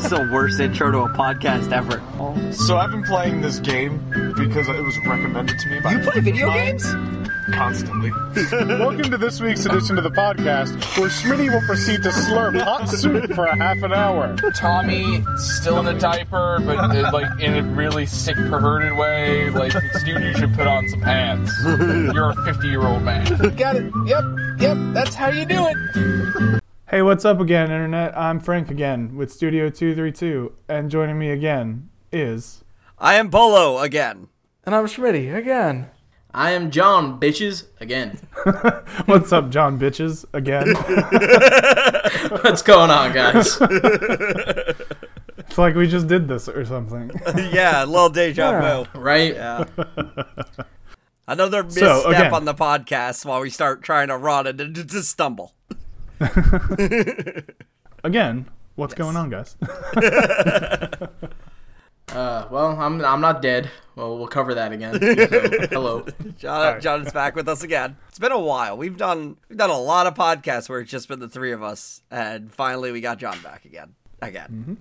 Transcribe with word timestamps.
This 0.00 0.12
is 0.12 0.18
the 0.18 0.30
worst 0.32 0.58
intro 0.60 0.90
to 0.90 0.98
a 1.00 1.08
podcast 1.10 1.72
ever. 1.72 2.00
So 2.54 2.78
I've 2.78 2.90
been 2.90 3.02
playing 3.02 3.42
this 3.42 3.58
game 3.60 3.98
because 4.34 4.66
it 4.66 4.82
was 4.82 4.96
recommended 5.06 5.58
to 5.58 5.68
me 5.68 5.78
by 5.80 5.92
You 5.92 5.98
play 5.98 6.20
video 6.20 6.50
games? 6.54 6.86
constantly. 7.52 8.10
Welcome 8.78 9.10
to 9.10 9.18
this 9.18 9.42
week's 9.42 9.66
edition 9.66 9.98
of 9.98 10.04
the 10.04 10.10
podcast, 10.10 10.72
where 10.96 11.10
Schmitty 11.10 11.52
will 11.52 11.60
proceed 11.66 12.02
to 12.04 12.08
slurp 12.08 12.58
hot 12.62 12.88
soup 12.88 13.30
for 13.34 13.44
a 13.44 13.54
half 13.54 13.82
an 13.82 13.92
hour. 13.92 14.34
Tommy 14.54 15.22
still 15.36 15.78
in 15.80 15.94
a 15.94 15.98
diaper, 15.98 16.60
but 16.64 16.78
uh, 16.78 17.10
like 17.12 17.38
in 17.38 17.56
a 17.56 17.62
really 17.62 18.06
sick, 18.06 18.36
perverted 18.36 18.96
way. 18.96 19.50
Like, 19.50 19.74
dude, 20.06 20.22
you 20.22 20.34
should 20.34 20.54
put 20.54 20.66
on 20.66 20.88
some 20.88 21.02
pants. 21.02 21.52
You're 21.66 22.30
a 22.30 22.44
50 22.46 22.68
year 22.68 22.86
old 22.86 23.02
man. 23.02 23.26
Got 23.56 23.76
it. 23.76 23.92
Yep. 24.06 24.24
Yep. 24.60 24.76
That's 24.94 25.14
how 25.14 25.28
you 25.28 25.44
do 25.44 25.66
it. 25.68 26.59
Hey, 26.90 27.02
what's 27.02 27.24
up 27.24 27.38
again, 27.40 27.70
Internet? 27.70 28.16
I'm 28.18 28.40
Frank 28.40 28.68
again 28.70 29.16
with 29.16 29.30
Studio 29.32 29.70
232, 29.70 30.52
and 30.68 30.90
joining 30.90 31.18
me 31.18 31.30
again 31.30 31.88
is. 32.10 32.64
I 32.98 33.14
am 33.14 33.30
Polo 33.30 33.78
again. 33.78 34.26
And 34.64 34.74
I'm 34.74 34.86
Schmitty 34.86 35.32
again. 35.34 35.88
I 36.34 36.50
am 36.50 36.70
John, 36.72 37.20
bitches, 37.20 37.66
again. 37.80 38.18
What's 39.06 39.32
up, 39.32 39.50
John 39.50 39.78
Bitches? 39.78 40.24
Again. 40.32 40.74
What's 42.42 42.62
going 42.62 42.90
on, 42.90 43.12
guys? 43.12 43.56
it's 45.38 45.58
like 45.58 45.74
we 45.74 45.88
just 45.88 46.06
did 46.08 46.28
this 46.28 46.48
or 46.48 46.64
something. 46.64 47.10
yeah, 47.52 47.84
a 47.84 47.86
little 47.86 48.10
deja 48.10 48.50
Yeah. 48.50 48.84
vu. 48.92 48.98
Right? 49.00 49.34
Yeah. 49.34 49.64
Another 51.26 51.64
So, 51.68 51.94
misstep 51.94 52.06
again- 52.06 52.34
on 52.34 52.44
the 52.44 52.54
podcast 52.54 53.24
while 53.24 53.40
we 53.40 53.50
start 53.50 53.82
trying 53.82 54.08
to 54.08 54.16
run 54.16 54.46
and 54.46 54.58
to, 54.58 54.84
to 54.84 55.02
stumble. 55.02 55.54
Again, 58.04 58.46
what's 58.76 58.94
going 58.94 59.16
on, 59.16 59.30
guys? 59.30 59.56
Uh, 62.12 62.48
well, 62.50 62.76
I'm 62.80 63.04
I'm 63.04 63.20
not 63.20 63.40
dead. 63.40 63.70
Well, 63.94 64.18
we'll 64.18 64.26
cover 64.26 64.54
that 64.54 64.72
again. 64.72 64.94
So, 65.00 65.66
hello. 65.70 66.06
John, 66.38 66.80
John 66.80 67.06
is 67.06 67.12
back 67.12 67.36
with 67.36 67.48
us 67.48 67.62
again. 67.62 67.96
It's 68.08 68.18
been 68.18 68.32
a 68.32 68.38
while. 68.40 68.76
We've 68.76 68.96
done 68.96 69.36
we've 69.48 69.56
done 69.56 69.70
a 69.70 69.78
lot 69.78 70.08
of 70.08 70.14
podcasts 70.14 70.68
where 70.68 70.80
it's 70.80 70.90
just 70.90 71.06
been 71.06 71.20
the 71.20 71.28
three 71.28 71.52
of 71.52 71.62
us, 71.62 72.02
and 72.10 72.52
finally 72.52 72.90
we 72.90 73.00
got 73.00 73.18
John 73.18 73.40
back 73.42 73.64
again. 73.64 73.94
Again. 74.20 74.78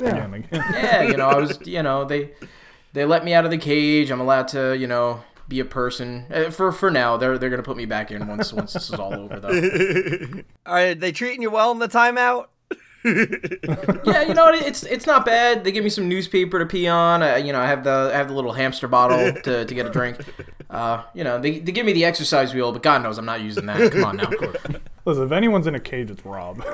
Again, 0.00 0.34
again. 0.34 0.48
Yeah, 0.72 1.02
you 1.02 1.16
know, 1.16 1.28
I 1.28 1.36
was, 1.36 1.58
you 1.66 1.82
know, 1.82 2.04
they 2.06 2.30
they 2.94 3.04
let 3.04 3.22
me 3.22 3.34
out 3.34 3.44
of 3.44 3.50
the 3.50 3.58
cage. 3.58 4.10
I'm 4.10 4.20
allowed 4.20 4.48
to, 4.48 4.74
you 4.74 4.86
know, 4.86 5.22
be 5.48 5.60
a 5.60 5.64
person. 5.64 6.26
Uh, 6.32 6.50
for 6.50 6.72
for 6.72 6.90
now, 6.90 7.16
they're 7.16 7.38
they're 7.38 7.50
gonna 7.50 7.62
put 7.62 7.76
me 7.76 7.86
back 7.86 8.10
in 8.10 8.26
once 8.26 8.52
once 8.52 8.72
this 8.72 8.90
is 8.90 8.98
all 8.98 9.14
over, 9.14 9.40
though. 9.40 10.42
Are 10.66 10.94
they 10.94 11.12
treating 11.12 11.42
you 11.42 11.50
well 11.50 11.70
in 11.72 11.78
the 11.78 11.88
timeout? 11.88 12.46
Yeah, 14.04 14.22
you 14.22 14.34
know, 14.34 14.44
what, 14.44 14.54
it's 14.54 14.84
it's 14.84 15.06
not 15.06 15.24
bad. 15.24 15.64
They 15.64 15.72
give 15.72 15.82
me 15.82 15.90
some 15.90 16.08
newspaper 16.08 16.58
to 16.60 16.66
pee 16.66 16.86
on. 16.86 17.22
Uh, 17.22 17.34
you 17.36 17.52
know, 17.52 17.60
I 17.60 17.66
have 17.66 17.82
the 17.82 18.10
I 18.12 18.16
have 18.16 18.28
the 18.28 18.34
little 18.34 18.52
hamster 18.52 18.86
bottle 18.86 19.32
to, 19.42 19.64
to 19.64 19.74
get 19.74 19.86
a 19.86 19.90
drink. 19.90 20.18
Uh, 20.70 21.02
you 21.12 21.22
know, 21.22 21.38
they, 21.38 21.58
they 21.58 21.70
give 21.70 21.84
me 21.84 21.92
the 21.92 22.06
exercise 22.06 22.54
wheel, 22.54 22.72
but 22.72 22.82
God 22.82 23.02
knows 23.02 23.18
I'm 23.18 23.26
not 23.26 23.42
using 23.42 23.66
that. 23.66 23.92
Come 23.92 24.04
on 24.04 24.16
now. 24.16 24.30
Listen, 25.04 25.24
if 25.24 25.30
anyone's 25.30 25.66
in 25.66 25.74
a 25.74 25.80
cage, 25.80 26.10
it's 26.10 26.24
Rob. 26.24 26.64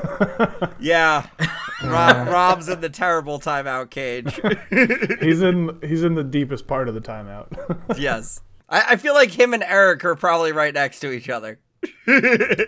Yeah. 0.78 1.26
Rob, 1.82 2.28
Rob's 2.28 2.68
in 2.68 2.80
the 2.80 2.90
terrible 2.90 3.40
timeout 3.40 3.90
cage. 3.90 4.38
he's 5.20 5.42
in 5.42 5.80
he's 5.82 6.04
in 6.04 6.14
the 6.14 6.22
deepest 6.22 6.68
part 6.68 6.88
of 6.88 6.94
the 6.94 7.00
timeout. 7.00 7.48
yes. 7.98 8.40
I, 8.68 8.92
I 8.92 8.96
feel 8.96 9.14
like 9.14 9.30
him 9.30 9.54
and 9.54 9.62
Eric 9.62 10.04
are 10.04 10.14
probably 10.14 10.52
right 10.52 10.74
next 10.74 11.00
to 11.00 11.10
each 11.10 11.28
other. 11.28 11.58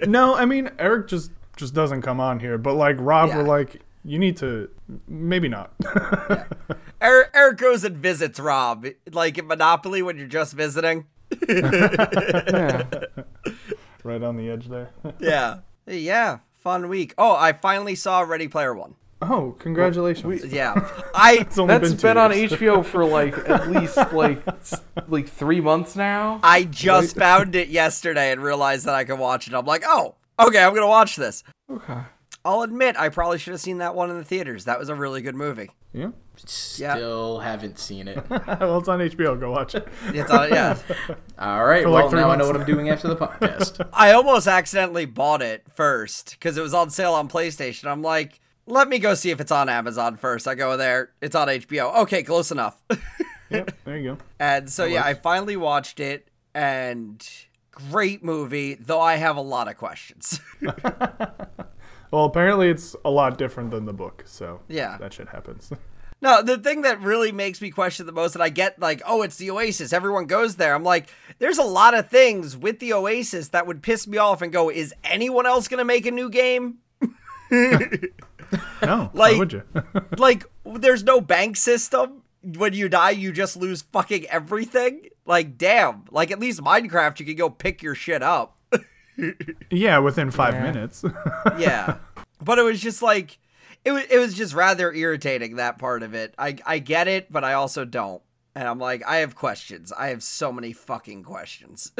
no, 0.06 0.34
I 0.36 0.44
mean 0.44 0.70
Eric 0.78 1.08
just 1.08 1.32
just 1.56 1.74
doesn't 1.74 2.02
come 2.02 2.20
on 2.20 2.40
here, 2.40 2.56
but 2.58 2.74
like 2.74 2.96
Rob, 2.98 3.28
Yeah. 3.30 3.38
we're 3.38 3.42
like, 3.48 3.82
you 4.04 4.18
need 4.18 4.36
to 4.38 4.70
maybe 5.08 5.48
not. 5.48 5.72
Eric, 7.00 7.30
Eric 7.34 7.58
goes 7.58 7.84
and 7.84 7.96
visits 7.96 8.38
Rob, 8.40 8.86
like 9.12 9.36
in 9.38 9.46
Monopoly 9.46 10.00
when 10.02 10.16
you're 10.16 10.26
just 10.26 10.54
visiting. 10.54 11.06
Yeah. 11.48 12.84
right 14.02 14.22
on 14.22 14.36
the 14.36 14.48
edge 14.50 14.68
there. 14.68 14.90
Yeah. 15.18 15.58
Yeah. 15.86 16.38
Fun 16.54 16.88
week. 16.88 17.14
Oh, 17.18 17.34
I 17.36 17.52
finally 17.52 17.94
saw 17.94 18.20
Ready 18.20 18.48
Player 18.48 18.74
One. 18.74 18.94
Oh, 19.22 19.54
congratulations! 19.58 20.44
Yeah. 20.46 20.88
I 21.14 21.38
It's 21.40 21.58
only 21.58 21.78
That's 21.78 21.92
two 21.94 22.00
been 22.00 22.16
on. 22.16 22.30
HBO 22.30 22.84
for 22.92 23.04
like 23.04 23.36
at 23.48 23.70
least 23.70 23.96
like 24.12 24.42
like 25.08 25.28
three 25.28 25.60
months 25.60 25.94
now. 25.96 26.40
I 26.42 26.64
just 26.64 27.16
found 27.16 27.54
it 27.54 27.68
yesterday 27.68 28.32
and 28.32 28.42
realized 28.42 28.86
that 28.86 28.94
I 28.94 29.04
could 29.04 29.18
watch 29.18 29.46
it. 29.46 29.54
I'm 29.54 29.66
like, 29.66 29.82
oh, 29.86 30.14
okay, 30.38 30.62
I'm 30.62 30.74
gonna 30.74 30.86
watch 30.88 31.16
this. 31.16 31.44
Okay. 31.70 31.98
I'll 32.44 32.62
admit, 32.62 32.96
I 32.98 33.10
probably 33.10 33.38
should 33.38 33.52
have 33.52 33.60
seen 33.60 33.78
that 33.78 33.94
one 33.94 34.08
in 34.10 34.16
the 34.16 34.24
theaters. 34.24 34.64
That 34.64 34.78
was 34.78 34.88
a 34.88 34.94
really 34.94 35.20
good 35.20 35.34
movie. 35.34 35.70
Yeah. 35.92 36.10
Still 36.46 37.40
haven't 37.40 37.78
seen 37.78 38.08
it. 38.08 38.24
well, 38.30 38.78
it's 38.78 38.88
on 38.88 39.00
HBO. 39.00 39.38
Go 39.38 39.50
watch 39.50 39.74
it. 39.74 39.86
It's 40.06 40.30
on, 40.30 40.48
yeah. 40.48 40.78
All 41.38 41.66
right. 41.66 41.82
For 41.82 41.90
like 41.90 42.04
well, 42.04 42.10
three 42.10 42.20
now 42.20 42.30
I 42.30 42.36
know 42.36 42.44
months. 42.44 42.58
what 42.58 42.60
I'm 42.60 42.66
doing 42.66 42.88
after 42.88 43.08
the 43.08 43.16
podcast. 43.16 43.86
I 43.92 44.12
almost 44.12 44.46
accidentally 44.46 45.04
bought 45.04 45.42
it 45.42 45.64
first 45.74 46.30
because 46.30 46.56
it 46.56 46.62
was 46.62 46.72
on 46.72 46.88
sale 46.88 47.12
on 47.12 47.28
PlayStation. 47.28 47.90
I'm 47.90 48.00
like, 48.00 48.40
let 48.70 48.88
me 48.88 48.98
go 48.98 49.14
see 49.14 49.30
if 49.30 49.40
it's 49.40 49.52
on 49.52 49.68
Amazon 49.68 50.16
first. 50.16 50.48
I 50.48 50.54
go 50.54 50.76
there, 50.76 51.10
it's 51.20 51.34
on 51.34 51.48
HBO. 51.48 51.94
Okay, 52.02 52.22
close 52.22 52.50
enough. 52.50 52.80
Yep. 53.50 53.72
There 53.84 53.98
you 53.98 54.10
go. 54.12 54.18
and 54.38 54.70
so 54.70 54.84
yeah, 54.84 55.02
I 55.04 55.14
finally 55.14 55.56
watched 55.56 55.98
it, 55.98 56.28
and 56.54 57.20
great 57.72 58.22
movie. 58.22 58.74
Though 58.74 59.00
I 59.00 59.16
have 59.16 59.36
a 59.36 59.40
lot 59.42 59.66
of 59.66 59.76
questions. 59.76 60.38
Well, 62.12 62.24
apparently 62.24 62.68
it's 62.70 62.96
a 63.04 63.10
lot 63.10 63.38
different 63.38 63.70
than 63.70 63.84
the 63.86 63.92
book, 63.92 64.24
so 64.26 64.60
Yeah. 64.68 64.98
that 64.98 65.12
shit 65.12 65.28
happens. 65.28 65.72
no, 66.22 66.42
the 66.42 66.58
thing 66.58 66.82
that 66.82 67.00
really 67.00 67.30
makes 67.30 67.60
me 67.60 67.70
question 67.70 68.04
the 68.06 68.10
most, 68.12 68.34
and 68.34 68.42
I 68.42 68.48
get 68.48 68.80
like, 68.80 69.00
oh, 69.06 69.22
it's 69.22 69.36
the 69.36 69.50
Oasis. 69.52 69.92
Everyone 69.92 70.26
goes 70.26 70.56
there. 70.56 70.74
I'm 70.74 70.82
like, 70.82 71.08
there's 71.38 71.58
a 71.58 71.62
lot 71.64 71.94
of 71.94 72.08
things 72.08 72.56
with 72.56 72.80
the 72.80 72.92
Oasis 72.94 73.48
that 73.50 73.66
would 73.68 73.80
piss 73.82 74.08
me 74.08 74.18
off 74.18 74.42
and 74.42 74.52
go, 74.52 74.70
is 74.70 74.92
anyone 75.04 75.46
else 75.46 75.68
gonna 75.68 75.84
make 75.84 76.04
a 76.06 76.10
new 76.10 76.30
game? 76.30 76.78
No, 78.82 79.10
Like- 79.14 79.32
why 79.32 79.38
would 79.38 79.52
you? 79.52 79.62
like 80.18 80.44
there's 80.64 81.02
no 81.04 81.20
bank 81.20 81.56
system. 81.56 82.22
When 82.42 82.72
you 82.72 82.88
die 82.88 83.10
you 83.10 83.32
just 83.32 83.56
lose 83.56 83.82
fucking 83.82 84.26
everything? 84.26 85.08
Like 85.26 85.58
damn. 85.58 86.04
Like 86.10 86.30
at 86.30 86.38
least 86.40 86.60
minecraft 86.62 87.20
you 87.20 87.26
can 87.26 87.36
go 87.36 87.50
pick 87.50 87.82
your 87.82 87.94
shit 87.94 88.22
up. 88.22 88.56
Yeah, 89.70 89.98
within 89.98 90.30
five 90.30 90.54
Yeah. 90.54 90.62
minutes. 90.62 91.04
yeah. 91.58 91.98
But 92.42 92.58
it 92.58 92.62
was 92.62 92.80
just 92.80 93.02
like 93.02 93.38
it 93.84 93.92
was, 93.92 94.04
it 94.10 94.18
was 94.18 94.32
just 94.34 94.54
rather 94.54 94.90
irritating 94.92 95.56
that 95.56 95.78
part 95.78 96.02
of 96.02 96.14
it. 96.14 96.34
I 96.38 96.56
i 96.64 96.78
get 96.78 97.06
it 97.08 97.30
but 97.30 97.44
i 97.44 97.52
also 97.52 97.84
don't. 97.84 98.22
And 98.54 98.66
i'm 98.66 98.78
like 98.78 99.02
i 99.06 99.16
have 99.16 99.34
questions. 99.34 99.92
I 99.92 100.08
have 100.08 100.22
so 100.22 100.50
many 100.52 100.72
fucking 100.72 101.22
questions. 101.24 101.92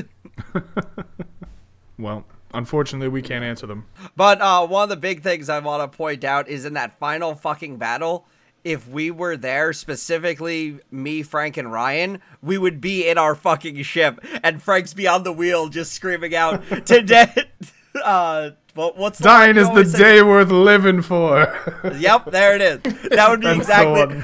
Well, 1.98 2.24
unfortunately, 2.52 3.08
we 3.08 3.22
can't 3.22 3.44
answer 3.44 3.66
them. 3.66 3.86
But 4.16 4.40
uh, 4.40 4.66
one 4.66 4.84
of 4.84 4.88
the 4.88 4.96
big 4.96 5.22
things 5.22 5.48
I 5.48 5.58
want 5.60 5.90
to 5.90 5.96
point 5.96 6.24
out 6.24 6.48
is 6.48 6.64
in 6.64 6.74
that 6.74 6.98
final 6.98 7.34
fucking 7.34 7.76
battle, 7.76 8.26
if 8.64 8.86
we 8.88 9.10
were 9.10 9.36
there, 9.36 9.72
specifically 9.72 10.80
me, 10.90 11.22
Frank, 11.22 11.56
and 11.56 11.72
Ryan, 11.72 12.20
we 12.42 12.58
would 12.58 12.80
be 12.80 13.08
in 13.08 13.16
our 13.18 13.34
fucking 13.34 13.82
ship, 13.82 14.20
and 14.42 14.62
Frank's 14.62 14.92
be 14.94 15.06
on 15.08 15.22
the 15.22 15.32
wheel 15.32 15.68
just 15.68 15.92
screaming 15.92 16.34
out, 16.34 16.62
"Today, 16.86 17.32
uh, 18.04 18.50
what, 18.74 18.96
what's 18.96 19.18
the 19.18 19.24
Dying 19.24 19.56
is 19.56 19.68
the 19.70 19.84
say? 19.84 19.98
day 19.98 20.22
worth 20.22 20.50
living 20.50 21.02
for. 21.02 21.56
Yep, 22.00 22.30
there 22.30 22.54
it 22.54 22.62
is. 22.62 22.80
That 23.10 23.30
would 23.30 23.40
be 23.40 23.48
exactly. 23.48 24.22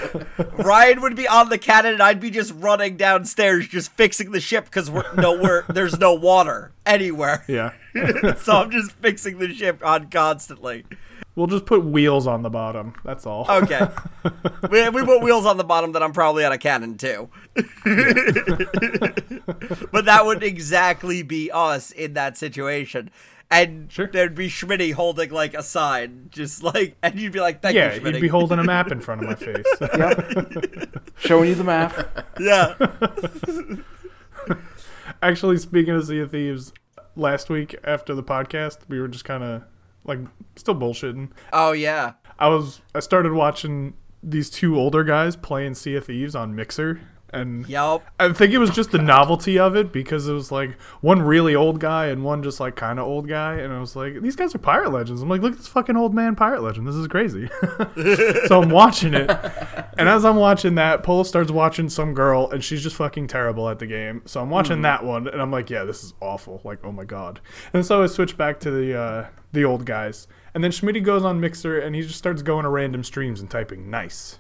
Ryan 0.62 1.00
would 1.02 1.16
be 1.16 1.26
on 1.26 1.48
the 1.48 1.58
cannon, 1.58 1.94
and 1.94 2.02
I'd 2.02 2.20
be 2.20 2.30
just 2.30 2.52
running 2.54 2.96
downstairs, 2.96 3.66
just 3.68 3.92
fixing 3.92 4.30
the 4.30 4.40
ship 4.40 4.66
because 4.66 4.90
we're 4.90 5.12
no, 5.14 5.32
we're 5.40 5.64
there's 5.68 5.98
no 5.98 6.14
water 6.14 6.72
anywhere. 6.84 7.44
yeah. 7.48 7.72
so 8.38 8.52
I'm 8.52 8.70
just 8.70 8.92
fixing 8.92 9.38
the 9.38 9.52
ship 9.52 9.84
on 9.84 10.10
constantly. 10.10 10.84
We'll 11.34 11.46
just 11.48 11.66
put 11.66 11.84
wheels 11.84 12.26
on 12.26 12.42
the 12.42 12.48
bottom. 12.48 12.94
That's 13.04 13.26
all. 13.26 13.46
Okay. 13.48 13.86
we, 14.70 14.88
we 14.88 15.04
put 15.04 15.20
wheels 15.22 15.44
on 15.44 15.58
the 15.58 15.64
bottom, 15.64 15.92
then 15.92 16.02
I'm 16.02 16.12
probably 16.12 16.44
out 16.46 16.52
of 16.54 16.60
cannon 16.60 16.96
too. 16.96 17.28
but 17.54 17.66
that 20.06 20.22
would 20.24 20.42
exactly 20.42 21.22
be 21.22 21.50
us 21.52 21.90
in 21.90 22.14
that 22.14 22.38
situation. 22.38 23.10
And 23.50 23.92
Sure. 23.92 24.08
there'd 24.08 24.34
be 24.34 24.48
Schmitty 24.48 24.92
holding 24.92 25.30
like 25.30 25.54
a 25.54 25.62
sign, 25.62 26.30
just 26.30 26.62
like, 26.64 26.96
and 27.02 27.14
you'd 27.20 27.32
be 27.32 27.38
like, 27.38 27.62
"Thank 27.62 27.76
yeah, 27.76 27.94
you, 27.94 28.00
Schmitty." 28.00 28.14
he'd 28.14 28.20
be 28.22 28.28
holding 28.28 28.58
a 28.58 28.64
map 28.64 28.90
in 28.90 29.00
front 29.00 29.22
of 29.22 29.28
my 29.28 29.34
face. 29.36 29.64
Yep. 29.80 31.12
Showing 31.18 31.50
you 31.50 31.54
the 31.54 31.62
map. 31.62 32.26
yeah. 32.40 32.74
Actually, 35.22 35.58
speaking 35.58 35.94
of 35.94 36.04
Sea 36.06 36.20
of 36.20 36.30
Thieves, 36.32 36.72
last 37.16 37.50
week 37.50 37.74
after 37.84 38.14
the 38.14 38.22
podcast, 38.22 38.78
we 38.88 39.00
were 39.00 39.08
just 39.08 39.24
kind 39.24 39.42
of 39.42 39.62
like 40.04 40.20
still 40.54 40.74
bullshitting. 40.74 41.30
Oh 41.52 41.72
yeah. 41.72 42.12
I 42.38 42.48
was 42.48 42.80
I 42.94 43.00
started 43.00 43.32
watching 43.32 43.94
these 44.22 44.50
two 44.50 44.76
older 44.78 45.04
guys 45.04 45.36
playing 45.36 45.74
Sea 45.74 45.96
of 45.96 46.06
Thieves 46.06 46.34
on 46.34 46.54
Mixer, 46.54 47.00
And 47.30 47.68
Yup. 47.68 48.06
I 48.20 48.32
think 48.32 48.52
it 48.52 48.58
was 48.58 48.70
just 48.70 48.92
the 48.92 48.98
novelty 48.98 49.58
of 49.58 49.74
it 49.74 49.92
because 49.92 50.28
it 50.28 50.32
was 50.32 50.52
like 50.52 50.80
one 51.00 51.22
really 51.22 51.56
old 51.56 51.80
guy 51.80 52.06
and 52.06 52.22
one 52.22 52.42
just 52.42 52.60
like 52.60 52.76
kind 52.76 53.00
of 53.00 53.06
old 53.06 53.28
guy, 53.28 53.54
and 53.54 53.72
I 53.72 53.80
was 53.80 53.96
like, 53.96 54.22
these 54.22 54.36
guys 54.36 54.54
are 54.54 54.58
pirate 54.58 54.92
legends. 54.92 55.22
I'm 55.22 55.28
like, 55.28 55.42
look 55.42 55.52
at 55.52 55.58
this 55.58 55.66
fucking 55.66 55.96
old 55.96 56.14
man 56.14 56.36
pirate 56.36 56.62
legend. 56.62 56.86
This 56.86 56.94
is 56.94 57.08
crazy. 57.08 57.48
so 58.46 58.62
I'm 58.62 58.70
watching 58.70 59.12
it, 59.14 59.28
and 59.98 60.08
as 60.08 60.24
I'm 60.24 60.36
watching 60.36 60.76
that, 60.76 61.02
Polo 61.02 61.24
starts 61.24 61.50
watching 61.50 61.88
some 61.88 62.14
girl, 62.14 62.48
and 62.50 62.62
she's 62.62 62.82
just 62.82 62.96
fucking 62.96 63.26
terrible 63.26 63.68
at 63.68 63.80
the 63.80 63.86
game. 63.86 64.22
So 64.24 64.40
I'm 64.40 64.50
watching 64.50 64.82
that 64.82 65.04
one, 65.04 65.26
and 65.26 65.42
I'm 65.42 65.50
like, 65.50 65.68
yeah, 65.68 65.84
this 65.84 66.04
is 66.04 66.14
awful. 66.20 66.60
Like, 66.64 66.84
oh 66.84 66.92
my 66.92 67.04
god. 67.04 67.40
And 67.72 67.84
so 67.84 68.02
I 68.02 68.06
switch 68.06 68.36
back 68.36 68.60
to 68.60 68.70
the 68.70 68.96
uh, 68.96 69.26
the 69.52 69.64
old 69.64 69.84
guys, 69.84 70.28
and 70.54 70.62
then 70.62 70.70
Schmitty 70.70 71.02
goes 71.02 71.24
on 71.24 71.40
Mixer, 71.40 71.78
and 71.78 71.96
he 71.96 72.02
just 72.02 72.18
starts 72.18 72.42
going 72.42 72.62
to 72.62 72.68
random 72.68 73.02
streams 73.02 73.40
and 73.40 73.50
typing 73.50 73.90
nice. 73.90 74.38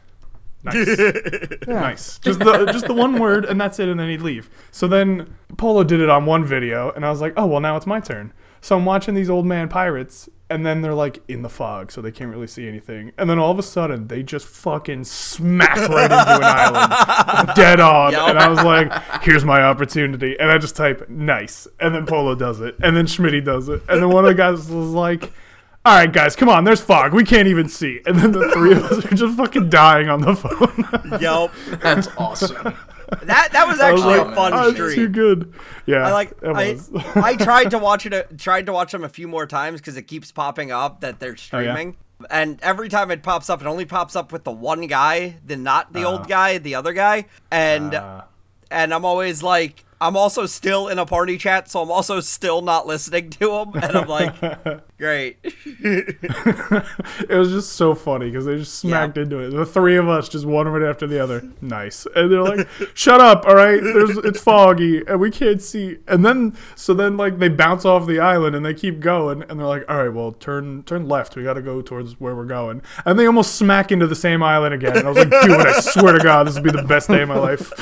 Nice. 0.62 0.98
Nice. 1.66 2.18
Just 2.18 2.38
the 2.40 2.66
just 2.66 2.86
the 2.86 2.94
one 2.94 3.18
word 3.18 3.44
and 3.44 3.60
that's 3.60 3.78
it 3.78 3.88
and 3.88 3.98
then 4.00 4.08
he'd 4.08 4.22
leave. 4.22 4.48
So 4.70 4.88
then 4.88 5.34
Polo 5.56 5.84
did 5.84 6.00
it 6.00 6.08
on 6.08 6.26
one 6.26 6.44
video 6.44 6.90
and 6.92 7.04
I 7.04 7.10
was 7.10 7.20
like, 7.20 7.34
"Oh, 7.36 7.46
well 7.46 7.60
now 7.60 7.76
it's 7.76 7.86
my 7.86 8.00
turn." 8.00 8.32
So 8.60 8.76
I'm 8.76 8.84
watching 8.84 9.14
these 9.14 9.30
old 9.30 9.46
man 9.46 9.68
pirates 9.68 10.28
and 10.48 10.64
then 10.64 10.80
they're 10.80 10.94
like 10.94 11.22
in 11.28 11.42
the 11.42 11.48
fog 11.48 11.90
so 11.90 12.00
they 12.00 12.10
can't 12.12 12.30
really 12.30 12.46
see 12.46 12.66
anything. 12.68 13.12
And 13.18 13.28
then 13.28 13.38
all 13.38 13.50
of 13.50 13.58
a 13.58 13.62
sudden 13.62 14.08
they 14.08 14.22
just 14.22 14.46
fucking 14.46 15.04
smack 15.04 15.76
right 15.76 16.10
into 16.10 16.36
an 16.36 16.42
island. 16.42 17.50
Dead 17.56 17.80
on. 17.80 18.14
And 18.14 18.38
I 18.38 18.48
was 18.48 18.62
like, 18.62 19.22
"Here's 19.22 19.44
my 19.44 19.62
opportunity." 19.62 20.38
And 20.38 20.50
I 20.50 20.58
just 20.58 20.76
type 20.76 21.08
nice. 21.08 21.68
And 21.80 21.94
then 21.94 22.06
Polo 22.06 22.34
does 22.34 22.60
it. 22.60 22.76
And 22.82 22.96
then 22.96 23.06
Schmitty 23.06 23.44
does 23.44 23.68
it. 23.68 23.82
And 23.88 24.02
then 24.02 24.08
one 24.10 24.24
of 24.24 24.28
the 24.28 24.34
guys 24.34 24.68
was 24.68 24.90
like 24.90 25.32
all 25.86 25.94
right, 25.94 26.12
guys, 26.12 26.34
come 26.34 26.48
on. 26.48 26.64
There's 26.64 26.80
fog. 26.80 27.14
We 27.14 27.22
can't 27.22 27.46
even 27.46 27.68
see. 27.68 28.00
And 28.06 28.18
then 28.18 28.32
the 28.32 28.50
three 28.52 28.72
of 28.72 28.82
us 28.84 29.04
are 29.04 29.14
just 29.14 29.36
fucking 29.36 29.70
dying 29.70 30.08
on 30.08 30.20
the 30.20 30.34
phone. 30.34 31.20
yep, 31.20 31.52
That's 31.80 32.08
awesome. 32.18 32.74
That 33.22 33.50
that 33.52 33.68
was 33.68 33.78
I 33.78 33.92
was 33.92 34.02
actually 34.02 34.18
like, 34.18 34.32
a 34.32 34.34
fun 34.34 34.52
oh, 34.52 34.70
it's 34.70 34.94
too 34.96 35.08
good. 35.08 35.54
Yeah, 35.86 36.08
I 36.08 36.12
like 36.12 36.32
it 36.42 36.48
I, 36.48 36.72
was. 36.72 36.90
I 37.14 37.36
tried 37.44 37.70
to 37.70 37.78
watch 37.78 38.04
it 38.04 38.12
a- 38.12 38.26
tried 38.36 38.66
to 38.66 38.72
watch 38.72 38.90
them 38.90 39.04
a 39.04 39.08
few 39.08 39.28
more 39.28 39.46
times 39.46 39.80
because 39.80 39.96
it 39.96 40.08
keeps 40.08 40.32
popping 40.32 40.72
up 40.72 41.02
that 41.02 41.20
they're 41.20 41.36
Oh, 41.52 41.60
yeah? 41.60 41.72
streaming. 41.72 41.96
And 42.30 42.60
every 42.62 42.88
time 42.88 43.12
it 43.12 43.22
pops 43.22 43.48
up, 43.48 43.60
it 43.60 43.68
only 43.68 43.84
pops 43.84 44.16
up 44.16 44.32
with 44.32 44.42
the 44.42 44.50
one 44.50 44.88
guy, 44.88 45.36
the 45.46 45.54
not 45.56 45.92
the 45.92 46.02
old 46.02 46.26
guy, 46.26 46.58
the 46.58 46.74
other 46.74 46.92
guy. 46.92 47.26
And 47.52 47.94
Uh, 47.94 48.22
and 48.72 48.92
I'm 48.92 49.04
always 49.04 49.40
like 49.40 49.84
I'm 49.98 50.16
also 50.16 50.44
still 50.44 50.88
in 50.88 50.98
a 50.98 51.06
party 51.06 51.38
chat, 51.38 51.70
so 51.70 51.80
I'm 51.80 51.90
also 51.90 52.20
still 52.20 52.60
not 52.60 52.86
listening 52.86 53.30
to 53.30 53.50
him. 53.50 53.72
And 53.74 53.96
I'm 53.96 54.08
like, 54.08 54.34
great. 54.98 55.38
it 55.44 57.28
was 57.30 57.50
just 57.50 57.72
so 57.72 57.94
funny 57.94 58.26
because 58.26 58.44
they 58.44 58.58
just 58.58 58.74
smacked 58.74 59.16
into 59.16 59.38
it. 59.38 59.50
The 59.50 59.64
three 59.64 59.96
of 59.96 60.06
us, 60.06 60.28
just 60.28 60.44
one 60.44 60.68
right 60.68 60.86
after 60.86 61.06
the 61.06 61.22
other. 61.22 61.48
Nice. 61.62 62.06
And 62.14 62.30
they're 62.30 62.42
like, 62.42 62.68
"Shut 62.94 63.20
up! 63.20 63.46
All 63.46 63.54
right, 63.54 63.82
there's 63.82 64.18
it's 64.18 64.40
foggy 64.40 65.02
and 65.06 65.18
we 65.18 65.30
can't 65.30 65.62
see." 65.62 65.98
And 66.06 66.24
then 66.24 66.56
so 66.74 66.92
then 66.92 67.16
like 67.16 67.38
they 67.38 67.48
bounce 67.48 67.86
off 67.86 68.06
the 68.06 68.18
island 68.18 68.54
and 68.54 68.66
they 68.66 68.74
keep 68.74 69.00
going 69.00 69.42
and 69.44 69.58
they're 69.58 69.66
like, 69.66 69.84
"All 69.88 70.04
right, 70.04 70.12
well 70.12 70.32
turn 70.32 70.82
turn 70.82 71.08
left. 71.08 71.36
We 71.36 71.42
got 71.42 71.54
to 71.54 71.62
go 71.62 71.80
towards 71.80 72.20
where 72.20 72.34
we're 72.34 72.44
going." 72.44 72.82
And 73.06 73.18
they 73.18 73.26
almost 73.26 73.54
smack 73.54 73.90
into 73.90 74.06
the 74.06 74.14
same 74.14 74.42
island 74.42 74.74
again. 74.74 74.98
And 74.98 75.06
I 75.06 75.10
was 75.10 75.18
like, 75.18 75.30
"Dude, 75.42 75.52
I 75.52 75.80
swear 75.80 76.12
to 76.18 76.22
God, 76.22 76.46
this 76.46 76.54
would 76.54 76.64
be 76.64 76.70
the 76.70 76.82
best 76.82 77.08
day 77.08 77.22
of 77.22 77.28
my 77.28 77.38
life." 77.38 77.72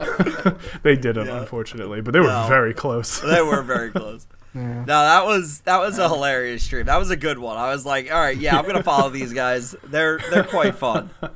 they 0.82 0.96
didn't, 0.96 1.28
unfortunately, 1.28 2.00
but 2.00 2.12
they 2.12 2.20
were 2.20 2.26
No. 2.26 2.46
very 2.48 2.74
close. 2.74 3.20
they 3.20 3.42
were 3.42 3.62
very 3.74 3.90
close. 3.90 4.26
No, 4.54 4.84
that 4.86 5.24
was 5.26 5.60
that 5.62 5.80
was 5.80 5.98
a 5.98 6.08
hilarious 6.08 6.62
stream. 6.62 6.86
That 6.86 6.98
was 6.98 7.10
a 7.10 7.16
good 7.16 7.38
one. 7.40 7.56
I 7.56 7.70
was 7.70 7.84
like, 7.84 8.12
all 8.12 8.20
right, 8.20 8.36
yeah, 8.36 8.56
I'm 8.56 8.64
gonna 8.66 8.82
follow 8.84 9.10
these 9.10 9.32
guys. 9.32 9.74
They're 9.84 10.20
they're 10.30 10.44
quite 10.44 10.74
fun. 10.76 11.10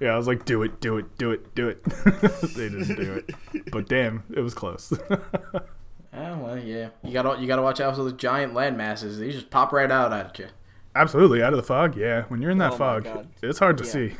Yeah, 0.00 0.14
I 0.14 0.16
was 0.16 0.26
like, 0.26 0.44
do 0.44 0.64
it, 0.64 0.80
do 0.80 0.96
it, 0.96 1.16
do 1.16 1.30
it, 1.30 1.54
do 1.54 1.68
it. 1.68 1.84
they 1.84 2.68
didn't 2.68 2.96
do 2.96 3.12
it, 3.12 3.70
but 3.70 3.88
damn, 3.88 4.24
it 4.34 4.40
was 4.40 4.52
close. 4.52 4.92
Oh 6.14 6.38
well, 6.38 6.58
yeah. 6.58 6.88
You 7.04 7.12
gotta 7.12 7.40
you 7.40 7.46
gotta 7.46 7.62
watch 7.62 7.78
out 7.80 7.94
for 7.94 8.02
those 8.02 8.14
giant 8.14 8.52
land 8.52 8.76
masses. 8.76 9.18
They 9.20 9.30
just 9.30 9.48
pop 9.50 9.72
right 9.72 9.90
out 9.90 10.12
at 10.12 10.36
you. 10.40 10.46
Absolutely, 10.96 11.40
out 11.42 11.52
of 11.52 11.56
the 11.56 11.62
fog. 11.62 11.96
Yeah, 11.96 12.24
when 12.28 12.42
you're 12.42 12.50
in 12.50 12.58
that 12.58 12.72
Oh 12.72 12.76
fog, 12.78 13.08
it's 13.42 13.60
hard 13.60 13.78
to 13.78 13.84
Yeah. 13.84 13.90
see. 13.90 14.16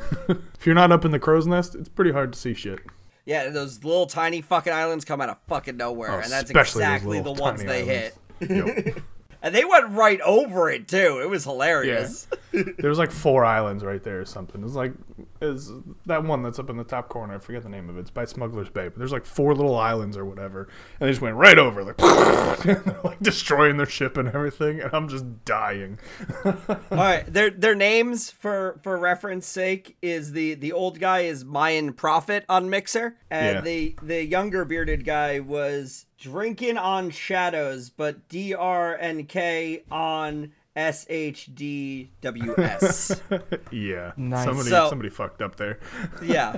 if 0.54 0.66
you're 0.66 0.74
not 0.76 0.92
up 0.92 1.04
in 1.04 1.10
the 1.10 1.18
crow's 1.18 1.46
nest, 1.48 1.74
it's 1.74 1.88
pretty 1.88 2.12
hard 2.12 2.32
to 2.32 2.38
see 2.38 2.54
shit. 2.54 2.78
Yeah, 3.24 3.48
those 3.50 3.84
little 3.84 4.06
tiny 4.06 4.40
fucking 4.40 4.72
islands 4.72 5.04
come 5.04 5.20
out 5.20 5.28
of 5.28 5.38
fucking 5.48 5.76
nowhere, 5.76 6.10
Oh, 6.12 6.18
and 6.20 6.30
that's 6.32 6.50
exactly 6.50 7.20
the 7.20 7.32
ones 7.32 7.62
they 7.62 7.82
islands. 7.82 8.18
hit. 8.40 8.86
Yep. 8.86 8.98
And 9.44 9.52
they 9.52 9.64
went 9.64 9.88
right 9.90 10.20
over 10.20 10.70
it 10.70 10.86
too. 10.86 11.18
It 11.20 11.28
was 11.28 11.42
hilarious. 11.42 12.26
there 12.30 12.38
was 12.82 12.98
like 12.98 13.10
four 13.10 13.44
islands 13.44 13.84
right 13.84 14.02
there 14.02 14.20
or 14.20 14.24
something. 14.24 14.62
It's 14.64 14.74
like 14.74 14.92
is 15.40 15.70
that 16.06 16.24
one 16.24 16.42
that's 16.42 16.58
up 16.58 16.70
in 16.70 16.76
the 16.76 16.84
top 16.84 17.08
corner. 17.08 17.34
I 17.34 17.38
forget 17.38 17.62
the 17.62 17.68
name 17.68 17.88
of 17.88 17.96
it. 17.96 18.00
It's 18.00 18.10
by 18.10 18.24
Smuggler's 18.24 18.68
Bay. 18.68 18.88
But 18.88 18.98
there's 18.98 19.12
like 19.12 19.26
four 19.26 19.54
little 19.54 19.76
islands 19.76 20.16
or 20.16 20.24
whatever, 20.24 20.68
and 21.00 21.08
they 21.08 21.10
just 21.10 21.20
went 21.20 21.36
right 21.36 21.58
over, 21.58 21.82
like, 21.84 22.00
like 23.04 23.20
destroying 23.20 23.76
their 23.76 23.86
ship 23.86 24.16
and 24.16 24.28
everything. 24.28 24.80
And 24.80 24.90
I'm 24.92 25.08
just 25.08 25.44
dying. 25.44 25.98
All 26.44 26.56
right, 26.90 27.24
their 27.32 27.50
their 27.50 27.74
names 27.74 28.30
for 28.30 28.78
for 28.82 28.96
reference 28.96 29.46
sake 29.46 29.96
is 30.02 30.32
the 30.32 30.54
the 30.54 30.72
old 30.72 31.00
guy 31.00 31.20
is 31.20 31.44
Mayan 31.44 31.92
Prophet 31.92 32.44
on 32.48 32.70
Mixer, 32.70 33.16
and 33.30 33.56
Yeah. 33.56 33.60
the 33.62 33.96
the 34.02 34.24
younger 34.24 34.64
bearded 34.64 35.04
guy 35.04 35.40
was 35.40 36.06
Drinking 36.18 36.78
on 36.78 37.10
Shadows, 37.10 37.90
but 37.90 38.28
D 38.28 38.54
R 38.54 38.96
N 38.96 39.24
K 39.24 39.82
on 39.90 40.52
S 40.76 41.06
H 41.10 41.50
D 41.54 42.10
W 42.22 42.54
S. 42.58 43.20
yeah, 43.70 44.12
Nice. 44.16 44.44
somebody 44.44 44.70
So- 44.70 44.88
somebody 44.88 45.10
fucked 45.10 45.42
up 45.42 45.56
there. 45.56 45.78
yeah. 46.22 46.56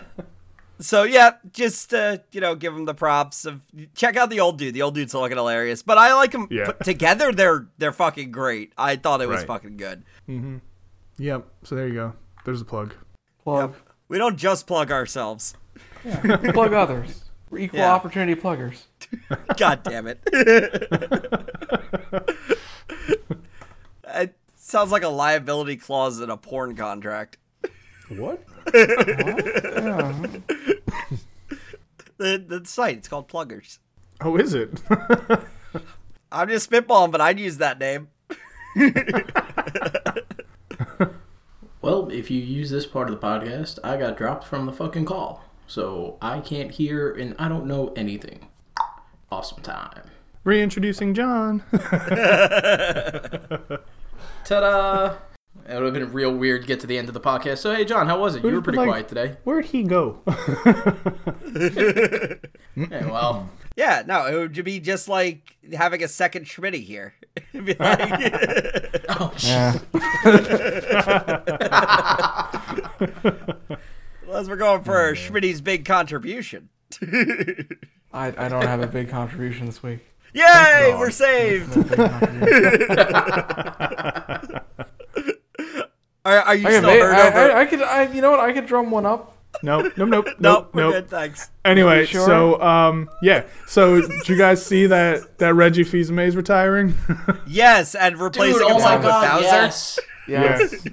So 0.80 1.04
yeah, 1.04 1.32
just 1.52 1.94
uh, 1.94 2.18
you 2.32 2.40
know, 2.40 2.56
give 2.56 2.74
him 2.74 2.84
the 2.84 2.94
props 2.94 3.44
of 3.44 3.60
check 3.94 4.16
out 4.16 4.28
the 4.28 4.40
old 4.40 4.58
dude. 4.58 4.74
The 4.74 4.82
old 4.82 4.94
dude's 4.96 5.14
looking 5.14 5.36
hilarious, 5.36 5.82
but 5.82 5.98
I 5.98 6.14
like 6.14 6.32
him 6.32 6.48
Yeah. 6.50 6.66
put 6.66 6.80
together. 6.80 7.30
They're 7.32 7.68
they're 7.78 7.92
fucking 7.92 8.32
great. 8.32 8.72
I 8.76 8.96
thought 8.96 9.20
it 9.20 9.28
was 9.28 9.38
Right. 9.38 9.46
fucking 9.46 9.76
good. 9.76 10.02
Yep. 11.18 11.46
So 11.62 11.74
there 11.76 11.86
you 11.86 11.94
go. 11.94 12.12
There's 12.44 12.60
a 12.60 12.64
plug. 12.64 12.92
Plug. 13.44 13.74
We 14.08 14.18
don't 14.18 14.36
just 14.36 14.66
plug 14.66 14.90
ourselves. 14.90 15.54
Plug 16.02 16.72
others. 16.72 17.24
We're 17.50 17.58
equal 17.58 17.78
Yeah. 17.78 17.92
opportunity 17.94 18.34
pluggers. 18.40 18.82
God 19.56 19.82
damn 19.84 20.06
it. 20.08 20.20
It 24.74 24.78
sounds 24.78 24.90
like 24.90 25.04
a 25.04 25.08
liability 25.08 25.76
clause 25.76 26.18
in 26.18 26.30
a 26.30 26.36
porn 26.36 26.74
contract. 26.74 27.36
What? 28.08 28.42
The, 32.16 32.38
the 32.38 32.64
site, 32.64 32.98
it's 32.98 33.08
called 33.08 33.26
Pluggers. 33.26 33.80
Oh, 34.20 34.36
is 34.36 34.54
it? 34.54 34.80
I'm 36.32 36.48
just 36.48 36.70
spitballing, 36.70 37.10
but 37.10 37.20
I'd 37.20 37.40
use 37.40 37.58
that 37.58 37.80
name. 37.80 38.08
Well, 41.82 42.08
if 42.08 42.30
you 42.30 42.40
use 42.40 42.70
this 42.70 42.86
part 42.86 43.10
of 43.10 43.20
the 43.20 43.26
podcast, 43.26 43.78
I 43.84 43.98
got 43.98 44.16
dropped 44.16 44.46
from 44.46 44.64
the 44.64 44.72
fucking 44.72 45.04
call. 45.04 45.44
So 45.66 46.16
I 46.22 46.40
can't 46.40 46.70
hear 46.70 47.12
and 47.12 47.34
I 47.38 47.48
don't 47.48 47.66
know 47.66 47.92
anything. 47.94 48.48
Awesome 49.30 49.60
time. 49.60 50.04
Reintroducing 50.44 51.12
John. 51.12 51.62
Ta-da! 54.44 55.16
It 55.66 55.72
would 55.76 55.84
have 55.84 55.94
been 55.94 56.12
real 56.12 56.34
weird 56.36 56.62
to 56.62 56.66
get 56.66 56.80
to 56.80 56.86
the 56.86 56.98
end 56.98 57.08
of 57.08 57.14
the 57.14 57.20
podcast. 57.20 57.58
So 57.58 57.74
hey 57.74 57.84
John, 57.86 58.06
how 58.06 58.18
was 58.20 58.34
it? 58.34 58.44
You 58.44 58.50
were 58.50 58.60
pretty 58.60 58.76
Like- 58.78 58.88
quiet 58.88 59.08
today. 59.08 59.36
Where'd 59.44 59.64
he 59.66 59.82
go? 59.84 60.20
Yeah, 62.76 63.06
well, 63.10 63.48
Yeah, 63.76 64.02
no, 64.06 64.26
it 64.26 64.36
would 64.36 64.64
be 64.64 64.78
just 64.80 65.08
like 65.08 65.56
having 65.72 66.02
a 66.02 66.08
second 66.08 66.44
Schmitty 66.46 66.82
here. 66.84 67.14
Like, 67.54 67.78
oh 69.08 69.32
shit. 69.36 69.48
Yeah. 69.48 69.78
unless 74.26 74.48
we're 74.48 74.56
going 74.56 74.82
for 74.82 75.08
oh, 75.08 75.12
Schmitty's 75.14 75.60
big 75.60 75.84
contribution. 75.84 76.68
I, 78.12 78.32
I 78.36 78.48
don't 78.48 78.66
have 78.66 78.80
a 78.80 78.86
big 78.86 79.08
contribution 79.08 79.66
this 79.66 79.82
week. 79.82 80.00
Yay, 80.34 80.94
we're 80.98 81.10
saved. 81.10 81.76
No 81.76 81.82
big 81.82 81.96
contribution. 81.96 82.90
Are, 86.26 86.38
are 86.38 86.54
you 86.54 86.66
I, 86.66 86.70
could 86.70 86.78
still 86.78 86.98
ma- 86.98 87.04
hurt 87.04 87.14
I, 87.14 87.28
over? 87.28 87.52
I, 87.52 87.60
I 87.60 87.66
could, 87.66 87.82
I, 87.82 88.12
you 88.12 88.22
know 88.22 88.30
what? 88.30 88.40
I 88.40 88.52
could 88.52 88.66
drum 88.66 88.90
one 88.90 89.06
up. 89.06 89.36
Nope, 89.62 89.92
nope, 89.96 90.08
nope, 90.08 90.26
nope, 90.26 90.36
nope, 90.40 90.70
we're 90.74 90.82
nope. 90.82 90.92
good, 90.94 91.10
thanks. 91.10 91.50
Anyway, 91.64 92.06
sure? 92.06 92.26
so 92.26 92.60
um, 92.60 93.08
yeah. 93.22 93.44
So 93.66 94.00
did 94.00 94.28
you 94.28 94.36
guys 94.36 94.64
see 94.64 94.86
that 94.86 95.38
that 95.38 95.54
Reggie 95.54 95.84
Fils-Aimé 95.84 96.26
is 96.26 96.36
retiring? 96.36 96.94
Yes, 97.46 97.94
and 97.94 98.18
replacing 98.18 98.58
Dude, 98.58 98.70
oh 98.70 98.78
my 98.80 98.92
himself 98.92 99.00
with 99.00 99.08
god, 99.10 99.32
Bowser. 99.32 99.44
yes. 99.44 99.98
Yes. 100.26 100.86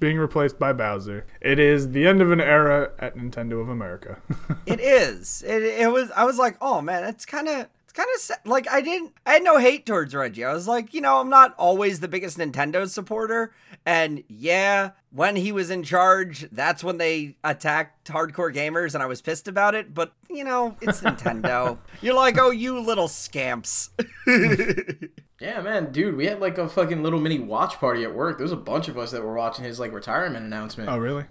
Being 0.00 0.18
replaced 0.18 0.58
by 0.58 0.72
Bowser. 0.72 1.26
It 1.40 1.58
is 1.58 1.90
the 1.90 2.06
end 2.06 2.22
of 2.22 2.32
an 2.32 2.40
era 2.40 2.90
at 2.98 3.16
Nintendo 3.16 3.60
of 3.60 3.68
America. 3.68 4.18
It 4.66 4.80
is. 4.80 5.42
It, 5.46 5.62
it 5.62 5.92
was. 5.92 6.10
I 6.12 6.24
was 6.24 6.38
like, 6.38 6.56
oh 6.60 6.80
man, 6.80 7.04
it's 7.04 7.24
kind 7.24 7.48
of 7.48 7.60
it's 7.60 7.68
kind 7.98 8.08
of 8.14 8.50
like 8.50 8.70
I 8.70 8.80
didn't 8.80 9.12
I 9.26 9.34
had 9.34 9.42
no 9.42 9.58
hate 9.58 9.84
towards 9.84 10.14
Reggie. 10.14 10.44
I 10.44 10.52
was 10.52 10.68
like, 10.68 10.94
you 10.94 11.00
know, 11.00 11.18
I'm 11.18 11.28
not 11.28 11.54
always 11.58 12.00
the 12.00 12.08
biggest 12.08 12.38
Nintendo 12.38 12.88
supporter 12.88 13.52
and 13.84 14.22
yeah, 14.28 14.90
when 15.10 15.36
he 15.36 15.50
was 15.50 15.70
in 15.70 15.82
charge, 15.82 16.48
that's 16.52 16.84
when 16.84 16.98
they 16.98 17.36
attacked 17.42 18.08
hardcore 18.08 18.54
gamers 18.54 18.94
and 18.94 19.02
I 19.02 19.06
was 19.06 19.20
pissed 19.20 19.48
about 19.48 19.74
it, 19.74 19.94
but 19.94 20.12
you 20.30 20.44
know, 20.44 20.76
it's 20.80 21.00
Nintendo. 21.00 21.78
You're 22.02 22.14
like, 22.14 22.38
"Oh, 22.38 22.50
you 22.50 22.78
little 22.80 23.08
scamps." 23.08 23.90
Yeah, 25.40 25.60
man, 25.60 25.92
dude, 25.92 26.16
we 26.16 26.26
had 26.26 26.40
like 26.40 26.58
a 26.58 26.68
fucking 26.68 27.00
little 27.00 27.20
mini 27.20 27.38
watch 27.38 27.78
party 27.78 28.02
at 28.02 28.12
work. 28.12 28.38
There 28.38 28.44
was 28.44 28.50
a 28.50 28.56
bunch 28.56 28.88
of 28.88 28.98
us 28.98 29.12
that 29.12 29.22
were 29.22 29.34
watching 29.34 29.64
his 29.64 29.78
like 29.78 29.92
retirement 29.92 30.44
announcement. 30.44 30.90
Oh, 30.90 30.98
really? 30.98 31.26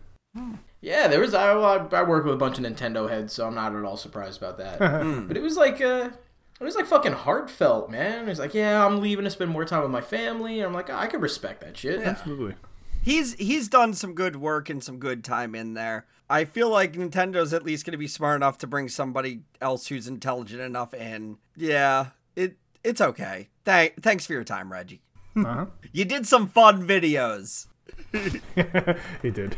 Yeah, 0.80 1.08
there 1.08 1.20
was. 1.20 1.34
I, 1.34 1.52
I 1.52 1.86
I 1.92 2.04
work 2.04 2.24
with 2.24 2.34
a 2.34 2.38
bunch 2.38 2.58
of 2.58 2.64
Nintendo 2.64 3.10
heads, 3.10 3.34
so 3.34 3.46
I'm 3.46 3.56
not 3.56 3.76
at 3.76 3.84
all 3.84 3.98
surprised 3.98 4.42
about 4.42 4.58
that. 4.60 4.80
but 5.28 5.36
it 5.36 5.44
was 5.44 5.58
like, 5.58 5.82
uh, 5.82 6.12
it 6.60 6.64
was 6.64 6.76
like 6.76 6.86
fucking 6.86 7.14
heartfelt, 7.14 7.90
man. 7.90 8.24
It 8.26 8.30
was 8.30 8.40
like, 8.40 8.54
yeah, 8.54 8.86
I'm 8.86 9.00
leaving 9.02 9.26
to 9.26 9.32
spend 9.32 9.52
more 9.52 9.66
time 9.66 9.82
with 9.84 9.92
my 9.92 10.02
family. 10.02 10.60
And 10.60 10.68
I'm 10.68 10.74
like, 10.74 10.90
I 10.90 11.08
could 11.08 11.22
respect 11.22 11.62
that 11.62 11.78
shit. 11.78 12.02
Absolutely. 12.02 12.56
he's 13.04 13.34
he's 13.36 13.68
done 13.68 13.94
some 13.94 14.14
good 14.14 14.36
work 14.36 14.70
and 14.70 14.84
some 14.84 14.98
good 15.00 15.24
time 15.24 15.56
in 15.56 15.74
there. 15.74 16.06
I 16.30 16.44
feel 16.46 16.70
like 16.70 16.94
Nintendo's 16.94 17.54
at 17.54 17.64
least 17.64 17.86
going 17.86 17.94
to 17.94 17.98
be 17.98 18.08
smart 18.08 18.36
enough 18.36 18.58
to 18.60 18.68
bring 18.68 18.90
somebody 18.90 19.42
else 19.62 19.88
who's 19.88 20.08
intelligent 20.08 20.62
enough 20.62 20.94
in. 20.94 21.38
Yeah, 21.56 22.08
it 22.36 22.58
it's 22.84 23.02
okay. 23.02 23.50
Thank 23.64 24.02
thanks 24.02 24.26
for 24.26 24.34
your 24.34 24.44
time, 24.44 24.72
Reggie. 24.72 25.02
Uh-huh. 25.36 25.68
You 25.94 26.06
did 26.06 26.26
some 26.26 26.48
fun 26.48 26.88
videos. 26.88 27.68
he 29.22 29.30
did. 29.32 29.56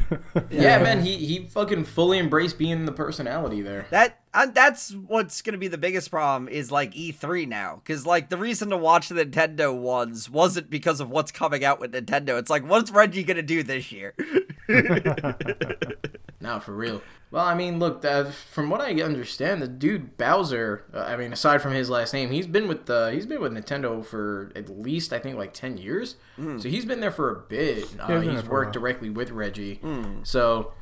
Yeah, 0.50 0.82
man, 0.82 1.04
he 1.04 1.16
he 1.18 1.48
fucking 1.48 1.86
fully 1.86 2.18
embraced 2.18 2.58
being 2.58 2.86
the 2.86 2.92
personality 2.92 3.62
there. 3.62 3.86
That 3.92 4.20
uh, 4.34 4.48
that's 4.48 4.94
what's 4.94 5.42
going 5.42 5.54
to 5.54 5.60
be 5.60 5.68
the 5.68 5.78
biggest 5.78 6.10
problem 6.10 6.48
is 6.48 6.72
like 6.72 6.94
E3 6.94 7.48
now 7.48 7.82
cuz 7.86 8.06
like 8.06 8.30
the 8.30 8.38
reason 8.38 8.70
to 8.70 8.78
watch 8.78 9.10
the 9.10 9.26
Nintendo 9.26 9.76
ones 9.76 10.30
wasn't 10.30 10.70
because 10.70 11.00
of 11.00 11.10
what's 11.10 11.32
coming 11.32 11.64
out 11.64 11.80
with 11.80 11.94
Nintendo. 11.94 12.40
It's 12.40 12.50
like 12.50 12.68
what's 12.68 12.92
Reggie 12.92 13.24
going 13.24 13.38
to 13.38 13.44
do 13.44 13.62
this 13.64 13.92
year? 13.92 14.16
No, 16.50 16.60
for 16.60 16.74
real. 16.74 17.02
Well, 17.30 17.46
I 17.46 17.54
mean, 17.54 17.78
look, 17.78 18.04
from 18.52 18.72
what 18.72 18.82
I 18.82 19.00
understand, 19.02 19.62
the 19.62 19.68
dude 19.68 20.18
Bowser. 20.18 20.84
Uh, 20.92 21.02
I 21.02 21.16
mean, 21.16 21.32
aside 21.32 21.62
from 21.62 21.74
his 21.74 21.88
last 21.88 22.12
name, 22.12 22.32
he's 22.32 22.48
been 22.48 22.68
with 22.68 22.90
uh, 22.90 23.10
he's 23.10 23.28
been 23.28 23.40
with 23.40 23.52
Nintendo 23.54 24.04
for 24.04 24.52
at 24.56 24.68
least 24.68 25.14
I 25.14 25.20
think 25.20 25.38
like 25.38 25.54
ten 25.54 25.78
years. 25.78 26.16
So 26.38 26.68
he's 26.70 26.86
been 26.86 27.02
there 27.02 27.12
for 27.12 27.30
a 27.30 27.36
bit. 27.40 27.86
Uh, 28.00 28.08
been 28.08 28.32
he's 28.32 28.44
worked 28.46 28.74
directly 28.74 29.10
with 29.12 29.30
Reggie. 29.32 29.80
So. 30.24 30.74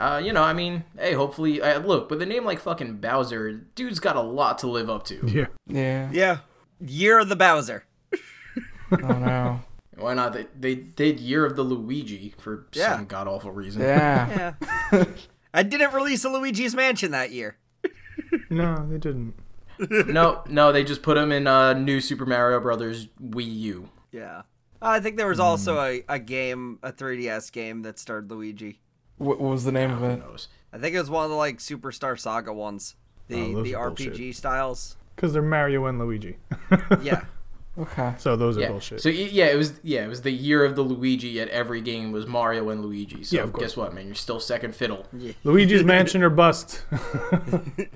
Uh, 0.00 0.20
you 0.24 0.32
know, 0.32 0.42
I 0.42 0.54
mean, 0.54 0.84
hey, 0.98 1.12
hopefully, 1.12 1.60
uh, 1.60 1.78
look, 1.80 2.08
with 2.08 2.22
a 2.22 2.26
name 2.26 2.46
like 2.46 2.58
fucking 2.60 2.96
Bowser, 2.96 3.52
dude's 3.74 4.00
got 4.00 4.16
a 4.16 4.22
lot 4.22 4.58
to 4.60 4.66
live 4.66 4.88
up 4.88 5.04
to. 5.04 5.20
yeah. 5.26 5.46
Yeah. 5.66 6.08
yeah. 6.10 6.38
Year 6.80 7.18
of 7.20 7.28
the 7.28 7.36
Bowser. 7.36 7.84
Oh 8.92 8.96
no. 9.18 9.60
Why 10.02 10.14
not? 10.14 10.32
They, 10.32 10.46
they 10.58 10.74
did 10.74 11.20
Year 11.20 11.44
of 11.46 11.56
the 11.56 11.62
Luigi 11.62 12.34
for 12.38 12.66
Yeah. 12.72 12.96
some 12.96 13.06
god 13.06 13.26
awful 13.28 13.50
reason. 13.52 13.82
Yeah. 13.82 14.54
Yeah. 14.92 15.04
I 15.54 15.62
didn't 15.62 15.92
release 15.92 16.24
a 16.24 16.30
Luigi's 16.30 16.74
Mansion 16.74 17.10
that 17.12 17.30
year. 17.30 17.56
No, 18.50 18.86
they 18.88 18.98
didn't. 18.98 19.34
no, 19.78 20.42
no, 20.48 20.72
they 20.72 20.84
just 20.84 21.02
put 21.02 21.16
him 21.18 21.32
in 21.32 21.46
uh, 21.46 21.72
new 21.74 22.00
Super 22.00 22.24
Mario 22.26 22.60
Brothers 22.60 23.08
Wii 23.22 23.54
U. 23.60 23.88
Yeah. 24.10 24.42
I 24.80 25.00
think 25.00 25.16
there 25.16 25.26
was 25.28 25.40
also 25.40 25.78
a, 25.80 26.02
a 26.08 26.18
game, 26.18 26.78
a 26.82 26.92
3DS 26.92 27.52
game 27.52 27.82
that 27.82 27.98
starred 27.98 28.30
Luigi. 28.30 28.80
What, 29.18 29.40
what 29.40 29.50
was 29.50 29.64
the 29.64 29.72
name 29.72 29.90
of 29.90 30.02
it? 30.02 30.18
knows? 30.18 30.48
I 30.72 30.78
think 30.78 30.94
it 30.94 30.98
was 30.98 31.10
one 31.10 31.24
of 31.24 31.30
the 31.30 31.36
like 31.36 31.58
Superstar 31.58 32.18
Saga 32.18 32.52
ones. 32.52 32.96
The 33.28 33.54
Oh, 33.54 33.62
the 33.62 33.72
RPG 33.72 34.06
bullshit. 34.08 34.36
styles. 34.36 34.96
Because 35.14 35.32
they're 35.32 35.42
Mario 35.42 35.84
and 35.86 35.98
Luigi. 35.98 36.36
Yeah. 37.02 37.24
Okay. 37.78 38.12
so 38.18 38.36
those 38.36 38.58
are 38.58 38.60
Yeah. 38.60 38.68
bullshit. 38.68 39.00
So 39.00 39.08
yeah, 39.08 39.46
it 39.46 39.56
was 39.56 39.80
yeah, 39.82 40.04
it 40.04 40.08
was 40.08 40.20
the 40.22 40.30
year 40.30 40.62
of 40.64 40.76
the 40.76 40.82
Luigi. 40.82 41.28
Yet 41.28 41.48
every 41.48 41.80
game 41.80 42.12
was 42.12 42.26
Mario 42.26 42.68
and 42.68 42.82
Luigi. 42.84 43.24
So 43.24 43.36
Yeah, 43.36 43.46
guess 43.58 43.76
what, 43.76 43.94
man? 43.94 44.06
You're 44.06 44.14
still 44.14 44.40
second 44.40 44.74
fiddle. 44.76 45.06
Luigi's 45.42 45.82
Mansion 45.84 46.22
or 46.22 46.30
bust. 46.30 46.84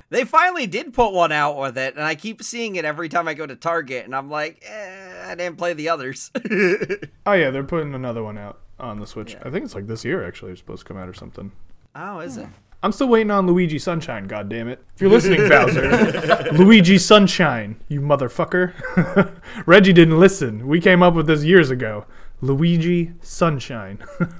They 0.08 0.24
finally 0.24 0.66
did 0.66 0.94
put 0.94 1.12
one 1.12 1.32
out 1.32 1.58
with 1.58 1.76
it, 1.76 1.94
and 1.94 2.02
I 2.04 2.14
keep 2.14 2.42
seeing 2.42 2.76
it 2.76 2.84
every 2.84 3.08
time 3.08 3.28
I 3.28 3.34
go 3.34 3.44
to 3.44 3.56
Target, 3.56 4.04
and 4.06 4.14
I'm 4.14 4.30
like, 4.30 4.62
eh, 4.66 5.24
I 5.30 5.34
didn't 5.34 5.58
play 5.58 5.74
the 5.74 5.88
others. 5.90 6.30
oh 7.26 7.32
yeah, 7.32 7.50
they're 7.50 7.64
putting 7.64 7.94
another 7.94 8.22
one 8.22 8.38
out 8.38 8.60
on 8.78 9.00
the 9.00 9.06
Switch. 9.06 9.36
I 9.44 9.50
think 9.50 9.64
it's 9.64 9.74
like 9.74 9.86
this 9.88 10.04
year 10.04 10.26
actually. 10.26 10.52
It's 10.52 10.60
supposed 10.60 10.82
to 10.86 10.88
come 10.88 10.96
out 10.96 11.08
or 11.08 11.14
something. 11.14 11.52
oh, 11.94 12.20
is 12.20 12.36
it? 12.38 12.46
I'm 12.86 12.92
still 12.92 13.08
waiting 13.08 13.32
on 13.32 13.48
Luigi 13.48 13.80
Sunshine. 13.80 14.28
God 14.28 14.48
damn 14.48 14.68
it! 14.68 14.80
If 14.94 15.00
you're 15.00 15.10
listening, 15.10 15.48
Bowser, 15.48 16.48
Luigi 16.52 16.98
Sunshine, 16.98 17.80
you 17.88 18.00
motherfucker. 18.00 19.34
Reggie 19.66 19.92
didn't 19.92 20.20
listen. 20.20 20.68
We 20.68 20.80
came 20.80 21.02
up 21.02 21.12
with 21.14 21.26
this 21.26 21.42
years 21.42 21.68
ago. 21.68 22.06
Luigi 22.40 23.10
Sunshine. 23.22 23.98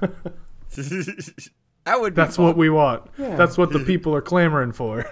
That 1.85 2.01
would 2.01 2.13
be 2.13 2.21
That's 2.21 2.35
fun. 2.37 2.45
what 2.45 2.57
we 2.57 2.69
want. 2.69 3.03
That's 3.17 3.57
what 3.57 3.71
the 3.73 3.79
people 3.79 4.13
are 4.15 4.21
clamoring 4.21 4.71
for. 4.73 5.05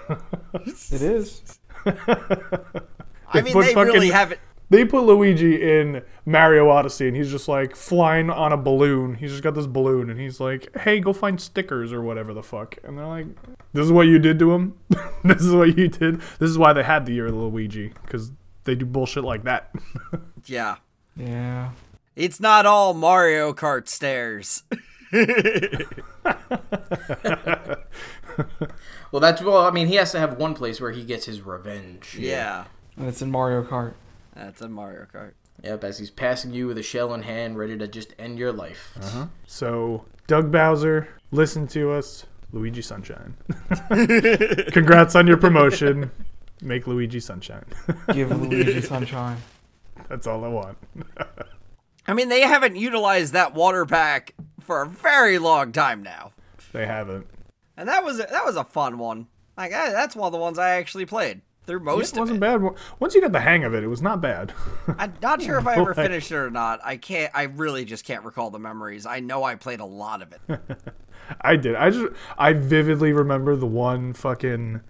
It 0.54 1.02
is. 1.02 1.42
I 1.86 3.40
mean, 3.42 3.58
they 3.58 3.74
fucking- 3.74 3.92
really 3.92 4.10
haven't. 4.10 4.40
They 4.68 4.84
put 4.84 5.04
Luigi 5.04 5.62
in 5.62 6.02
Mario 6.24 6.68
Odyssey, 6.68 7.06
and 7.06 7.16
he's 7.16 7.30
just 7.30 7.46
like 7.46 7.76
flying 7.76 8.30
on 8.30 8.52
a 8.52 8.56
balloon. 8.56 9.14
He's 9.14 9.30
just 9.30 9.42
got 9.42 9.54
this 9.54 9.66
balloon, 9.66 10.10
and 10.10 10.18
he's 10.18 10.40
like, 10.40 10.76
"Hey, 10.78 10.98
go 10.98 11.12
find 11.12 11.40
stickers 11.40 11.92
or 11.92 12.02
whatever 12.02 12.34
the 12.34 12.42
fuck." 12.42 12.76
And 12.82 12.98
they're 12.98 13.06
like, 13.06 13.26
"This 13.72 13.84
is 13.86 13.92
what 13.92 14.08
you 14.08 14.18
did 14.18 14.38
to 14.40 14.52
him. 14.52 14.76
this 15.24 15.42
is 15.42 15.54
what 15.54 15.78
you 15.78 15.86
did. 15.88 16.20
This 16.40 16.50
is 16.50 16.58
why 16.58 16.72
they 16.72 16.82
had 16.82 17.06
the 17.06 17.12
year 17.12 17.26
of 17.26 17.34
Luigi 17.34 17.92
because 18.04 18.32
they 18.64 18.74
do 18.74 18.84
bullshit 18.86 19.24
like 19.24 19.44
that." 19.44 19.74
Yeah. 20.48 20.76
Yeah. 21.16 21.70
It's 22.14 22.38
not 22.38 22.66
all 22.66 22.94
Mario 22.94 23.52
Kart 23.52 23.88
stairs. 23.88 24.62
Well, 29.12 29.20
that's 29.20 29.40
well. 29.40 29.64
I 29.66 29.70
mean, 29.70 29.86
he 29.86 29.94
has 29.94 30.12
to 30.12 30.18
have 30.18 30.36
one 30.36 30.54
place 30.54 30.80
where 30.80 30.90
he 30.90 31.02
gets 31.04 31.24
his 31.26 31.40
revenge. 31.40 32.16
yeah. 32.18 32.64
And 32.96 33.08
it's 33.08 33.22
in 33.22 33.30
Mario 33.30 33.62
Kart. 33.62 33.94
That's 34.36 34.60
a 34.60 34.68
Mario 34.68 35.06
Kart. 35.12 35.32
Yep. 35.64 35.84
As 35.84 35.98
he's 35.98 36.10
passing 36.10 36.52
you 36.52 36.66
with 36.66 36.76
a 36.78 36.82
shell 36.82 37.14
in 37.14 37.22
hand, 37.22 37.56
ready 37.58 37.76
to 37.78 37.88
just 37.88 38.12
end 38.18 38.38
your 38.38 38.52
life. 38.52 38.92
Uh-huh. 39.00 39.06
Uh-huh. 39.18 39.26
so, 39.46 40.04
Doug 40.26 40.52
Bowser, 40.52 41.08
listen 41.30 41.66
to 41.68 41.90
us, 41.92 42.26
Luigi 42.52 42.82
Sunshine. 42.82 43.36
Congrats 44.72 45.14
on 45.14 45.26
your 45.26 45.36
promotion. 45.38 46.10
Make 46.62 46.86
Luigi 46.86 47.20
Sunshine. 47.20 47.64
Give 48.12 48.30
Luigi 48.30 48.80
Sunshine. 48.82 49.38
That's 50.08 50.26
all 50.26 50.44
I 50.44 50.48
want. 50.48 50.78
I 52.06 52.14
mean, 52.14 52.28
they 52.28 52.42
haven't 52.42 52.76
utilized 52.76 53.32
that 53.32 53.54
water 53.54 53.84
pack 53.86 54.34
for 54.60 54.82
a 54.82 54.86
very 54.88 55.38
long 55.38 55.72
time 55.72 56.02
now, 56.02 56.32
They 56.72 56.86
haven't. 56.86 57.26
and 57.76 57.88
that 57.88 58.04
was 58.04 58.20
a, 58.20 58.26
that 58.30 58.44
was 58.44 58.56
a 58.56 58.64
fun 58.64 58.98
one. 58.98 59.26
Like 59.56 59.72
eh, 59.72 59.90
that's 59.90 60.14
one 60.14 60.26
of 60.26 60.32
the 60.32 60.38
ones 60.38 60.58
I 60.58 60.70
actually 60.70 61.06
played 61.06 61.40
through 61.66 61.80
most 61.80 62.12
it 62.12 62.16
of 62.16 62.20
wasn't 62.20 62.36
it. 62.38 62.40
bad. 62.40 62.62
Once 62.98 63.14
you 63.14 63.20
got 63.20 63.32
the 63.32 63.40
hang 63.40 63.64
of 63.64 63.74
it, 63.74 63.84
it 63.84 63.88
was 63.88 64.02
not 64.02 64.20
bad. 64.20 64.52
I'm 64.98 65.14
not 65.22 65.42
sure 65.42 65.58
if 65.58 65.66
I 65.66 65.76
ever 65.76 65.94
finished 65.94 66.30
it 66.30 66.36
or 66.36 66.50
not. 66.50 66.80
I 66.84 66.96
can't. 66.96 67.30
I 67.34 67.44
really 67.44 67.84
just 67.84 68.04
can't 68.04 68.24
recall 68.24 68.50
the 68.50 68.58
memories. 68.58 69.06
I 69.06 69.20
know 69.20 69.44
I 69.44 69.56
played 69.56 69.80
a 69.80 69.84
lot 69.84 70.22
of 70.22 70.32
it. 70.32 70.60
I 71.40 71.56
did. 71.56 71.74
I 71.74 71.90
just 71.90 72.12
I 72.38 72.52
vividly 72.52 73.12
remember 73.12 73.56
the 73.56 73.66
one 73.66 74.12
fucking 74.12 74.80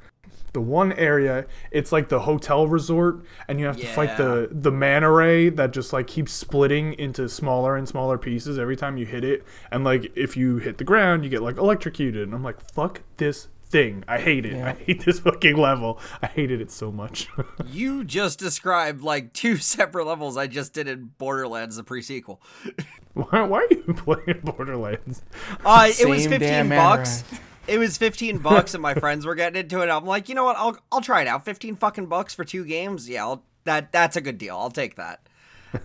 the 0.53 0.61
one 0.61 0.93
area. 0.95 1.47
It's 1.71 1.93
like 1.93 2.09
the 2.09 2.21
hotel 2.21 2.67
resort, 2.67 3.25
and 3.49 3.61
you 3.61 3.67
have 3.67 3.77
to 3.77 3.87
fight 3.87 4.17
the 4.17 4.49
the 4.51 4.73
manta 4.73 5.11
ray 5.11 5.49
that 5.51 5.73
just 5.73 5.93
like 5.93 6.07
keeps 6.07 6.33
splitting 6.33 6.95
into 6.95 7.29
smaller 7.29 7.77
and 7.77 7.89
smaller 7.89 8.19
pieces 8.19 8.59
every 8.59 8.77
time 8.77 8.97
you 8.97 9.07
hit 9.07 9.25
it. 9.25 9.45
And 9.71 9.85
like 9.85 10.13
if 10.17 10.37
you 10.37 10.57
hit 10.57 10.79
the 10.79 10.85
ground, 10.85 11.25
you 11.25 11.31
get 11.31 11.43
like 11.43 11.57
electrocuted. 11.57 12.23
And 12.23 12.35
I'm 12.35 12.43
like, 12.43 12.73
fuck 12.73 13.03
this 13.17 13.49
thing. 13.69 14.05
I 14.07 14.19
hate 14.19 14.47
it. 14.47 14.55
I 14.63 14.73
hate 14.73 15.05
this 15.05 15.21
fucking 15.21 15.57
level. 15.57 15.99
I 16.23 16.27
hated 16.27 16.61
it 16.61 16.71
so 16.71 16.91
much. 16.93 17.29
You 17.69 18.05
just 18.05 18.39
described 18.39 19.03
like 19.03 19.33
two 19.33 19.57
separate 19.59 20.07
levels 20.07 20.37
I 20.37 20.47
just 20.47 20.73
did 20.73 20.89
in 20.89 21.11
Borderlands, 21.19 21.77
the 21.77 21.85
pre-sequel. 21.85 22.41
why, 23.13 23.43
why 23.43 23.59
are 23.61 23.67
you 23.71 23.95
playing 23.95 24.41
Borderlands? 24.45 25.23
Uh, 25.65 25.89
it 25.99 26.09
was 26.09 26.27
15 26.27 26.69
bucks. 26.69 27.23
Amaranth. 27.23 27.41
It 27.67 27.79
was 27.79 27.99
15 27.99 28.39
bucks 28.39 28.75
and 28.75 28.83
my 28.83 28.95
friends 29.03 29.27
were 29.27 29.35
getting 29.35 29.61
into 29.61 29.83
it. 29.83 29.91
I'm 29.91 30.07
like, 30.07 30.29
you 30.29 30.35
know 30.35 30.45
what? 30.45 30.57
I'll 30.57 30.79
I'll 30.93 31.01
try 31.01 31.23
it 31.23 31.27
out. 31.27 31.45
15 31.45 31.77
fucking 31.77 32.07
bucks 32.07 32.33
for 32.35 32.45
two 32.45 32.65
games. 32.65 33.09
Yeah, 33.09 33.25
I'll, 33.25 33.43
that 33.65 33.91
that's 33.93 34.17
a 34.17 34.21
good 34.21 34.39
deal. 34.39 34.57
I'll 34.57 34.71
take 34.71 34.95
that. 34.97 35.21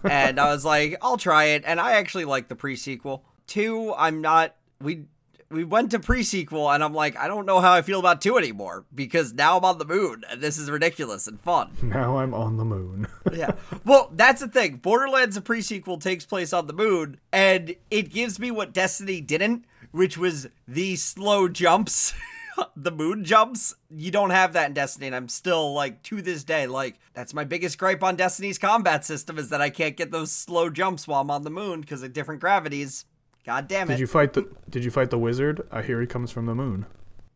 and 0.09 0.39
I 0.39 0.51
was 0.53 0.63
like, 0.63 0.95
I'll 1.01 1.17
try 1.17 1.45
it 1.45 1.63
and 1.65 1.79
I 1.79 1.93
actually 1.93 2.25
like 2.25 2.47
the 2.47 2.55
pre-sequel. 2.55 3.25
2, 3.47 3.93
I'm 3.97 4.21
not 4.21 4.55
we 4.79 5.05
we 5.51 5.63
went 5.63 5.91
to 5.91 5.99
pre-sequel 5.99 6.71
and 6.71 6.83
I'm 6.83 6.93
like, 6.93 7.17
I 7.17 7.27
don't 7.27 7.45
know 7.45 7.59
how 7.59 7.73
I 7.73 7.81
feel 7.81 7.99
about 7.99 8.21
2 8.21 8.37
anymore 8.37 8.85
because 8.93 9.33
now 9.33 9.57
I'm 9.57 9.65
on 9.65 9.77
the 9.77 9.85
moon 9.85 10.23
and 10.29 10.41
this 10.41 10.57
is 10.57 10.71
ridiculous 10.71 11.27
and 11.27 11.39
fun. 11.39 11.71
Now 11.91 12.19
I'm 12.19 12.33
on 12.33 12.55
the 12.55 12.63
moon. 12.63 13.05
yeah. 13.33 13.51
Well, 13.83 14.11
that's 14.13 14.39
the 14.39 14.47
thing. 14.47 14.77
Borderlands 14.77 15.35
the 15.35 15.41
pre-sequel 15.41 15.97
takes 15.97 16.25
place 16.25 16.53
on 16.53 16.67
the 16.67 16.73
moon, 16.73 17.19
and 17.33 17.75
it 17.89 18.13
gives 18.13 18.39
me 18.39 18.49
what 18.49 18.71
Destiny 18.71 19.19
didn't, 19.19 19.65
which 19.91 20.17
was 20.17 20.47
the 20.67 20.95
slow 20.95 21.49
jumps. 21.49 22.13
the 22.77 22.91
moon 22.91 23.25
jumps. 23.25 23.75
You 23.89 24.09
don't 24.09 24.29
have 24.29 24.53
that 24.53 24.67
in 24.67 24.73
Destiny, 24.73 25.07
and 25.07 25.15
I'm 25.15 25.27
still 25.27 25.73
like 25.73 26.01
to 26.03 26.21
this 26.21 26.45
day 26.45 26.65
like 26.65 26.97
that's 27.13 27.33
my 27.33 27.43
biggest 27.43 27.77
gripe 27.77 28.03
on 28.03 28.15
Destiny's 28.15 28.57
combat 28.57 29.03
system 29.03 29.37
is 29.37 29.49
that 29.49 29.61
I 29.61 29.69
can't 29.69 29.97
get 29.97 30.11
those 30.11 30.31
slow 30.31 30.69
jumps 30.69 31.07
while 31.07 31.21
I'm 31.21 31.31
on 31.31 31.43
the 31.43 31.49
moon 31.49 31.81
because 31.81 32.03
of 32.03 32.13
different 32.13 32.41
gravities. 32.41 33.05
God 33.45 33.67
damn 33.67 33.87
it! 33.89 33.93
Did 33.93 33.99
you 33.99 34.07
fight 34.07 34.33
the 34.33 34.47
Did 34.69 34.83
you 34.83 34.91
fight 34.91 35.09
the 35.09 35.17
wizard? 35.17 35.67
I 35.71 35.81
hear 35.81 35.99
he 36.01 36.07
comes 36.07 36.31
from 36.31 36.45
the 36.45 36.55
moon. 36.55 36.85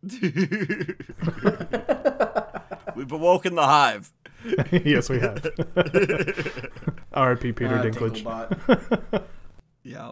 We've 2.95 3.11
awoken 3.11 3.55
the 3.55 3.65
hive. 3.65 4.11
yes, 4.71 5.09
we 5.09 5.19
have. 5.19 5.45
R.I.P. 7.13 7.51
Peter 7.53 7.77
Ah, 7.79 7.83
Dinklage. 7.83 8.23
Dinklebot. 8.23 9.23
Yeah. 9.83 10.11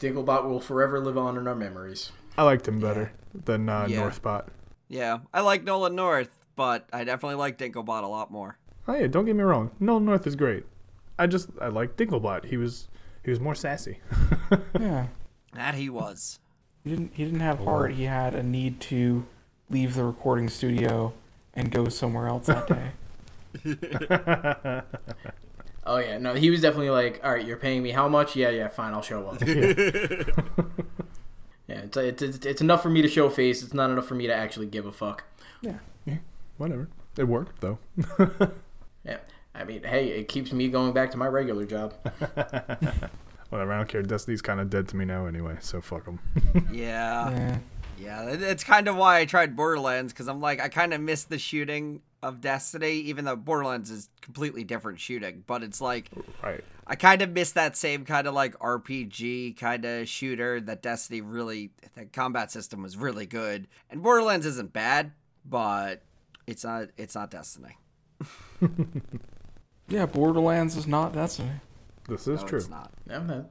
Dinklebot 0.00 0.44
will 0.48 0.60
forever 0.60 0.98
live 1.00 1.18
on 1.18 1.36
in 1.36 1.46
our 1.46 1.54
memories. 1.54 2.10
I 2.36 2.42
liked 2.44 2.66
him 2.66 2.80
better 2.80 3.12
than 3.34 3.68
uh, 3.68 3.86
Yeah. 3.88 4.02
Northbot. 4.02 4.46
Yeah. 4.88 5.18
I 5.32 5.42
like 5.42 5.64
Nolan 5.64 5.94
North, 5.94 6.34
but 6.56 6.88
I 6.92 7.04
definitely 7.04 7.36
like 7.36 7.58
Dinklebot 7.58 8.02
a 8.02 8.06
lot 8.06 8.30
more. 8.30 8.58
Oh 8.88 8.94
yeah, 8.94 9.06
don't 9.06 9.24
get 9.26 9.36
me 9.36 9.42
wrong. 9.42 9.70
Nolan 9.78 10.04
North 10.04 10.26
is 10.26 10.34
great. 10.36 10.64
I 11.18 11.26
just 11.26 11.50
I 11.60 11.68
like 11.68 11.96
Dinklebot. 11.96 12.46
He 12.46 12.56
was 12.56 12.88
he 13.24 13.30
was 13.30 13.40
more 13.40 13.54
sassy. 13.54 13.98
Yeah. 14.80 15.06
That 15.54 15.74
he 15.74 15.88
was. 15.88 16.38
He 16.82 16.90
didn't 16.90 17.12
he 17.14 17.24
didn't 17.24 17.40
have 17.40 17.60
oh, 17.60 17.64
heart. 17.64 17.92
He 17.92 18.04
had 18.04 18.34
a 18.34 18.42
need 18.42 18.80
to 18.82 19.26
leave 19.70 19.94
the 19.94 20.04
recording 20.04 20.48
studio 20.48 21.12
and 21.54 21.70
go 21.70 21.88
somewhere 21.88 22.28
else 22.28 22.46
that 22.46 22.66
day. 22.66 22.92
Oh 25.86 25.98
yeah, 25.98 26.16
no, 26.18 26.34
he 26.34 26.50
was 26.50 26.62
definitely 26.62 26.90
like, 26.90 27.20
all 27.22 27.32
right, 27.32 27.46
you're 27.46 27.58
paying 27.58 27.82
me 27.82 27.90
how 27.90 28.08
much? 28.08 28.36
Yeah, 28.36 28.48
yeah, 28.48 28.68
fine, 28.68 28.94
I'll 28.94 29.02
show 29.02 29.26
up. 29.28 29.40
yeah, 29.46 29.56
it's, 31.68 31.96
it's 31.96 32.22
it's 32.22 32.46
it's 32.46 32.60
enough 32.62 32.82
for 32.82 32.88
me 32.88 33.02
to 33.02 33.08
show 33.08 33.28
face. 33.28 33.62
It's 33.62 33.74
not 33.74 33.90
enough 33.90 34.06
for 34.06 34.14
me 34.14 34.26
to 34.26 34.34
actually 34.34 34.66
give 34.66 34.86
a 34.86 34.92
fuck. 34.92 35.24
Yeah, 35.60 35.78
yeah, 36.06 36.18
whatever. 36.56 36.88
It 37.18 37.24
worked 37.24 37.60
though. 37.60 37.78
Yeah, 39.04 39.18
I 39.54 39.64
mean, 39.64 39.82
hey, 39.82 40.08
it 40.08 40.28
keeps 40.28 40.52
me 40.52 40.68
going 40.68 40.94
back 40.94 41.10
to 41.10 41.18
my 41.18 41.26
regular 41.26 41.66
job. 41.66 41.92
Whatever. 43.54 43.72
I 43.72 43.76
don't 43.76 43.88
care. 43.88 44.02
Destiny's 44.02 44.42
kind 44.42 44.58
of 44.58 44.68
dead 44.68 44.88
to 44.88 44.96
me 44.96 45.04
now 45.04 45.26
anyway. 45.26 45.56
So 45.60 45.80
fuck 45.80 46.06
them. 46.06 46.18
Yeah. 46.72 47.30
Yeah. 47.30 47.58
Yeah, 47.96 48.30
it- 48.30 48.42
it's 48.42 48.64
kind 48.64 48.88
of 48.88 48.96
why 48.96 49.20
I 49.20 49.24
tried 49.26 49.54
Borderlands 49.54 50.12
because 50.12 50.26
I'm 50.26 50.40
like 50.40 50.60
I 50.60 50.68
kind 50.68 50.92
of 50.92 51.00
miss 51.00 51.22
the 51.22 51.38
shooting 51.38 52.02
of 52.20 52.40
Destiny, 52.40 52.94
even 52.94 53.24
though 53.24 53.36
Borderlands 53.36 53.92
is 53.92 54.08
completely 54.20 54.64
different 54.64 54.98
shooting. 54.98 55.44
But 55.46 55.62
it's 55.62 55.80
like 55.80 56.10
right. 56.42 56.64
I 56.84 56.96
kind 56.96 57.22
of 57.22 57.30
miss 57.30 57.52
that 57.52 57.76
same 57.76 58.04
kind 58.04 58.26
of 58.26 58.34
like 58.34 58.58
RPG 58.58 59.56
kind 59.56 59.84
of 59.84 60.08
shooter 60.08 60.60
that 60.62 60.82
Destiny 60.82 61.20
really 61.20 61.70
the 61.94 62.06
combat 62.06 62.50
system 62.50 62.82
was 62.82 62.96
really 62.96 63.26
good. 63.26 63.68
And 63.88 64.02
Borderlands 64.02 64.46
isn't 64.46 64.72
bad, 64.72 65.12
but 65.44 66.02
it's 66.48 66.64
not 66.64 66.88
it's 66.96 67.14
not 67.14 67.30
Destiny. 67.30 67.78
Yeah, 69.88 70.06
Borderlands 70.06 70.76
is 70.76 70.86
not 70.86 71.12
Destiny. 71.12 71.50
This 72.08 72.28
is 72.28 72.40
No, 72.42 72.46
true. 72.46 72.58
It's 72.58 72.68
not. 72.68 72.92
No, 73.06 73.26
that, 73.26 73.50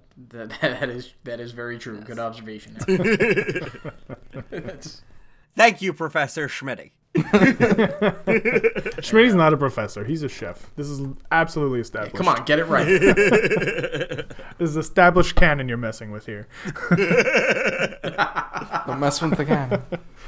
that 0.61 0.61
that 0.79 0.89
is 0.89 1.13
that 1.23 1.39
is 1.39 1.51
very 1.53 1.79
true. 1.79 1.99
Good 2.01 2.19
observation. 2.19 2.75
Thank 5.55 5.81
you, 5.81 5.93
Professor 5.93 6.47
Schmitty. 6.47 6.91
Schmitty's 9.01 9.35
not 9.35 9.53
a 9.53 9.57
professor. 9.57 10.03
He's 10.03 10.23
a 10.23 10.29
chef. 10.29 10.71
This 10.75 10.87
is 10.87 11.05
absolutely 11.31 11.79
established. 11.79 12.15
come 12.15 12.27
on, 12.27 12.43
get 12.45 12.57
it 12.57 12.65
right. 12.65 12.87
This 14.57 14.69
is 14.69 14.77
established 14.77 15.35
canon 15.35 15.67
you're 15.67 15.77
messing 15.77 16.09
with 16.09 16.25
here. 16.25 16.47
Don't 18.87 18.99
mess 18.99 19.21
with 19.21 19.37
the 19.37 19.45
canon. 19.45 19.83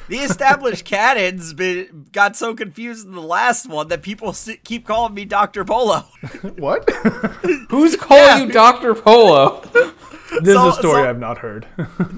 The 0.07 0.17
established 0.19 0.85
canons 0.85 1.53
been, 1.53 2.07
got 2.11 2.35
so 2.35 2.53
confused 2.53 3.05
in 3.07 3.13
the 3.13 3.21
last 3.21 3.67
one 3.69 3.87
that 3.87 4.01
people 4.03 4.29
s- 4.29 4.49
keep 4.63 4.85
calling 4.85 5.13
me 5.13 5.25
Dr. 5.25 5.65
Polo. 5.65 6.03
What? 6.57 6.89
Who's 7.69 7.95
calling 7.95 8.47
you 8.47 8.53
Dr. 8.53 8.93
Polo? 8.93 9.61
this 10.41 10.53
So- 10.55 10.69
is 10.69 10.75
a 10.77 10.79
story 10.79 11.03
so- 11.03 11.09
I've 11.09 11.19
not 11.19 11.39
heard. 11.39 11.65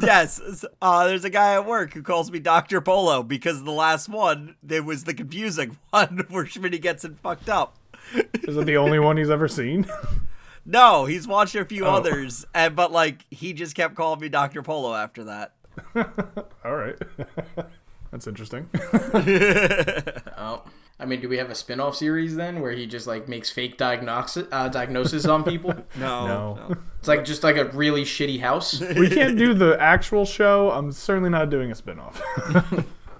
yes, 0.02 0.66
uh, 0.82 1.08
there's 1.08 1.24
a 1.26 1.30
guy 1.30 1.54
at 1.54 1.66
work 1.66 1.94
who 1.94 2.02
calls 2.02 2.30
me 2.32 2.40
Dr. 2.40 2.82
Polo 2.82 3.24
because 3.24 3.64
the 3.64 3.72
last 3.72 4.10
one, 4.10 4.56
there 4.62 4.84
was 4.84 5.06
the 5.06 5.14
confusing 5.14 5.78
one 5.92 6.26
where 6.30 6.44
Schmitty 6.46 6.82
gets 6.82 7.06
it 7.06 7.18
fucked 7.24 7.50
up. 7.50 7.78
is 8.14 8.58
it 8.58 8.66
the 8.66 8.78
only 8.78 9.00
one 9.00 9.18
he's 9.18 9.30
ever 9.30 9.48
seen? 9.48 9.86
No, 10.66 11.06
he's 11.06 11.28
watched 11.28 11.56
a 11.56 11.64
few 11.64 11.86
Oh. 11.86 11.96
others, 11.96 12.46
and 12.54 12.76
but 12.76 12.92
like 12.92 13.26
he 13.32 13.54
just 13.54 13.76
kept 13.76 13.96
calling 13.96 14.20
me 14.20 14.28
Dr. 14.30 14.62
Polo 14.62 14.94
after 14.94 15.24
that. 15.26 15.54
All 16.66 16.76
right. 16.76 16.96
That's 18.12 18.28
interesting. 18.28 18.70
oh, 20.38 20.64
I 21.00 21.06
mean, 21.06 21.20
do 21.22 21.30
we 21.30 21.38
have 21.38 21.50
a 21.50 21.56
spin-off 21.56 21.96
series 21.96 22.36
then 22.36 22.62
where 22.62 22.72
he 22.72 22.88
just 22.88 23.06
like 23.06 23.28
makes 23.28 23.50
fake 23.50 23.78
diagnosis 23.78 24.48
uh, 24.52 24.70
diagnosis 24.70 25.26
on 25.26 25.44
people? 25.44 25.74
No, 25.98 26.56
No. 26.56 26.76
It's 27.00 27.08
like 27.08 27.26
just 27.26 27.44
like 27.44 27.58
a 27.58 27.66
really 27.66 28.04
shitty 28.04 28.40
house. 28.40 28.80
we 28.82 29.10
can't 29.10 29.38
do 29.38 29.54
the 29.54 29.78
actual 29.80 30.26
show. 30.26 30.72
I'm 30.72 30.92
certainly 30.92 31.30
not 31.30 31.50
doing 31.50 31.72
a 31.72 31.76
spin-off. 31.76 32.22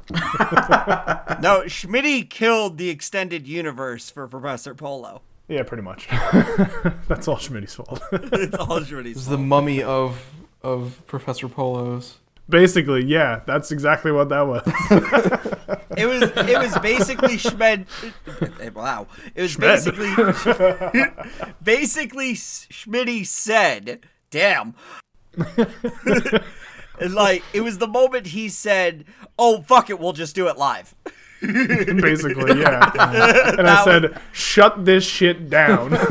no. 0.10 1.64
Schmitty 1.68 2.30
killed 2.30 2.78
the 2.78 2.90
extended 2.90 3.48
universe 3.48 4.10
for 4.10 4.28
Professor 4.28 4.74
Polo. 4.74 5.22
yeah, 5.48 5.64
pretty 5.64 5.84
much. 5.84 6.08
That's 7.08 7.28
all 7.28 7.38
Schmitty's 7.38 7.76
fault. 7.76 8.02
It's 8.12 8.56
all 8.56 8.80
Schmitty's 8.80 8.90
fault. 8.90 9.06
It's 9.06 9.26
the 9.28 9.38
mummy 9.38 9.84
of 9.84 10.26
of 10.64 11.02
Professor 11.08 11.48
Polos. 11.48 12.18
Basically, 12.50 13.04
yeah, 13.06 13.42
that's 13.46 13.72
exactly 13.72 14.12
what 14.12 14.30
that 14.30 14.48
was. 14.48 14.64
It 15.98 16.06
was 16.06 16.22
it 16.22 16.60
was 16.60 16.78
basically 16.80 17.38
Schmed. 17.38 17.88
Wow, 18.76 19.08
it 19.34 19.42
was 19.42 19.56
Schmed. 19.56 19.96
basically 19.96 21.44
basically 21.64 22.34
Schmitty 22.34 23.26
said, 23.26 24.02
"Damn." 24.30 24.76
like 27.10 27.44
it 27.52 27.62
was 27.62 27.80
the 27.80 27.88
moment 27.88 28.28
he 28.28 28.48
said, 28.48 29.06
"Oh 29.40 29.64
fuck 29.64 29.90
it, 29.90 30.00
we'll 30.00 30.14
just 30.14 30.36
do 30.36 30.48
it 30.48 30.58
live." 30.58 30.94
Basically, 31.42 32.60
yeah. 32.60 32.92
And 33.58 33.68
I 33.68 33.84
said, 33.84 34.20
"Shut 34.32 34.86
this 34.86 35.06
shit 35.06 35.50
down." 35.50 35.98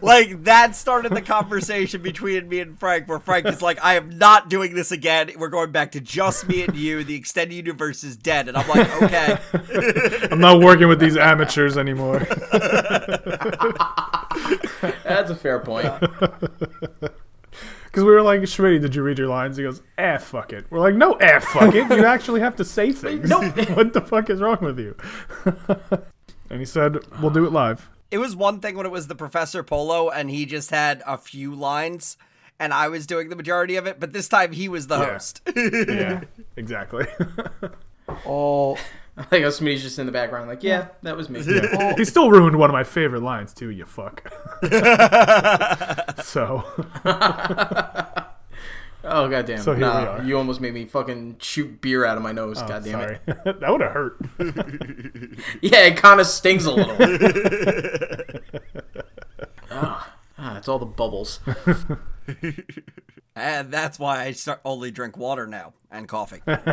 Like 0.00 0.44
that 0.44 0.76
started 0.76 1.12
the 1.12 1.22
conversation 1.22 2.02
between 2.02 2.48
me 2.48 2.60
and 2.60 2.78
Frank, 2.78 3.08
where 3.08 3.18
Frank 3.18 3.46
is 3.46 3.60
like, 3.62 3.82
"I 3.82 3.94
am 3.94 4.16
not 4.16 4.48
doing 4.48 4.74
this 4.74 4.92
again. 4.92 5.30
We're 5.36 5.48
going 5.48 5.72
back 5.72 5.92
to 5.92 6.00
just 6.00 6.46
me 6.48 6.62
and 6.62 6.76
you. 6.76 7.04
The 7.04 7.14
extended 7.14 7.54
universe 7.54 8.04
is 8.04 8.16
dead." 8.16 8.48
And 8.48 8.56
I'm 8.56 8.68
like, 8.68 9.02
"Okay." 9.02 9.38
I'm 10.30 10.40
not 10.40 10.60
working 10.60 10.88
with 10.88 11.00
these 11.00 11.16
amateurs 11.16 11.76
anymore. 11.76 12.20
That's 15.04 15.30
a 15.30 15.36
fair 15.36 15.60
point. 15.60 15.92
Because 17.98 18.06
we 18.06 18.12
were 18.14 18.22
like, 18.22 18.42
Schmitty, 18.42 18.80
did 18.80 18.94
you 18.94 19.02
read 19.02 19.18
your 19.18 19.26
lines? 19.26 19.56
He 19.56 19.64
goes, 19.64 19.82
eh, 19.98 20.18
fuck 20.18 20.52
it. 20.52 20.66
We're 20.70 20.78
like, 20.78 20.94
no, 20.94 21.14
eh, 21.14 21.40
fuck 21.40 21.74
it. 21.74 21.90
You 21.90 22.06
actually 22.06 22.38
have 22.38 22.54
to 22.54 22.64
say 22.64 22.92
things. 22.92 23.28
what 23.74 23.92
the 23.92 24.00
fuck 24.00 24.30
is 24.30 24.40
wrong 24.40 24.58
with 24.60 24.78
you? 24.78 24.94
and 26.48 26.60
he 26.60 26.64
said, 26.64 26.98
we'll 27.20 27.32
do 27.32 27.44
it 27.44 27.50
live. 27.50 27.88
it 28.12 28.18
was 28.18 28.36
one 28.36 28.60
thing 28.60 28.76
when 28.76 28.86
it 28.86 28.92
was 28.92 29.08
the 29.08 29.16
Professor 29.16 29.64
Polo 29.64 30.10
and 30.10 30.30
he 30.30 30.46
just 30.46 30.70
had 30.70 31.02
a 31.08 31.18
few 31.18 31.52
lines 31.56 32.16
and 32.60 32.72
I 32.72 32.86
was 32.86 33.04
doing 33.04 33.30
the 33.30 33.36
majority 33.36 33.74
of 33.74 33.88
it, 33.88 33.98
but 33.98 34.12
this 34.12 34.28
time 34.28 34.52
he 34.52 34.68
was 34.68 34.86
the 34.86 34.98
Yeah. 35.00 35.12
host. 35.14 35.40
Yeah, 35.56 36.20
exactly. 36.56 37.06
All 38.24 38.78
Like 39.32 39.42
Schmitty's 39.42 39.82
just 39.82 39.98
in 39.98 40.06
the 40.06 40.12
background, 40.12 40.48
like, 40.48 40.62
yeah, 40.62 40.88
that 41.02 41.16
was 41.16 41.28
me. 41.28 41.42
he 41.96 42.04
still 42.04 42.30
ruined 42.30 42.56
one 42.56 42.70
of 42.70 42.72
my 42.72 42.84
favorite 42.84 43.22
lines, 43.22 43.52
too, 43.52 43.70
you 43.70 43.84
fuck. 43.84 44.22
so, 46.22 46.64
Oh 49.04 49.28
goddamn! 49.28 49.58
So 49.58 49.74
here 49.74 49.86
we 49.86 49.92
nah, 49.92 50.04
are. 50.04 50.22
you 50.22 50.36
almost 50.36 50.60
made 50.60 50.74
me 50.74 50.84
fucking 50.84 51.36
shoot 51.40 51.80
beer 51.80 52.04
out 52.04 52.16
of 52.16 52.22
my 52.22 52.32
nose. 52.32 52.58
oh, 52.60 52.68
God 52.68 52.84
damn 52.84 52.92
sorry. 52.92 53.18
it! 53.26 53.60
that 53.60 53.70
would 53.70 53.80
have 53.80 53.92
hurt. 53.92 54.18
Yeah, 55.62 55.86
it 55.86 55.96
kind 55.96 56.20
of 56.20 56.26
stings 56.26 56.66
a 56.66 56.72
little. 56.72 56.96
Ah, 60.38 60.56
it's 60.58 60.68
all 60.68 60.78
the 60.78 60.86
bubbles. 60.86 61.40
and 63.36 63.70
that's 63.70 63.98
why 63.98 64.24
I 64.24 64.32
start 64.32 64.60
only 64.64 64.90
drink 64.90 65.16
water 65.16 65.46
now 65.46 65.74
and 65.90 66.08
coffee. 66.08 66.40
like 66.46 66.64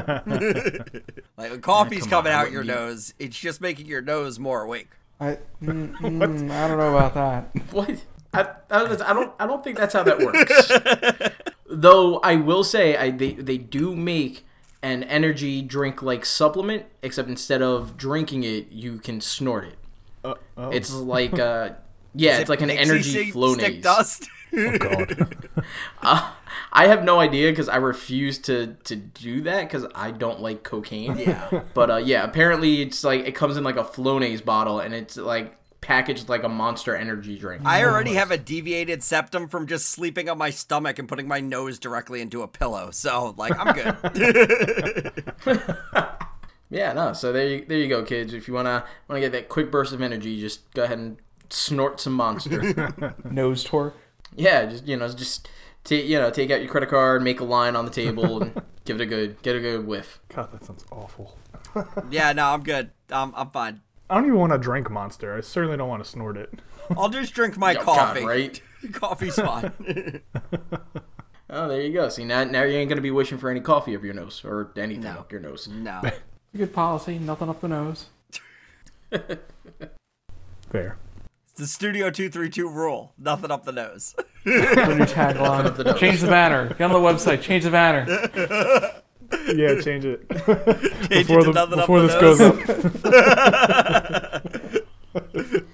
when 1.37 1.61
coffee's 1.61 2.03
come 2.03 2.23
coming 2.23 2.33
on, 2.33 2.39
I 2.39 2.41
out 2.43 2.51
your 2.51 2.61
wouldn't 2.61 2.79
nose, 2.79 3.13
it's 3.19 3.37
just 3.37 3.61
making 3.61 3.85
your 3.87 4.01
nose 4.01 4.39
more 4.39 4.61
awake. 4.61 4.89
I 5.19 5.39
mm, 5.63 5.95
mm, 5.97 6.51
I 6.51 6.67
don't 6.67 6.77
know 6.77 6.97
about 6.97 7.13
that. 7.13 7.49
What? 7.71 8.03
I, 8.33 8.41
I, 8.69 8.83
I 8.83 9.13
don't. 9.13 9.33
I 9.39 9.47
don't 9.47 9.63
think 9.63 9.77
that's 9.77 9.93
how 9.93 10.03
that 10.03 10.19
works. 10.19 11.41
Though 11.69 12.17
I 12.17 12.35
will 12.35 12.65
say, 12.65 12.97
I 12.97 13.11
they 13.11 13.31
they 13.31 13.57
do 13.57 13.95
make 13.95 14.45
an 14.81 15.03
energy 15.03 15.61
drink 15.61 16.01
like 16.01 16.25
supplement, 16.25 16.83
except 17.01 17.29
instead 17.29 17.61
of 17.61 17.95
drinking 17.95 18.43
it, 18.43 18.71
you 18.71 18.99
can 18.99 19.21
snort 19.21 19.63
it. 19.63 19.77
Uh, 20.23 20.35
oh. 20.57 20.69
It's 20.69 20.91
like 20.91 21.39
uh, 21.39 21.69
yeah, 22.15 22.33
Is 22.33 22.39
it's 22.41 22.49
it 22.49 22.53
like 22.53 22.61
an 22.61 22.69
energy 22.69 23.09
stick- 23.09 23.33
flow 23.33 23.53
stick 23.53 23.81
dust. 23.81 24.29
Oh 24.55 24.77
God. 24.77 25.47
I 26.01 26.87
have 26.87 27.03
no 27.03 27.19
idea 27.19 27.51
because 27.51 27.69
I 27.69 27.77
refuse 27.77 28.37
to 28.39 28.75
to 28.85 28.95
do 28.95 29.41
that 29.41 29.61
because 29.69 29.85
I 29.95 30.11
don't 30.11 30.39
like 30.41 30.63
cocaine. 30.63 31.17
Yeah. 31.17 31.63
But 31.73 31.89
uh, 31.89 31.97
yeah, 31.97 32.23
apparently 32.23 32.81
it's 32.81 33.03
like 33.03 33.25
it 33.25 33.33
comes 33.33 33.57
in 33.57 33.63
like 33.63 33.77
a 33.77 33.83
Flonase 33.83 34.43
bottle 34.43 34.79
and 34.79 34.93
it's 34.93 35.17
like 35.17 35.57
packaged 35.81 36.29
like 36.29 36.43
a 36.43 36.49
Monster 36.49 36.95
Energy 36.95 37.37
drink. 37.37 37.63
I 37.65 37.83
already 37.83 38.13
have 38.15 38.31
a 38.31 38.37
deviated 38.37 39.03
septum 39.03 39.47
from 39.47 39.67
just 39.67 39.89
sleeping 39.89 40.29
on 40.29 40.37
my 40.37 40.49
stomach 40.49 40.99
and 40.99 41.07
putting 41.07 41.27
my 41.27 41.39
nose 41.41 41.77
directly 41.79 42.21
into 42.21 42.41
a 42.41 42.47
pillow. 42.47 42.89
So, 42.91 43.35
like, 43.37 43.53
I'm 43.57 43.73
good. 43.75 45.23
Yeah, 46.69 46.93
no. 46.93 47.13
So 47.13 47.31
there 47.31 47.47
you 47.47 47.65
there 47.65 47.77
you 47.77 47.87
go, 47.87 48.03
kids. 48.03 48.33
If 48.33 48.47
you 48.47 48.53
wanna 48.53 48.83
wanna 49.07 49.21
get 49.21 49.31
that 49.33 49.49
quick 49.49 49.71
burst 49.71 49.93
of 49.93 50.01
energy, 50.01 50.39
just 50.41 50.71
go 50.73 50.83
ahead 50.83 50.97
and 50.97 51.17
snort 51.49 51.99
some 51.99 52.13
Monster. 52.13 53.15
Nose 53.29 53.63
tour. 53.63 53.93
yeah, 54.35 54.65
just 54.65 54.87
you 54.87 54.97
know, 54.97 55.07
just 55.09 55.49
take 55.83 56.05
you 56.05 56.17
know 56.19 56.29
take 56.29 56.51
out 56.51 56.61
your 56.61 56.69
credit 56.69 56.89
card, 56.89 57.21
make 57.21 57.39
a 57.39 57.43
line 57.45 57.75
on 57.75 57.85
the 57.85 57.91
table, 57.91 58.41
and 58.41 58.61
give 58.85 58.99
it 58.99 59.03
a 59.03 59.05
good 59.05 59.41
get 59.41 59.55
a 59.55 59.59
good 59.59 59.85
whiff. 59.87 60.19
God, 60.33 60.51
that 60.51 60.63
sounds 60.65 60.85
awful. 60.91 61.37
yeah, 62.09 62.31
no, 62.33 62.47
I'm 62.47 62.63
good. 62.63 62.91
Um, 63.11 63.33
I'm 63.35 63.49
fine. 63.49 63.81
I 64.09 64.15
don't 64.15 64.25
even 64.27 64.39
want 64.39 64.53
to 64.53 64.59
drink 64.59 64.89
Monster. 64.89 65.35
I 65.35 65.41
certainly 65.41 65.77
don't 65.77 65.89
want 65.89 66.03
to 66.03 66.09
snort 66.09 66.37
it. 66.37 66.53
I'll 66.95 67.09
just 67.09 67.33
drink 67.33 67.57
my 67.57 67.73
Oh, 67.75 67.83
God, 67.83 67.85
coffee. 68.15 68.23
right? 68.25 68.61
Coffee's 68.93 69.35
fine. 69.35 69.71
Oh, 71.49 71.67
there 71.67 71.81
you 71.81 71.91
go. 71.93 72.09
See 72.09 72.23
now 72.25 72.43
now 72.43 72.63
you 72.63 72.77
ain't 72.77 72.89
gonna 72.89 73.01
be 73.01 73.11
wishing 73.11 73.37
for 73.37 73.49
any 73.49 73.59
coffee 73.61 73.95
up 73.95 74.03
your 74.03 74.13
nose 74.13 74.43
or 74.45 74.71
anything 74.77 75.03
No. 75.03 75.11
up 75.19 75.31
your 75.31 75.41
nose. 75.41 75.67
no. 75.67 76.01
Good 76.55 76.73
policy. 76.73 77.17
Nothing 77.19 77.49
up 77.49 77.61
the 77.61 77.67
nose. 77.67 78.05
Fair. 80.69 80.97
It's 81.55 81.61
the 81.61 81.67
Studio 81.67 82.09
232 82.09 82.67
rule. 82.67 83.13
Nothing 83.17 83.49
up 83.49 83.63
the 83.63 83.71
nose. 83.71 84.13
The 84.43 84.51
new 84.51 85.05
tagline. 85.05 85.73
the. 85.77 85.93
Change 85.93 86.19
the 86.19 86.27
banner. 86.27 86.67
Get 86.67 86.81
on 86.81 86.91
the 86.91 86.99
website. 86.99 87.41
Change 87.41 87.63
the 87.63 87.71
banner. 87.71 88.91
Yeah, 89.55 89.81
change 89.81 90.05
it. 90.05 90.29
Change 91.09 91.27
before 91.27 91.39
it 91.39 91.45
to 91.45 91.51
the, 91.51 91.53
nothing 91.53 91.79
before 91.79 91.99
up 91.99 92.07
this 92.07 92.13
the 92.13 92.21
goes 92.21 92.39
nose. 92.39 92.59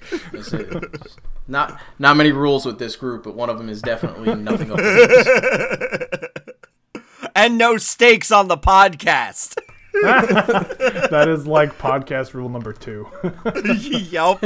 up. 0.10 0.32
That's 0.32 0.54
it. 0.54 1.12
Not 1.48 1.82
not 2.00 2.15
many 2.15 2.32
rules 2.32 2.65
with 2.65 2.80
this 2.80 2.96
group, 2.96 3.24
but 3.24 3.36
one 3.36 3.50
of 3.50 3.58
them 3.58 3.67
is 3.67 3.82
definitely 3.82 4.36
nothing 4.36 4.72
up 4.72 4.78
the 4.78 6.30
nose. 6.94 7.02
and 7.36 7.58
no 7.58 7.76
stakes 7.78 8.32
on 8.32 8.48
the 8.48 8.58
podcast. 8.58 9.58
That 10.02 11.28
is 11.28 11.46
like 11.46 11.78
podcast 11.78 12.34
rule 12.34 12.48
number 12.50 12.72
two. 12.72 13.08
yup. 14.10 14.41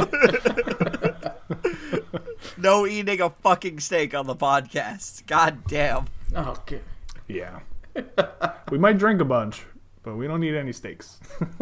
No 2.58 2.86
eating 2.86 3.22
a 3.22 3.30
fucking 3.30 3.80
steak 3.80 4.14
on 4.14 4.28
the 4.28 4.36
podcast. 4.36 5.26
God 5.28 5.66
damn. 5.68 6.06
Oh, 6.36 6.52
okay. 6.60 6.82
yeah. 7.28 7.60
We 8.72 8.78
might 8.78 8.98
drink 8.98 9.22
a 9.22 9.26
bunch, 9.26 9.66
but 10.04 10.16
we 10.16 10.28
don't 10.28 10.40
need 10.42 10.56
any 10.56 10.74
steaks. 10.74 11.20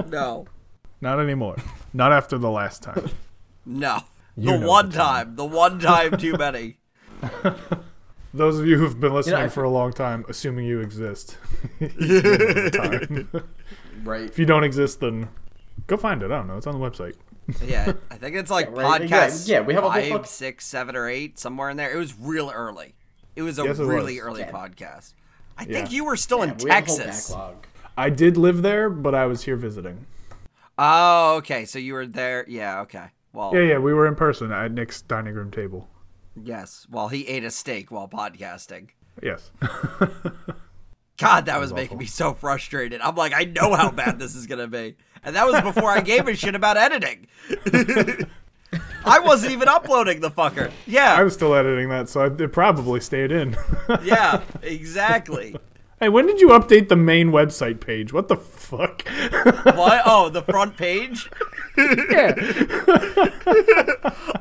No. 0.07 0.47
Not 1.01 1.19
anymore. 1.19 1.57
Not 1.93 2.11
after 2.11 2.37
the 2.37 2.49
last 2.49 2.81
time. 2.83 3.09
No. 3.65 3.99
You 4.35 4.57
the 4.57 4.65
one 4.65 4.89
the 4.89 4.97
time. 4.97 5.35
The 5.35 5.45
one 5.45 5.79
time 5.79 6.17
too 6.17 6.35
many. 6.37 6.77
Those 8.33 8.57
of 8.59 8.65
you 8.65 8.77
who've 8.79 8.99
been 8.99 9.13
listening 9.13 9.35
I- 9.43 9.47
for 9.49 9.63
a 9.63 9.69
long 9.69 9.93
time, 9.93 10.25
assuming 10.27 10.65
you 10.65 10.79
exist, 10.79 11.37
you 11.79 11.87
know 11.89 12.21
the 12.21 12.71
time. 13.31 13.43
Right. 14.03 14.23
if 14.23 14.39
you 14.39 14.45
don't 14.45 14.63
exist, 14.63 15.01
then 15.01 15.29
go 15.87 15.97
find 15.97 16.23
it. 16.23 16.31
I 16.31 16.37
don't 16.37 16.47
know. 16.47 16.57
It's 16.57 16.65
on 16.65 16.79
the 16.79 16.83
website. 16.89 17.15
Yeah, 17.65 17.93
I 18.09 18.15
think 18.15 18.35
it's 18.35 18.51
like 18.51 18.71
right. 18.75 19.01
podcast 19.01 19.47
Yeah, 19.47 19.57
yeah, 19.59 19.61
we 19.65 19.73
have 19.73 19.83
a 19.83 19.89
whole 19.89 20.09
fuck- 20.09 20.25
six, 20.25 20.65
seven, 20.65 20.95
or 20.95 21.07
eight, 21.09 21.37
somewhere 21.39 21.69
in 21.69 21.77
there. 21.77 21.91
It 21.93 21.97
was 21.97 22.17
real 22.17 22.49
early. 22.53 22.95
It 23.35 23.41
was 23.41 23.59
a 23.59 23.63
Yes, 23.63 23.79
it 23.79 23.85
really 23.85 24.15
was. 24.15 24.23
early 24.27 24.41
Yeah. 24.41 24.51
podcast. 24.51 25.13
I 25.57 25.63
Yeah. 25.63 25.73
think 25.73 25.91
you 25.91 26.05
were 26.05 26.15
still 26.17 26.41
in 26.43 26.55
We 26.57 26.69
have 26.69 26.83
a 26.83 26.87
whole 26.87 26.97
Texas. 26.97 27.35
I 27.97 28.09
did 28.09 28.37
live 28.37 28.61
there, 28.61 28.89
but 28.89 29.13
I 29.13 29.25
was 29.25 29.43
here 29.43 29.55
visiting. 29.55 30.05
Oh, 30.77 31.35
okay. 31.37 31.65
So 31.65 31.77
you 31.79 31.93
were 31.93 32.07
there. 32.07 32.45
Yeah, 32.47 32.81
okay. 32.81 33.07
Well, 33.33 33.51
Yeah, 33.53 33.61
yeah, 33.61 33.77
we 33.77 33.93
were 33.93 34.07
in 34.07 34.15
person 34.15 34.51
at 34.51 34.71
Nick's 34.71 35.01
dining 35.01 35.33
room 35.35 35.51
table. 35.51 35.89
yes. 36.41 36.87
Well, 36.89 37.09
he 37.09 37.27
ate 37.27 37.43
a 37.43 37.51
steak 37.51 37.91
while 37.91 38.07
podcasting. 38.07 38.89
Yes. 39.21 39.51
God, 41.23 41.45
that 41.45 41.59
was 41.59 41.71
was 41.71 41.73
making 41.73 41.95
awful. 41.95 41.99
me 41.99 42.05
so 42.05 42.33
frustrated. 42.33 43.01
I'm 43.01 43.15
like, 43.15 43.33
I 43.33 43.45
know 43.45 43.73
how 43.73 43.91
bad 43.91 44.19
this 44.19 44.35
is 44.35 44.47
gonna 44.47 44.67
be, 44.67 44.95
and 45.23 45.35
that 45.35 45.45
was 45.47 45.61
before 45.61 45.89
I 45.89 46.01
gave 46.01 46.27
a 46.27 46.35
shit 46.35 46.55
about 46.55 46.77
editing. 46.77 47.27
I 49.05 49.19
wasn't 49.19 49.51
even 49.51 49.67
uploading 49.67 50.21
the 50.21 50.31
fucker. 50.31 50.71
Yeah, 50.87 51.13
I 51.13 51.23
was 51.23 51.33
still 51.33 51.53
editing 51.53 51.89
that, 51.89 52.09
so 52.09 52.25
it 52.25 52.51
probably 52.53 52.99
stayed 52.99 53.31
in. 53.31 53.55
yeah, 54.03 54.41
exactly. 54.61 55.55
Hey, 56.03 56.09
when 56.09 56.27
did 56.27 56.41
you 56.41 56.49
update 56.49 56.89
the 56.89 56.97
main 56.97 57.31
website 57.31 57.79
page? 57.79 58.11
What 58.11 58.27
the 58.27 58.35
fuck? 58.35 59.07
What? 59.63 60.01
Oh, 60.05 60.29
the 60.29 60.41
front 60.41 60.77
page. 60.77 61.29
yeah. 61.77 62.33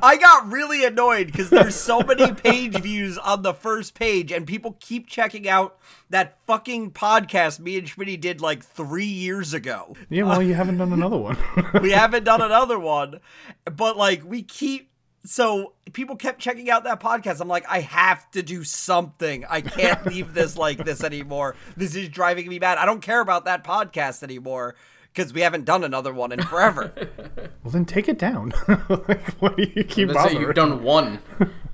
I 0.01 0.17
got 0.19 0.51
really 0.51 0.85
annoyed 0.85 1.27
because 1.27 1.49
there's 1.49 1.75
so 1.75 2.01
many 2.01 2.33
page 2.33 2.79
views 2.81 3.17
on 3.17 3.41
the 3.41 3.53
first 3.53 3.93
page, 3.95 4.31
and 4.31 4.45
people 4.45 4.77
keep 4.79 5.07
checking 5.07 5.47
out 5.47 5.77
that 6.09 6.37
fucking 6.45 6.91
podcast 6.91 7.59
me 7.59 7.77
and 7.77 7.87
Schmitty 7.87 8.19
did 8.19 8.41
like 8.41 8.63
three 8.63 9.05
years 9.05 9.53
ago. 9.53 9.95
Yeah, 10.09 10.23
well, 10.23 10.43
you 10.43 10.53
haven't 10.53 10.77
done 10.77 10.93
another 10.93 11.17
one. 11.17 11.37
we 11.81 11.91
haven't 11.91 12.25
done 12.25 12.41
another 12.41 12.79
one, 12.79 13.19
but 13.65 13.97
like 13.97 14.23
we 14.25 14.43
keep. 14.43 14.89
So 15.25 15.73
people 15.93 16.15
kept 16.17 16.39
checking 16.39 16.69
out 16.69 16.83
that 16.83 16.99
podcast. 16.99 17.39
I'm 17.39 17.47
like, 17.47 17.65
I 17.69 17.79
have 17.79 18.29
to 18.31 18.43
do 18.43 18.63
something. 18.63 19.45
I 19.49 19.61
can't 19.61 20.05
leave 20.13 20.33
this 20.33 20.57
like 20.57 20.83
this 20.83 21.03
anymore. 21.03 21.55
This 21.77 21.95
is 21.95 22.09
driving 22.09 22.47
me 22.49 22.59
mad. 22.59 22.77
I 22.77 22.85
don't 22.85 23.01
care 23.01 23.21
about 23.21 23.45
that 23.45 23.63
podcast 23.63 24.23
anymore 24.23 24.75
because 25.13 25.33
we 25.33 25.41
haven't 25.41 25.65
done 25.65 25.83
another 25.83 26.13
one 26.13 26.31
in 26.31 26.41
forever. 26.41 26.91
well, 27.63 27.71
then 27.71 27.85
take 27.85 28.09
it 28.09 28.17
down. 28.17 28.53
like, 28.67 29.29
why 29.39 29.49
do 29.55 29.71
you 29.75 29.83
keep 29.83 30.09
Let's 30.09 30.19
say 30.19 30.33
bothering? 30.33 30.41
you've 30.41 30.55
done 30.55 30.83
one. 30.83 31.19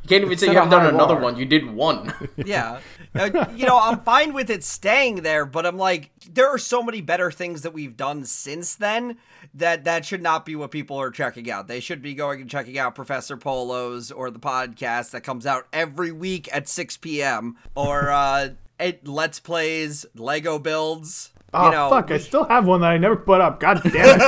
You 0.10 0.16
can't 0.18 0.26
even 0.26 0.38
say 0.40 0.48
you 0.48 0.54
haven't 0.54 0.72
done 0.72 0.88
another 0.88 1.14
bar. 1.14 1.24
one. 1.24 1.38
You 1.38 1.46
did 1.46 1.70
one. 1.70 2.14
yeah. 2.38 2.80
Uh, 3.16 3.48
you 3.56 3.66
know, 3.66 3.80
I'm 3.82 4.02
fine 4.02 4.34
with 4.34 4.52
it 4.52 4.64
staying 4.64 5.24
there, 5.24 5.44
but 5.44 5.66
I'm 5.66 5.78
like, 5.78 6.12
there 6.32 6.48
are 6.48 6.60
so 6.60 6.84
many 6.84 7.02
better 7.02 7.32
things 7.32 7.64
that 7.64 7.74
we've 7.74 7.98
done 7.98 8.24
since 8.24 8.76
then 8.76 9.18
that 9.56 9.84
that 9.86 10.06
should 10.06 10.22
not 10.22 10.46
be 10.46 10.56
what 10.56 10.70
people 10.70 10.96
are 10.98 11.10
checking 11.10 11.50
out. 11.50 11.68
They 11.68 11.80
should 11.80 12.04
be 12.04 12.14
going 12.14 12.40
and 12.40 12.48
checking 12.48 12.78
out 12.78 12.94
Professor 12.94 13.36
Polos 13.36 14.12
or 14.12 14.30
the 14.30 14.38
podcast 14.38 15.10
that 15.10 15.22
comes 15.22 15.48
out 15.48 15.66
every 15.74 16.12
week 16.12 16.48
at 16.54 16.68
6 16.68 16.98
p.m. 16.98 17.58
or 17.74 18.12
uh, 18.12 18.50
it 18.80 19.08
Let's 19.08 19.40
Plays, 19.40 20.06
Lego 20.14 20.60
builds. 20.60 21.32
Oh, 21.52 21.66
you 21.66 21.72
know, 21.72 21.90
fuck. 21.90 22.12
I 22.12 22.20
still 22.20 22.44
have 22.44 22.68
one 22.68 22.82
that 22.82 22.92
I 22.92 23.00
never 23.00 23.16
put 23.16 23.42
up. 23.42 23.60
God 23.60 23.82
damn 23.92 24.20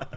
it. 0.00 0.08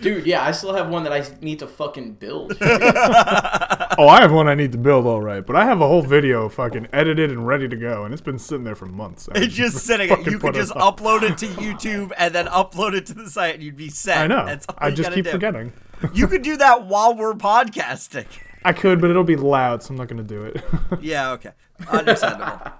Dude, 0.00 0.26
yeah, 0.26 0.44
I 0.44 0.52
still 0.52 0.74
have 0.74 0.88
one 0.88 1.04
that 1.04 1.12
I 1.12 1.24
need 1.40 1.58
to 1.60 1.66
fucking 1.66 2.14
build. 2.14 2.56
oh, 2.60 4.08
I 4.08 4.20
have 4.20 4.32
one 4.32 4.48
I 4.48 4.54
need 4.54 4.72
to 4.72 4.78
build, 4.78 5.06
all 5.06 5.20
right. 5.20 5.44
But 5.44 5.56
I 5.56 5.64
have 5.64 5.80
a 5.80 5.86
whole 5.86 6.02
video 6.02 6.48
fucking 6.48 6.88
edited 6.92 7.30
and 7.30 7.46
ready 7.46 7.68
to 7.68 7.76
go, 7.76 8.04
and 8.04 8.12
it's 8.12 8.22
been 8.22 8.38
sitting 8.38 8.64
there 8.64 8.74
for 8.74 8.86
months. 8.86 9.28
I 9.34 9.38
It's 9.38 9.54
just 9.54 9.74
just 9.74 9.86
sitting. 9.86 10.08
fucking 10.08 10.32
You 10.32 10.38
could 10.38 10.54
just 10.54 10.72
up. 10.76 10.98
upload 11.00 11.22
it 11.22 11.38
to 11.38 11.46
YouTube 11.46 12.12
and 12.16 12.34
then 12.34 12.46
upload 12.46 12.94
it 12.94 13.06
to 13.06 13.14
the 13.14 13.28
site, 13.30 13.54
and 13.54 13.62
you'd 13.62 13.76
be 13.76 13.88
set. 13.88 14.18
I 14.18 14.26
know. 14.26 14.46
That's 14.46 14.66
all 14.68 14.74
I 14.78 14.90
just 14.90 15.02
gotta 15.02 15.14
keep 15.16 15.24
do. 15.24 15.30
forgetting. 15.30 15.72
You 16.12 16.26
could 16.28 16.42
do 16.42 16.56
that 16.58 16.86
while 16.86 17.14
we're 17.16 17.34
podcasting. 17.34 18.26
I 18.64 18.72
could, 18.72 19.00
but 19.00 19.10
it'll 19.10 19.24
be 19.24 19.36
loud, 19.36 19.82
so 19.82 19.90
I'm 19.90 19.96
not 19.96 20.08
going 20.08 20.18
to 20.18 20.22
do 20.22 20.44
it. 20.44 20.62
Yeah, 21.00 21.30
okay. 21.32 21.50
Understandable. 21.88 22.72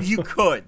you 0.00 0.18
could. 0.18 0.64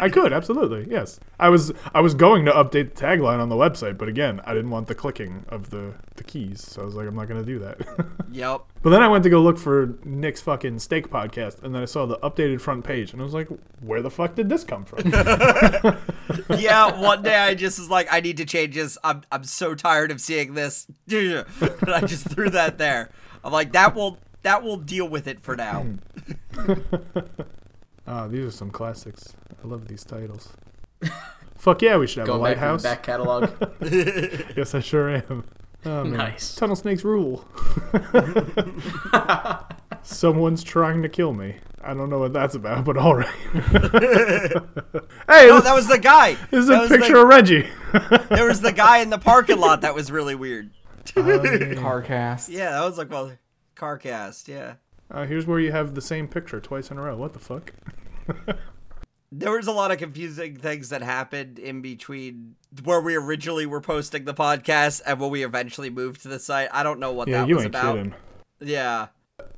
I 0.00 0.08
could 0.08 0.32
absolutely, 0.32 0.86
yes. 0.90 1.20
I 1.38 1.48
was 1.48 1.72
I 1.94 2.00
was 2.00 2.14
going 2.14 2.44
to 2.46 2.52
update 2.52 2.94
the 2.94 3.00
tagline 3.02 3.38
on 3.38 3.48
the 3.48 3.54
website, 3.56 3.96
but 3.98 4.08
again, 4.08 4.40
I 4.44 4.52
didn't 4.52 4.70
want 4.70 4.88
the 4.88 4.94
clicking 4.94 5.44
of 5.48 5.70
the 5.70 5.94
the 6.16 6.24
keys, 6.24 6.60
so 6.62 6.82
I 6.82 6.84
was 6.84 6.94
like, 6.94 7.06
I'm 7.06 7.14
not 7.14 7.28
going 7.28 7.44
to 7.44 7.46
do 7.46 7.58
that. 7.60 7.78
Yep. 8.32 8.60
but 8.82 8.90
then 8.90 9.02
I 9.02 9.08
went 9.08 9.24
to 9.24 9.30
go 9.30 9.40
look 9.42 9.58
for 9.58 9.98
Nick's 10.04 10.40
fucking 10.40 10.78
steak 10.78 11.10
podcast, 11.10 11.64
and 11.64 11.74
then 11.74 11.82
I 11.82 11.84
saw 11.84 12.06
the 12.06 12.16
updated 12.18 12.60
front 12.60 12.84
page, 12.84 13.12
and 13.12 13.20
I 13.20 13.24
was 13.24 13.34
like, 13.34 13.48
where 13.80 14.02
the 14.02 14.10
fuck 14.10 14.36
did 14.36 14.48
this 14.48 14.62
come 14.62 14.84
from? 14.84 15.10
Yeah, 16.58 17.00
one 17.00 17.22
day 17.22 17.36
I 17.36 17.54
just 17.56 17.78
was 17.78 17.90
like, 17.90 18.06
I 18.12 18.20
need 18.20 18.36
to 18.36 18.44
change 18.44 18.74
this. 18.76 18.96
I'm 19.02 19.22
I'm 19.32 19.44
so 19.44 19.74
tired 19.74 20.10
of 20.10 20.20
seeing 20.20 20.54
this. 20.54 20.86
And 21.10 21.44
I 21.88 22.02
just 22.02 22.28
threw 22.28 22.50
that 22.50 22.78
there. 22.78 23.10
I'm 23.42 23.52
like, 23.52 23.72
that 23.72 23.94
will 23.94 24.18
that 24.42 24.62
will 24.62 24.76
deal 24.76 25.08
with 25.08 25.26
it 25.26 25.40
for 25.42 25.56
now. 25.56 25.86
Hmm. 26.54 26.74
Ah, 28.06 28.26
these 28.26 28.44
are 28.46 28.50
some 28.50 28.70
classics. 28.70 29.34
I 29.62 29.66
love 29.66 29.88
these 29.88 30.04
titles. 30.04 30.52
Fuck 31.56 31.82
yeah, 31.82 31.98
we 31.98 32.06
should 32.06 32.26
have 32.26 32.28
a 32.28 32.32
Going 32.32 32.42
back 32.42 32.58
from 32.58 32.68
lighthouse. 32.68 32.82
the 32.82 32.88
back 32.88 33.02
catalog. 33.02 33.50
Yes, 34.56 34.74
I 34.74 34.80
sure 34.80 35.10
am. 35.10 35.44
Oh, 35.84 36.04
man. 36.04 36.16
Nice. 36.16 36.54
Tunnel 36.56 36.76
snakes 36.76 37.04
rule. 37.04 37.44
Someone's 40.02 40.62
trying 40.64 41.02
to 41.02 41.08
kill 41.08 41.32
me. 41.32 41.56
I 41.82 41.94
don't 41.94 42.10
know 42.10 42.18
what 42.18 42.32
that's 42.32 42.54
about, 42.54 42.84
but 42.84 42.96
all 42.98 43.16
right. 43.16 43.28
hey, 43.52 44.50
No, 45.48 45.60
that 45.60 45.72
was 45.74 45.86
the 45.86 45.98
guy. 46.00 46.34
this 46.50 46.60
is 46.60 46.66
That 46.68 46.78
a 46.78 46.80
was 46.82 46.90
picture 46.90 47.14
the, 47.14 47.22
of 47.22 47.28
Reggie. 47.28 47.68
There 48.30 48.46
was 48.46 48.60
the 48.60 48.72
guy 48.72 48.98
in 48.98 49.10
the 49.10 49.18
parking 49.18 49.58
lot 49.58 49.80
that 49.82 49.94
was 49.94 50.10
really 50.10 50.34
weird. 50.34 50.70
Carcast. 51.06 52.48
Yeah, 52.50 52.72
that 52.72 52.84
was 52.84 52.98
like 52.98 53.10
well, 53.10 53.32
CarCast. 53.76 54.48
Yeah. 54.48 54.74
Uh, 55.10 55.26
here's 55.26 55.46
where 55.46 55.58
you 55.60 55.72
have 55.72 55.94
the 55.94 56.00
same 56.00 56.28
picture 56.28 56.60
twice 56.60 56.90
in 56.90 56.98
a 56.98 57.02
row. 57.02 57.16
What 57.16 57.32
the 57.32 57.38
fuck? 57.40 57.72
There 59.32 59.52
was 59.52 59.68
a 59.68 59.72
lot 59.72 59.92
of 59.92 59.98
confusing 59.98 60.56
things 60.56 60.88
that 60.88 61.02
happened 61.02 61.60
in 61.60 61.82
between 61.82 62.56
where 62.82 63.00
we 63.00 63.14
originally 63.14 63.64
were 63.64 63.80
posting 63.80 64.24
the 64.24 64.34
podcast 64.34 65.02
and 65.06 65.20
when 65.20 65.30
we 65.30 65.44
eventually 65.44 65.88
moved 65.88 66.22
to 66.22 66.28
the 66.28 66.40
site. 66.40 66.68
I 66.72 66.82
don't 66.82 66.98
know 66.98 67.12
what 67.12 67.28
Yeah, 67.28 67.42
that 67.42 67.48
you 67.48 67.54
was 67.54 67.64
ain't 67.64 67.72
about. 67.76 67.94
kidding. 67.94 68.14
Yeah. 68.58 69.06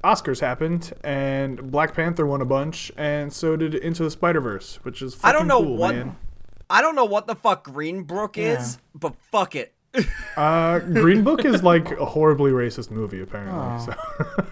Oscars 0.04 0.40
happened, 0.40 0.92
and 1.02 1.70
Black 1.72 1.94
Panther 1.94 2.26
won 2.26 2.42
a 2.42 2.44
bunch, 2.44 2.92
and 2.98 3.32
so 3.32 3.56
did 3.56 3.74
Into 3.74 4.04
the 4.04 4.10
Spider 4.10 4.42
Verse, 4.42 4.78
which 4.82 5.00
is 5.00 5.18
I 5.24 5.32
don't 5.32 5.46
know 5.48 5.62
cool, 5.62 5.78
what 5.78 5.94
man. 5.94 6.16
I 6.68 6.82
don't 6.82 6.94
know 6.94 7.06
what 7.06 7.26
the 7.26 7.34
fuck 7.34 7.66
Greenbrook 7.66 8.36
is, 8.36 8.76
but 8.94 9.16
fuck 9.30 9.54
it. 9.56 9.72
Uh, 10.36 10.80
Green 10.80 11.24
Book 11.24 11.46
is 11.46 11.62
like 11.64 11.90
a 11.92 12.04
horribly 12.04 12.50
racist 12.52 12.90
movie, 12.90 13.22
apparently. 13.22 13.58
Oh. 13.58 13.96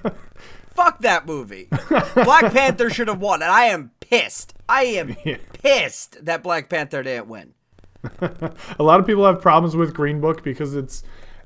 So. 0.02 0.12
Fuck 0.84 1.00
that 1.00 1.26
movie. 1.26 1.68
Black 2.14 2.52
Panther 2.52 2.88
should 2.90 3.08
have 3.08 3.20
won, 3.20 3.42
and 3.42 3.50
I 3.50 3.64
am 3.66 3.90
pissed. 4.00 4.54
I 4.68 4.84
am 4.84 5.16
Yeah. 5.24 5.36
pissed 5.52 6.24
that 6.24 6.42
Black 6.42 6.68
Panther 6.68 7.02
didn't 7.02 7.28
win. 7.28 7.54
a 8.78 8.82
lot 8.82 8.98
of 8.98 9.06
people 9.06 9.26
have 9.26 9.42
problems 9.42 9.76
with 9.76 9.92
Green 9.92 10.20
Book 10.20 10.42
because 10.42 10.74
it's 10.74 11.02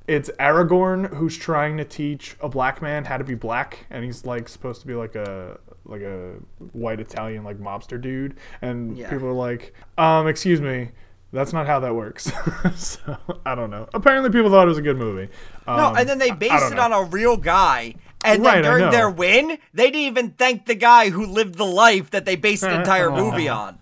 it's 0.07 0.29
Aragorn 0.38 1.14
who's 1.14 1.37
trying 1.37 1.79
to 1.79 1.85
teach 1.85 2.37
a 2.40 2.49
black 2.49 2.81
man 2.83 3.07
how 3.07 3.16
to 3.16 3.25
be 3.25 3.35
black, 3.35 3.87
and 3.90 4.05
he's 4.05 4.25
like 4.25 4.49
supposed 4.49 4.81
to 4.83 4.87
be 4.87 4.94
like 4.94 5.14
a 5.16 5.59
like 5.85 6.03
a 6.03 6.35
white 6.73 7.01
Italian 7.01 7.42
like 7.42 7.59
mobster 7.59 8.01
dude, 8.01 8.37
and 8.62 8.97
Yeah. 8.97 9.11
people 9.11 9.27
are 9.29 9.33
like, 9.33 9.75
um, 9.99 10.29
excuse 10.29 10.61
me. 10.61 10.90
That's 11.33 11.53
not 11.53 11.66
how 11.66 11.81
that 11.81 11.97
works. 11.97 12.31
so 12.77 13.16
I 13.44 13.57
don't 13.57 13.70
know. 13.70 13.88
Apparently, 13.92 14.31
people 14.31 14.51
thought 14.51 14.66
it 14.66 14.68
was 14.68 14.79
a 14.79 14.83
good 14.83 14.97
movie. 14.97 15.29
Um, 15.66 15.77
No, 15.79 15.94
and 15.97 16.09
then 16.09 16.18
they 16.18 16.31
based 16.31 16.70
it 16.70 16.77
know. 16.77 16.83
on 16.83 16.92
a 16.92 17.03
real 17.03 17.37
guy. 17.37 17.97
And 18.24 18.42
Right, 18.42 18.62
then 18.62 18.64
during 18.64 18.90
their 18.90 19.10
win, 19.10 19.58
they 19.74 19.84
didn't 19.90 20.00
even 20.00 20.30
thank 20.30 20.66
the 20.66 20.74
guy 20.74 21.10
who 21.10 21.26
lived 21.26 21.56
the 21.56 21.64
life 21.66 22.10
that 22.10 22.24
they 22.24 22.37
based 22.37 22.62
the 22.62 22.74
entire 22.78 23.10
movie 23.10 23.48
on. 23.48 23.78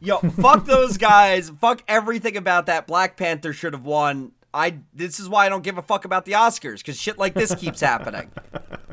Yo, 0.00 0.18
fuck 0.18 0.64
those 0.66 0.96
guys. 0.96 1.50
Fuck 1.60 1.82
everything 1.88 2.36
about 2.36 2.66
that. 2.66 2.86
Black 2.86 3.16
Panther 3.16 3.52
should 3.52 3.72
have 3.72 3.84
won. 3.84 4.32
I. 4.54 4.78
This 4.94 5.18
is 5.20 5.28
why 5.28 5.46
I 5.46 5.48
don't 5.48 5.62
give 5.64 5.78
a 5.78 5.82
fuck 5.82 6.04
about 6.04 6.24
the 6.24 6.32
Oscars 6.32 6.78
because 6.78 6.98
shit 6.98 7.18
like 7.18 7.34
this 7.34 7.54
keeps 7.54 7.80
happening. 7.92 8.30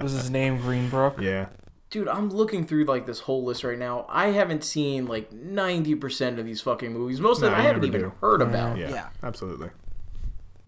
Was 0.02 0.14
his 0.14 0.30
name 0.30 0.60
Greenbrook? 0.60 1.22
Yeah. 1.22 1.48
Dude, 1.90 2.08
I'm 2.08 2.30
looking 2.30 2.66
through 2.66 2.86
like 2.86 3.06
this 3.08 3.20
whole 3.20 3.44
list 3.44 3.64
right 3.64 3.78
now. 3.78 4.06
I 4.10 4.28
haven't 4.28 4.64
seen 4.64 5.08
like 5.08 5.32
90% 5.32 6.38
of 6.40 6.46
these 6.46 6.62
fucking 6.62 6.94
movies. 6.94 7.20
Most 7.20 7.38
of 7.38 7.42
them 7.44 7.54
No, 7.54 7.58
I 7.58 7.62
haven't 7.62 7.84
even 7.86 8.02
do. 8.02 8.14
heard 8.22 8.42
about. 8.42 8.78
Yeah. 8.78 8.90
Yeah. 8.90 9.10
Absolutely. 9.24 9.70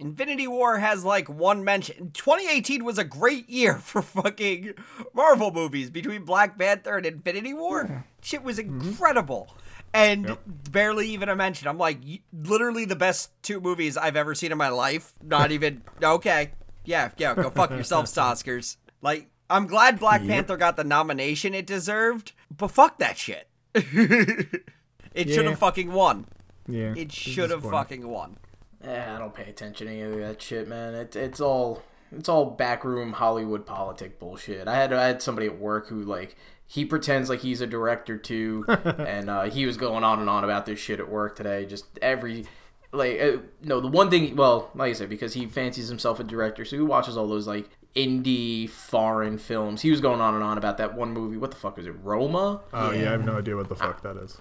Infinity 0.01 0.47
War 0.47 0.79
has 0.79 1.05
like 1.05 1.29
one 1.29 1.63
mention. 1.63 2.11
2018 2.11 2.83
was 2.83 2.97
a 2.97 3.03
great 3.03 3.49
year 3.49 3.77
for 3.79 4.01
fucking 4.01 4.73
Marvel 5.13 5.51
movies 5.51 5.89
between 5.89 6.25
Black 6.25 6.57
Panther 6.57 6.97
and 6.97 7.05
Infinity 7.05 7.53
War. 7.53 8.05
Shit 8.21 8.43
was 8.43 8.59
incredible. 8.59 9.55
And 9.93 10.37
barely 10.71 11.09
even 11.09 11.27
a 11.27 11.35
mention. 11.35 11.67
I'm 11.67 11.77
like, 11.77 11.99
literally 12.33 12.85
the 12.85 12.95
best 12.95 13.31
two 13.43 13.59
movies 13.59 13.97
I've 13.97 14.15
ever 14.15 14.33
seen 14.33 14.51
in 14.51 14.57
my 14.57 14.69
life. 14.69 15.13
Not 15.21 15.51
even, 15.53 15.83
okay. 16.01 16.51
Yeah, 16.85 17.11
yeah, 17.17 17.35
go 17.35 17.49
fuck 17.49 17.71
yourselves, 17.71 18.13
Oscars. 18.15 18.77
Like, 19.01 19.27
I'm 19.49 19.67
glad 19.67 19.99
Black 19.99 20.25
Panther 20.25 20.55
got 20.55 20.77
the 20.77 20.85
nomination 20.85 21.53
it 21.53 21.67
deserved, 21.67 22.31
but 22.57 22.69
fuck 22.69 22.99
that 22.99 23.17
shit. 23.17 23.49
it 23.75 25.29
should 25.29 25.45
have 25.45 25.59
fucking 25.59 25.91
won. 25.91 26.25
Yeah. 26.67 26.93
It 26.95 27.11
should 27.11 27.51
have 27.51 27.63
fucking 27.63 28.07
won. 28.07 28.37
Eh, 28.83 29.15
I 29.15 29.17
don't 29.19 29.33
pay 29.33 29.49
attention 29.49 29.87
to 29.87 29.93
any 29.93 30.01
of 30.01 30.19
that 30.19 30.41
shit, 30.41 30.67
man. 30.67 30.95
It, 30.95 31.15
it's 31.15 31.39
all 31.39 31.83
it's 32.11 32.27
all 32.27 32.45
backroom 32.45 33.13
Hollywood 33.13 33.65
politic 33.65 34.19
bullshit. 34.19 34.67
I 34.67 34.75
had 34.75 34.91
I 34.93 35.07
had 35.07 35.21
somebody 35.21 35.47
at 35.47 35.59
work 35.59 35.87
who 35.87 36.03
like 36.03 36.35
he 36.65 36.85
pretends 36.85 37.29
like 37.29 37.41
he's 37.41 37.61
a 37.61 37.67
director 37.67 38.17
too, 38.17 38.65
and 38.67 39.29
uh, 39.29 39.43
he 39.43 39.65
was 39.65 39.77
going 39.77 40.03
on 40.03 40.19
and 40.19 40.29
on 40.29 40.43
about 40.43 40.65
this 40.65 40.79
shit 40.79 40.99
at 40.99 41.09
work 41.09 41.35
today. 41.35 41.65
Just 41.65 41.85
every 42.01 42.45
like 42.91 43.21
uh, 43.21 43.37
no, 43.63 43.79
the 43.79 43.87
one 43.87 44.09
thing. 44.09 44.35
Well, 44.35 44.69
like 44.75 44.89
I 44.89 44.93
said, 44.93 45.09
because 45.09 45.33
he 45.33 45.45
fancies 45.45 45.87
himself 45.87 46.19
a 46.19 46.23
director, 46.23 46.65
so 46.65 46.75
he 46.75 46.81
watches 46.81 47.17
all 47.17 47.27
those 47.27 47.47
like 47.47 47.69
indie 47.95 48.69
foreign 48.69 49.37
films. 49.37 49.81
He 49.81 49.91
was 49.91 50.01
going 50.01 50.21
on 50.21 50.33
and 50.33 50.43
on 50.43 50.57
about 50.57 50.77
that 50.77 50.95
one 50.95 51.11
movie. 51.11 51.37
What 51.37 51.51
the 51.51 51.57
fuck 51.57 51.77
was 51.77 51.85
it? 51.85 51.95
Roma. 52.03 52.61
Oh 52.73 52.91
yeah. 52.91 53.09
I 53.09 53.11
have 53.11 53.25
no 53.25 53.37
idea 53.37 53.55
what 53.55 53.69
the 53.69 53.75
fuck 53.75 54.01
that 54.03 54.17
is. 54.17 54.37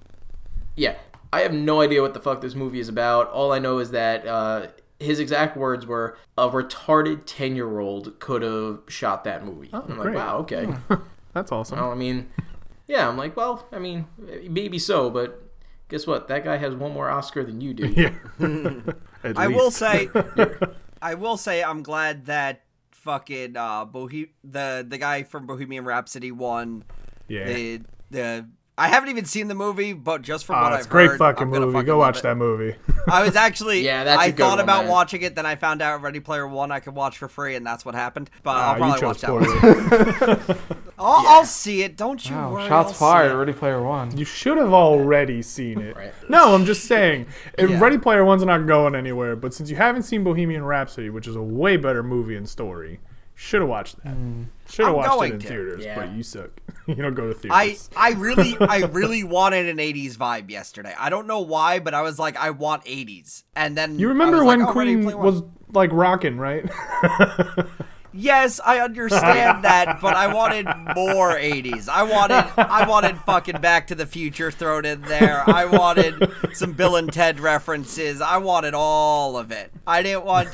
Yeah, 0.77 0.95
I 1.33 1.41
have 1.41 1.53
no 1.53 1.81
idea 1.81 2.03
what 2.03 2.15
the 2.15 2.21
fuck 2.21 2.41
this 2.41 2.55
movie 2.55 2.81
is 2.81 2.89
about. 2.89 3.29
All 3.31 3.53
I 3.53 3.59
know 3.59 3.79
is 3.79 3.91
that 3.93 4.27
uh, 4.27 4.67
his 4.99 5.21
exact 5.21 5.57
words 5.57 5.87
were, 5.87 6.17
"A 6.37 6.49
retarded 6.49 7.23
ten-year-old 7.27 8.19
could 8.21 8.43
have 8.43 8.81
shot 8.89 9.25
that 9.25 9.45
movie." 9.45 9.71
I'm 9.73 9.99
like, 9.99 10.09
Oh, 10.09 10.13
wow, 10.13 10.37
okay. 10.39 10.69
That's 11.33 11.53
awesome. 11.53 11.79
well, 11.79 11.93
I 11.93 11.95
mean, 11.95 12.29
yeah, 12.89 13.09
I'm 13.09 13.17
like, 13.17 13.37
well, 13.37 13.67
I 13.71 13.79
mean, 13.79 14.07
maybe 14.49 14.79
so, 14.81 15.09
but 15.11 15.41
guess 15.89 16.05
what? 16.07 16.27
That 16.29 16.43
guy 16.43 16.57
has 16.57 16.75
one 16.75 16.93
more 16.93 17.09
Oscar 17.09 17.45
than 17.45 17.61
you 17.61 17.75
do. 17.75 17.87
Yeah. 17.97 18.13
At 19.23 19.37
I 19.39 19.47
will 19.49 19.71
say, 19.71 20.09
I 21.03 21.15
will 21.15 21.37
say, 21.37 21.63
I'm 21.63 21.83
glad 21.83 22.27
that 22.27 22.63
fucking 22.91 23.57
uh, 23.57 23.85
Bohe- 23.87 24.31
the 24.43 24.85
the 24.89 24.99
guy 24.99 25.23
from 25.25 25.47
Bohemian 25.47 25.85
Rhapsody 25.85 26.33
won 26.33 26.85
Yeah. 27.29 27.45
the 27.45 27.81
the. 28.11 28.49
I 28.81 28.89
haven't 28.89 29.11
even 29.11 29.25
seen 29.27 29.49
the 29.49 29.55
movie, 29.55 29.93
but 29.93 30.23
just 30.23 30.47
from 30.47 30.57
Oh, 30.57 30.63
what 30.63 30.73
I've 30.73 30.73
seen, 30.73 30.79
it's 30.81 30.87
a 30.87 30.91
great 30.91 31.09
heard, 31.11 31.19
fucking 31.19 31.43
I'm 31.43 31.51
movie. 31.51 31.73
fucking 31.73 31.87
Go 31.87 31.99
watch 31.99 32.19
it. 32.19 32.23
that 32.23 32.37
movie. 32.37 32.77
I 33.09 33.23
was 33.23 33.37
actually, 33.37 33.81
Yeah, 33.85 34.05
that's 34.05 34.19
a 34.19 34.23
I 34.23 34.31
good 34.31 34.39
thought 34.39 34.51
one, 34.53 34.61
about 34.61 34.83
man. 34.85 34.91
watching 34.93 35.23
it, 35.23 35.35
then 35.35 35.45
I 35.47 35.57
found 35.57 35.83
out 35.83 36.01
Ready 36.03 36.21
Player 36.21 36.49
One 36.49 36.73
I 36.73 36.81
could 36.81 36.95
watch 36.95 37.19
for 37.19 37.29
free, 37.29 37.55
and 37.57 37.67
that's 37.67 37.85
what 37.85 37.95
happened. 37.95 38.31
But 38.43 38.51
Ah, 38.57 38.71
I'll 38.73 38.77
probably 38.77 39.07
watch 39.07 39.21
that 39.21 39.33
one. 39.33 40.57
I'll, 40.99 41.27
I'll 41.29 41.45
see 41.47 41.83
it. 41.83 41.97
Don't 41.97 42.23
you 42.29 42.35
Wow, 42.37 42.53
worry. 42.53 42.69
shots 42.69 42.99
fired. 42.99 43.33
it. 43.33 43.37
Ready 43.37 43.53
Player 43.53 43.83
One. 43.83 44.17
You 44.17 44.25
should 44.25 44.59
have 44.59 44.73
already 44.73 45.41
seen 45.43 45.81
it. 45.81 45.97
Right. 45.97 46.13
No, 46.29 46.55
I'm 46.55 46.65
just 46.67 46.85
saying. 46.85 47.27
If 47.59 47.71
Yeah. 47.71 47.81
Ready 47.81 47.99
Player 47.99 48.25
One's 48.25 48.45
not 48.45 48.67
going 48.67 48.95
anywhere, 48.95 49.37
but 49.37 49.55
since 49.55 49.71
you 49.71 49.77
haven't 49.77 50.03
seen 50.03 50.25
Bohemian 50.25 50.65
Rhapsody, 50.65 51.11
which 51.11 51.27
is 51.27 51.37
a 51.37 51.43
way 51.43 51.77
better 51.77 52.03
movie 52.03 52.37
and 52.37 52.49
story, 52.49 53.01
should 53.43 53.63
have 53.63 53.71
watched 53.71 53.97
that. 54.05 54.13
Hmm. 54.13 54.43
Should 54.69 54.85
have 54.85 54.93
I'm 54.95 54.97
watched 54.99 55.11
going 55.13 55.31
it 55.31 55.35
in 55.37 55.41
to. 55.41 55.47
theaters, 55.49 55.85
Yeah. 55.85 55.95
but 55.97 56.13
you 56.13 56.23
suck. 56.23 56.51
you 56.87 56.95
don't 56.97 57.15
go 57.15 57.33
to 57.33 57.49
I 57.51 57.69
theaters. 57.69 57.91
I 57.97 58.11
really 58.13 58.57
I 58.61 58.81
really 58.85 59.25
wanted 59.25 59.67
an 59.67 59.79
80s 59.79 60.17
vibe 60.17 60.51
yesterday. 60.51 60.95
I 60.99 61.09
don't 61.09 61.27
know 61.27 61.41
why, 61.41 61.79
but 61.79 61.95
I 61.95 62.03
was 62.03 62.19
like 62.19 62.37
I 62.37 62.51
want 62.51 62.85
80s. 62.85 63.45
And 63.57 63.77
then 63.79 63.99
you 63.99 64.09
I 64.09 64.11
remember 64.11 64.39
was 64.39 64.47
when 64.47 64.61
like, 64.61 64.69
oh, 64.69 64.79
Ready 64.79 64.93
Queen 64.95 65.05
Player 65.05 65.17
One. 65.17 65.25
was 65.27 65.43
like 65.73 65.91
rocking, 65.93 66.37
right? 66.37 66.69
Yes, 68.13 68.59
I 68.67 68.81
understand 68.81 69.63
that, 69.63 70.01
but 70.01 70.15
I 70.17 70.35
wanted 70.35 70.67
more 70.97 71.31
80s. 71.37 71.89
I 71.89 72.03
wanted 72.03 72.45
I 72.59 72.85
wanted 72.89 73.17
fucking 73.19 73.61
Back 73.61 73.87
to 73.87 73.95
the 73.95 74.05
Future 74.05 74.51
thrown 74.51 74.85
in 74.85 75.01
there. 75.03 75.49
I 75.49 75.65
wanted 75.67 76.29
some 76.53 76.73
Bill 76.73 76.97
and 76.97 77.13
Ted 77.13 77.39
references. 77.39 78.21
I 78.21 78.39
wanted 78.39 78.75
all 78.75 79.37
of 79.37 79.53
it. 79.53 79.73
I 79.87 80.03
didn't 80.03 80.25
want 80.25 80.49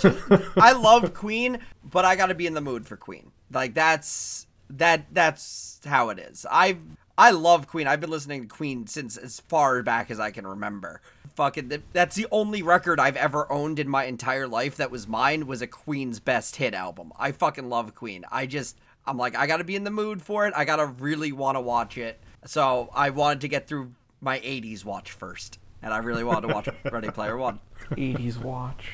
I 0.58 0.72
love 0.72 1.14
Queen, 1.14 1.58
but 1.90 2.04
I 2.04 2.16
got 2.16 2.26
to 2.26 2.34
be 2.34 2.46
in 2.46 2.54
the 2.54 2.60
mood 2.60 2.86
for 2.86 2.96
Queen. 2.96 3.32
Like 3.52 3.74
that's 3.74 4.46
that 4.70 5.06
that's 5.12 5.80
how 5.84 6.10
it 6.10 6.18
is. 6.18 6.46
I 6.50 6.78
I 7.16 7.30
love 7.30 7.66
Queen. 7.66 7.86
I've 7.86 8.00
been 8.00 8.10
listening 8.10 8.42
to 8.42 8.48
Queen 8.48 8.86
since 8.86 9.16
as 9.16 9.40
far 9.40 9.82
back 9.82 10.10
as 10.10 10.20
I 10.20 10.30
can 10.30 10.46
remember. 10.46 11.00
Fucking 11.34 11.82
that's 11.92 12.16
the 12.16 12.26
only 12.30 12.62
record 12.62 12.98
I've 12.98 13.16
ever 13.16 13.50
owned 13.50 13.78
in 13.78 13.88
my 13.88 14.04
entire 14.04 14.48
life 14.48 14.76
that 14.76 14.90
was 14.90 15.06
mine 15.06 15.46
was 15.46 15.62
a 15.62 15.66
Queen's 15.66 16.18
best 16.20 16.56
hit 16.56 16.74
album. 16.74 17.12
I 17.18 17.32
fucking 17.32 17.68
love 17.68 17.94
Queen. 17.94 18.24
I 18.30 18.46
just 18.46 18.78
I'm 19.06 19.16
like 19.16 19.36
I 19.36 19.46
got 19.46 19.58
to 19.58 19.64
be 19.64 19.76
in 19.76 19.84
the 19.84 19.90
mood 19.90 20.22
for 20.22 20.46
it. 20.46 20.54
I 20.56 20.64
got 20.64 20.76
to 20.76 20.86
really 20.86 21.32
want 21.32 21.56
to 21.56 21.60
watch 21.60 21.98
it. 21.98 22.20
So 22.46 22.90
I 22.94 23.10
wanted 23.10 23.42
to 23.42 23.48
get 23.48 23.68
through 23.68 23.92
my 24.20 24.40
80s 24.40 24.84
watch 24.84 25.12
first. 25.12 25.58
And 25.82 25.92
I 25.92 25.98
really 25.98 26.24
wanted 26.24 26.48
to 26.48 26.54
watch 26.54 26.68
Ready 26.90 27.10
Player 27.10 27.36
1. 27.36 27.60
80s 27.92 28.38
watch. 28.38 28.86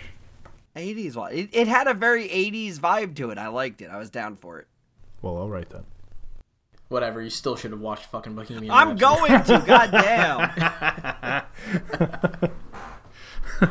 80s 0.77 1.17
watch. 1.17 1.33
It, 1.33 1.51
it 1.53 1.69
had 1.69 1.87
a 1.87 1.95
very 1.95 2.29
80s 2.29 2.79
vibe 2.79 3.15
to 3.17 3.31
it. 3.31 3.39
I 3.39 3.49
liked 3.49 3.83
it. 3.83 3.91
I 3.91 3.99
was 3.99 4.11
down 4.11 4.37
for 4.37 4.59
it. 4.59 4.67
well, 5.21 5.37
all 5.37 5.51
right 5.51 5.69
then. 5.69 5.85
Whatever. 6.89 7.23
You 7.23 7.31
still 7.31 7.57
should 7.57 7.71
have 7.71 7.81
watched 7.81 8.05
fucking 8.07 8.35
Bohemian. 8.35 8.71
I'm 8.71 8.97
Rhapsody. 8.99 9.29
going 9.29 9.45
to. 9.45 9.67
Goddamn. 9.67 11.43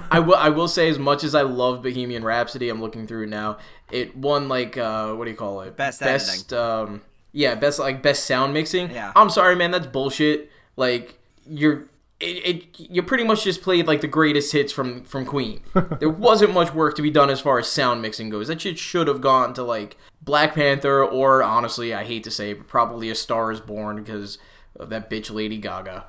I 0.10 0.20
will. 0.20 0.36
I 0.36 0.50
will 0.50 0.68
say, 0.68 0.90
as 0.90 0.98
much 0.98 1.24
as 1.24 1.36
I 1.36 1.42
love 1.42 1.84
Bohemian 1.84 2.24
Rhapsody, 2.24 2.70
I'm 2.70 2.82
looking 2.82 3.06
through 3.08 3.24
it 3.24 3.30
now. 3.30 3.58
It 3.92 4.16
won 4.16 4.48
like 4.48 4.78
uh, 4.78 5.14
what 5.14 5.26
do 5.26 5.32
you 5.32 5.38
call 5.38 5.62
it? 5.62 5.76
Best 5.76 6.00
best. 6.00 6.54
Um, 6.54 7.02
yeah, 7.34 7.56
best 7.56 7.78
like 7.78 8.02
best 8.02 8.26
sound 8.26 8.54
mixing. 8.54 8.90
Yeah. 8.90 9.12
I'm 9.16 9.30
sorry, 9.30 9.56
man. 9.56 9.72
That's 9.72 9.88
bullshit. 9.88 10.50
Like 10.78 11.20
you're. 11.48 11.86
It, 12.22 12.46
it 12.46 12.80
you 12.80 13.02
pretty 13.04 13.24
much 13.24 13.44
just 13.44 13.62
played 13.62 13.88
like 13.88 14.02
the 14.02 14.08
greatest 14.08 14.54
hits 14.54 14.72
from 14.72 15.04
from 15.04 15.26
Queen. 15.26 15.62
there 16.00 16.10
wasn't 16.10 16.54
much 16.54 16.74
work 16.74 16.96
to 16.96 17.02
be 17.02 17.10
done 17.10 17.30
as 17.30 17.42
far 17.42 17.60
as 17.60 17.68
sound 17.68 18.02
mixing 18.02 18.30
goes. 18.30 18.48
That 18.48 18.62
shit 18.62 18.78
should 18.78 19.08
have 19.08 19.22
gone 19.22 19.54
to 19.56 19.64
like 19.64 19.98
Black 20.22 20.54
Panther 20.54 21.04
or 21.04 21.44
honestly, 21.44 21.94
I 21.94 22.04
hate 22.04 22.24
to 22.26 22.32
say, 22.32 22.52
it, 22.52 22.60
but 22.60 22.68
probably 22.68 23.10
A 23.10 23.16
Star 23.16 23.52
Is 23.52 23.60
Born 23.60 23.98
because 24.04 24.38
of 24.76 24.90
that 24.90 25.10
bitch 25.10 25.34
Lady 25.34 25.58
Gaga. 25.58 26.06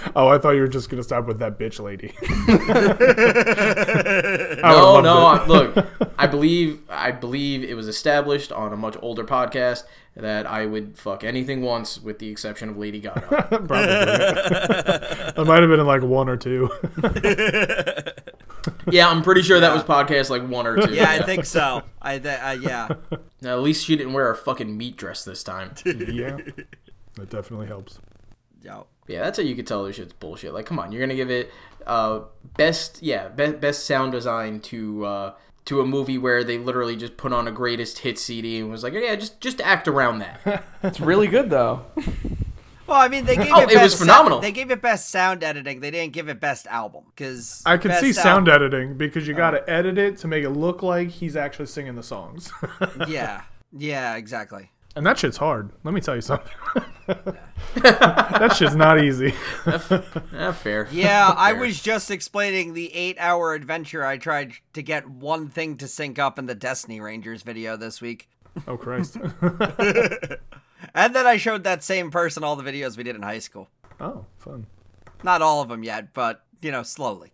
Oh, 0.16 0.28
I 0.28 0.38
thought 0.38 0.50
you 0.50 0.60
were 0.62 0.68
just 0.68 0.90
gonna 0.90 1.02
stop 1.02 1.26
with 1.26 1.38
that 1.38 1.58
bitch 1.58 1.80
lady. 1.80 2.12
No, 4.62 5.00
no. 5.00 5.26
I, 5.26 5.46
look, 5.46 5.86
I 6.18 6.26
believe 6.26 6.80
I 6.88 7.10
believe 7.10 7.64
it 7.64 7.74
was 7.74 7.88
established 7.88 8.52
on 8.52 8.72
a 8.72 8.76
much 8.76 8.96
older 9.02 9.24
podcast 9.24 9.84
that 10.14 10.46
I 10.46 10.66
would 10.66 10.96
fuck 10.98 11.24
anything 11.24 11.62
once, 11.62 12.00
with 12.00 12.18
the 12.18 12.28
exception 12.28 12.68
of 12.68 12.76
Lady 12.76 13.00
Gaga. 13.00 13.48
it. 13.50 13.66
Probably. 13.66 15.34
I 15.36 15.42
might 15.44 15.60
have 15.60 15.70
been 15.70 15.80
in 15.80 15.86
like 15.86 16.02
one 16.02 16.28
or 16.28 16.36
two. 16.36 16.70
yeah, 18.90 19.08
I'm 19.08 19.22
pretty 19.22 19.42
sure 19.42 19.58
that 19.60 19.72
was 19.74 19.82
podcast 19.82 20.30
like 20.30 20.46
one 20.46 20.66
or 20.66 20.86
two. 20.86 20.94
Yeah, 20.94 21.10
I 21.10 21.22
think 21.22 21.44
so. 21.46 21.82
I 22.00 22.18
th- 22.18 22.38
uh, 22.40 22.56
yeah. 22.60 22.88
Now, 23.40 23.56
at 23.56 23.62
least 23.62 23.84
she 23.86 23.96
didn't 23.96 24.12
wear 24.12 24.30
a 24.30 24.36
fucking 24.36 24.76
meat 24.76 24.96
dress 24.96 25.24
this 25.24 25.42
time. 25.42 25.72
yeah, 25.84 26.36
that 27.16 27.30
definitely 27.30 27.66
helps. 27.66 27.98
Yo. 28.62 28.86
Yeah, 29.08 29.22
that's 29.22 29.38
how 29.38 29.44
you 29.44 29.54
could 29.56 29.66
tell 29.66 29.84
this 29.84 29.96
shit's 29.96 30.12
bullshit. 30.12 30.54
Like, 30.54 30.66
come 30.66 30.78
on, 30.78 30.92
you're 30.92 31.00
gonna 31.00 31.14
give 31.16 31.30
it 31.30 31.50
uh 31.86 32.20
best 32.56 33.02
yeah 33.02 33.26
be- 33.28 33.50
best 33.52 33.86
sound 33.86 34.12
design 34.12 34.60
to 34.60 35.04
uh 35.04 35.34
to 35.64 35.80
a 35.80 35.86
movie 35.86 36.18
where 36.18 36.42
they 36.44 36.58
literally 36.58 36.96
just 36.96 37.16
put 37.16 37.32
on 37.32 37.46
a 37.48 37.52
greatest 37.52 37.98
hit 38.00 38.18
CD 38.18 38.58
and 38.60 38.70
was 38.70 38.82
like, 38.84 38.92
yeah, 38.94 39.14
just 39.16 39.40
just 39.40 39.60
act 39.60 39.86
around 39.88 40.18
that. 40.20 40.64
It's 40.82 41.00
really 41.00 41.26
good 41.28 41.50
though. 41.50 41.84
Well, 42.84 43.00
I 43.00 43.06
mean, 43.08 43.24
they 43.24 43.36
gave 43.36 43.52
Oh, 43.52 43.60
it. 43.60 43.70
it 43.70 43.74
Best 43.74 43.82
was 43.84 43.98
phenomenal. 44.00 44.38
Sound, 44.38 44.44
they 44.44 44.52
gave 44.52 44.70
it 44.72 44.82
best 44.82 45.08
sound 45.10 45.44
editing. 45.44 45.78
They 45.80 45.92
didn't 45.92 46.12
give 46.12 46.28
it 46.28 46.40
best 46.40 46.66
album 46.66 47.04
because 47.14 47.62
I 47.64 47.76
could 47.78 47.94
see 47.94 48.12
sound 48.12 48.48
editing 48.48 48.98
because 48.98 49.26
you 49.26 49.34
got 49.34 49.52
to 49.52 49.70
edit 49.70 49.96
it 49.98 50.16
to 50.18 50.28
make 50.28 50.42
it 50.44 50.50
look 50.50 50.82
like 50.82 51.08
he's 51.08 51.36
actually 51.36 51.66
singing 51.66 51.94
the 51.94 52.02
songs, 52.02 52.52
Yeah, 53.08 53.42
yeah, 53.72 54.16
exactly. 54.16 54.71
And 54.96 55.04
that 55.06 55.18
shit's 55.18 55.36
hard. 55.38 55.70
Let 55.84 55.94
me 55.94 56.00
tell 56.00 56.14
you 56.14 56.20
something. 56.20 56.52
that 57.76 58.54
shit's 58.56 58.74
not 58.76 59.02
easy. 59.02 59.30
Fair. 59.30 60.88
Yeah, 60.92 61.34
I 61.36 61.52
Fair. 61.52 61.60
was 61.60 61.80
just 61.82 62.10
explaining 62.10 62.74
the 62.74 62.94
eight-hour 62.94 63.54
adventure 63.54 64.04
I 64.04 64.18
tried 64.18 64.52
to 64.74 64.82
get 64.82 65.08
one 65.08 65.48
thing 65.48 65.76
to 65.78 65.88
sync 65.88 66.18
up 66.18 66.38
in 66.38 66.46
the 66.46 66.54
Destiny 66.54 67.00
Rangers 67.00 67.42
video 67.42 67.76
this 67.76 68.00
week, 68.00 68.28
Oh 68.66 68.76
Christ. 68.76 69.16
and 70.94 71.14
then 71.14 71.26
I 71.26 71.36
showed 71.36 71.64
that 71.64 71.82
same 71.82 72.10
person 72.10 72.44
all 72.44 72.56
the 72.56 72.62
videos 72.70 72.96
we 72.96 73.02
did 73.02 73.16
in 73.16 73.22
high 73.22 73.38
school. 73.38 73.68
oh, 74.00 74.26
fun. 74.38 74.66
Not 75.22 75.40
all 75.42 75.62
of 75.62 75.68
them 75.68 75.82
yet, 75.84 76.12
but 76.12 76.44
you 76.60 76.70
know, 76.72 76.82
slowly. 76.82 77.32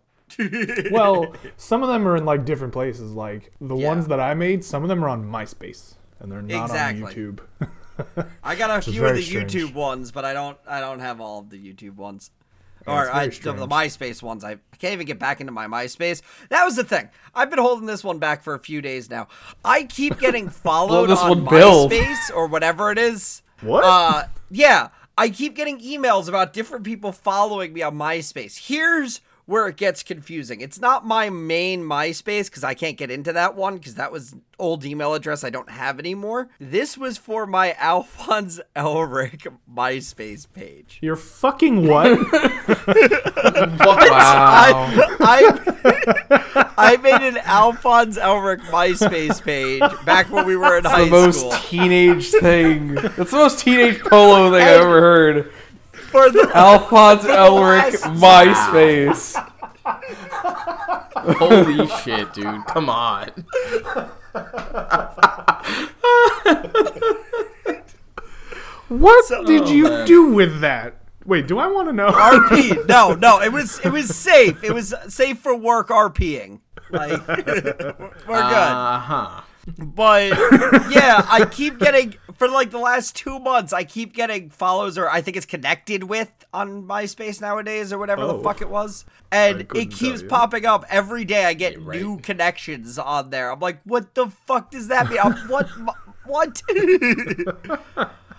Well, 0.91 1.33
some 1.57 1.81
of 1.81 1.89
them 1.89 2.07
are 2.07 2.15
in 2.15 2.23
like 2.25 2.45
different 2.45 2.71
places. 2.73 3.11
Like 3.13 3.51
the 3.59 3.75
Yeah. 3.75 3.87
ones 3.87 4.07
that 4.07 4.19
I 4.19 4.33
made, 4.35 4.63
some 4.63 4.83
of 4.83 4.89
them 4.89 5.03
are 5.03 5.09
on 5.09 5.25
MySpace, 5.25 5.95
and 6.19 6.31
they're 6.31 6.41
not 6.41 6.65
Exactly. 6.65 7.03
on 7.03 7.11
YouTube. 7.11 7.39
I 8.43 8.55
got 8.55 8.77
a 8.77 8.81
few 8.91 9.05
of 9.05 9.15
the 9.15 9.21
strange. 9.21 9.53
YouTube 9.53 9.73
ones, 9.73 10.11
but 10.11 10.25
I 10.25 10.33
don't. 10.33 10.57
I 10.67 10.79
don't 10.79 10.99
have 10.99 11.19
all 11.19 11.39
of 11.39 11.49
the 11.49 11.57
YouTube 11.57 11.95
ones. 11.95 12.31
Yeah, 12.87 12.93
or 12.93 13.09
I, 13.11 13.27
very 13.27 13.41
the, 13.41 13.53
the. 13.53 13.67
MySpace 13.67 14.23
ones. 14.23 14.43
I, 14.43 14.57
can't 14.79 14.93
even 14.93 15.05
get 15.05 15.19
back 15.19 15.41
into 15.41 15.51
my 15.51 15.67
MySpace. 15.67 16.21
That 16.47 16.63
was 16.63 16.77
the 16.77 16.85
thing. 16.85 17.09
I've 17.35 17.49
been 17.49 17.59
holding 17.59 17.85
this 17.85 18.03
one 18.03 18.19
back 18.19 18.41
for 18.41 18.53
a 18.53 18.59
few 18.59 18.81
days 18.81 19.09
now. 19.09 19.27
I 19.65 19.83
keep 19.83 20.17
getting 20.19 20.49
followed 20.49 21.11
on. 21.11 21.45
MySpace 21.45 22.33
or 22.33 22.47
whatever 22.47 22.91
it 22.91 22.97
is. 22.97 23.41
What? 23.61 23.83
Uh, 23.83 24.27
yeah. 24.49 24.89
I 25.17 25.29
keep 25.29 25.53
getting 25.53 25.81
emails 25.81 26.29
about 26.29 26.53
different 26.53 26.85
people 26.85 27.11
following 27.11 27.73
me 27.73 27.81
on 27.81 27.97
MySpace. 27.97 28.67
Here's 28.67 29.19
where 29.49 29.67
it 29.67 29.77
gets 29.77 30.03
confusing. 30.03 30.61
It's 30.61 30.79
not 30.79 31.07
my 31.07 31.31
main 31.31 31.81
MySpace 31.81 32.45
because 32.45 32.63
I 32.63 32.75
can't 32.75 32.97
get 32.97 33.09
into 33.09 33.33
that 33.33 33.55
one 33.55 33.77
because 33.77 33.95
that 33.95 34.11
was 34.11 34.35
old 34.59 34.85
email 34.85 35.15
address 35.15 35.43
I 35.43 35.49
don't 35.49 35.71
have 35.71 35.97
anymore. 35.97 36.49
This 36.59 36.99
was 36.99 37.17
for 37.17 37.47
my 37.47 37.73
Alphonse 37.79 38.61
Elric 38.75 39.47
MySpace 39.67 40.45
page. 40.53 40.99
You're 41.01 41.15
fucking 41.15 41.87
what? 41.87 42.19
Wow. 43.39 44.87
I 45.21 46.73
I 46.77 46.97
made 46.97 47.21
an 47.21 47.37
Alphonse 47.37 48.17
Elric 48.17 48.59
MySpace 48.69 49.41
page 49.41 49.81
back 50.05 50.29
when 50.29 50.45
we 50.45 50.55
were 50.55 50.77
in 50.77 50.83
high 50.85 51.05
school. 51.05 51.19
the 51.21 51.25
most 51.27 51.39
school. 51.39 51.51
teenage 51.67 52.29
thing. 52.31 52.95
That's 52.95 53.31
the 53.31 53.37
most 53.37 53.59
teenage 53.59 54.01
Polo 54.01 54.51
thing 54.51 54.61
I've 54.61 54.81
ever 54.81 55.01
heard. 55.01 55.51
For 56.11 56.29
the, 56.31 56.49
Alphonse 56.55 57.23
Elric, 57.23 57.93
MySpace. 58.17 59.35
Holy 61.37 61.87
shit, 62.03 62.33
dude! 62.33 62.65
Come 62.65 62.89
on. 62.89 63.29
what 68.87 69.25
So- 69.25 69.43
did 69.45 69.69
you 69.69 69.83
man. 69.83 70.07
do 70.07 70.33
with 70.33 70.61
that? 70.61 70.95
Wait, 71.25 71.47
do 71.47 71.59
I 71.59 71.67
want 71.67 71.87
to 71.89 71.93
know? 71.93 72.09
RP. 72.09 72.87
No, 72.87 73.13
no, 73.13 73.39
it 73.41 73.51
was 73.51 73.79
it 73.83 73.91
was 73.91 74.15
safe. 74.15 74.63
It 74.63 74.73
was 74.73 74.93
safe 75.09 75.37
for 75.39 75.55
work 75.55 75.89
RPing. 75.89 76.61
Like 76.89 77.27
we're 77.27 77.43
good. 77.43 77.85
Uh 78.27 78.99
huh. 78.99 79.41
But 79.77 80.29
yeah, 80.89 81.23
I 81.29 81.45
keep 81.51 81.77
getting 81.77 82.15
for 82.39 82.47
like 82.47 82.71
the 82.71 82.79
last 82.79 83.15
two 83.15 83.37
months. 83.37 83.73
I 83.73 83.83
keep 83.83 84.13
getting 84.13 84.49
follows, 84.49 84.97
or 84.97 85.07
I 85.09 85.21
think 85.21 85.37
it's 85.37 85.45
connected 85.45 86.05
with 86.05 86.31
on 86.53 86.87
MySpace 86.87 87.39
nowadays, 87.41 87.93
or 87.93 87.99
whatever 87.99 88.23
Oh. 88.23 88.37
the 88.37 88.43
fuck 88.43 88.61
it 88.61 88.69
was. 88.69 89.05
And 89.31 89.67
it 89.75 89.91
keeps 89.91 90.23
popping 90.23 90.65
up 90.65 90.85
every 90.89 91.25
day. 91.25 91.45
I 91.45 91.53
get 91.53 91.79
right. 91.79 91.99
new 92.01 92.17
connections 92.17 92.97
on 92.97 93.29
there. 93.29 93.51
I'm 93.51 93.59
like, 93.59 93.81
what 93.83 94.15
the 94.15 94.27
fuck 94.27 94.71
does 94.71 94.87
that 94.87 95.09
mean? 95.09 95.19
I'm, 95.21 95.33
what? 95.47 95.67
What? 96.25 96.61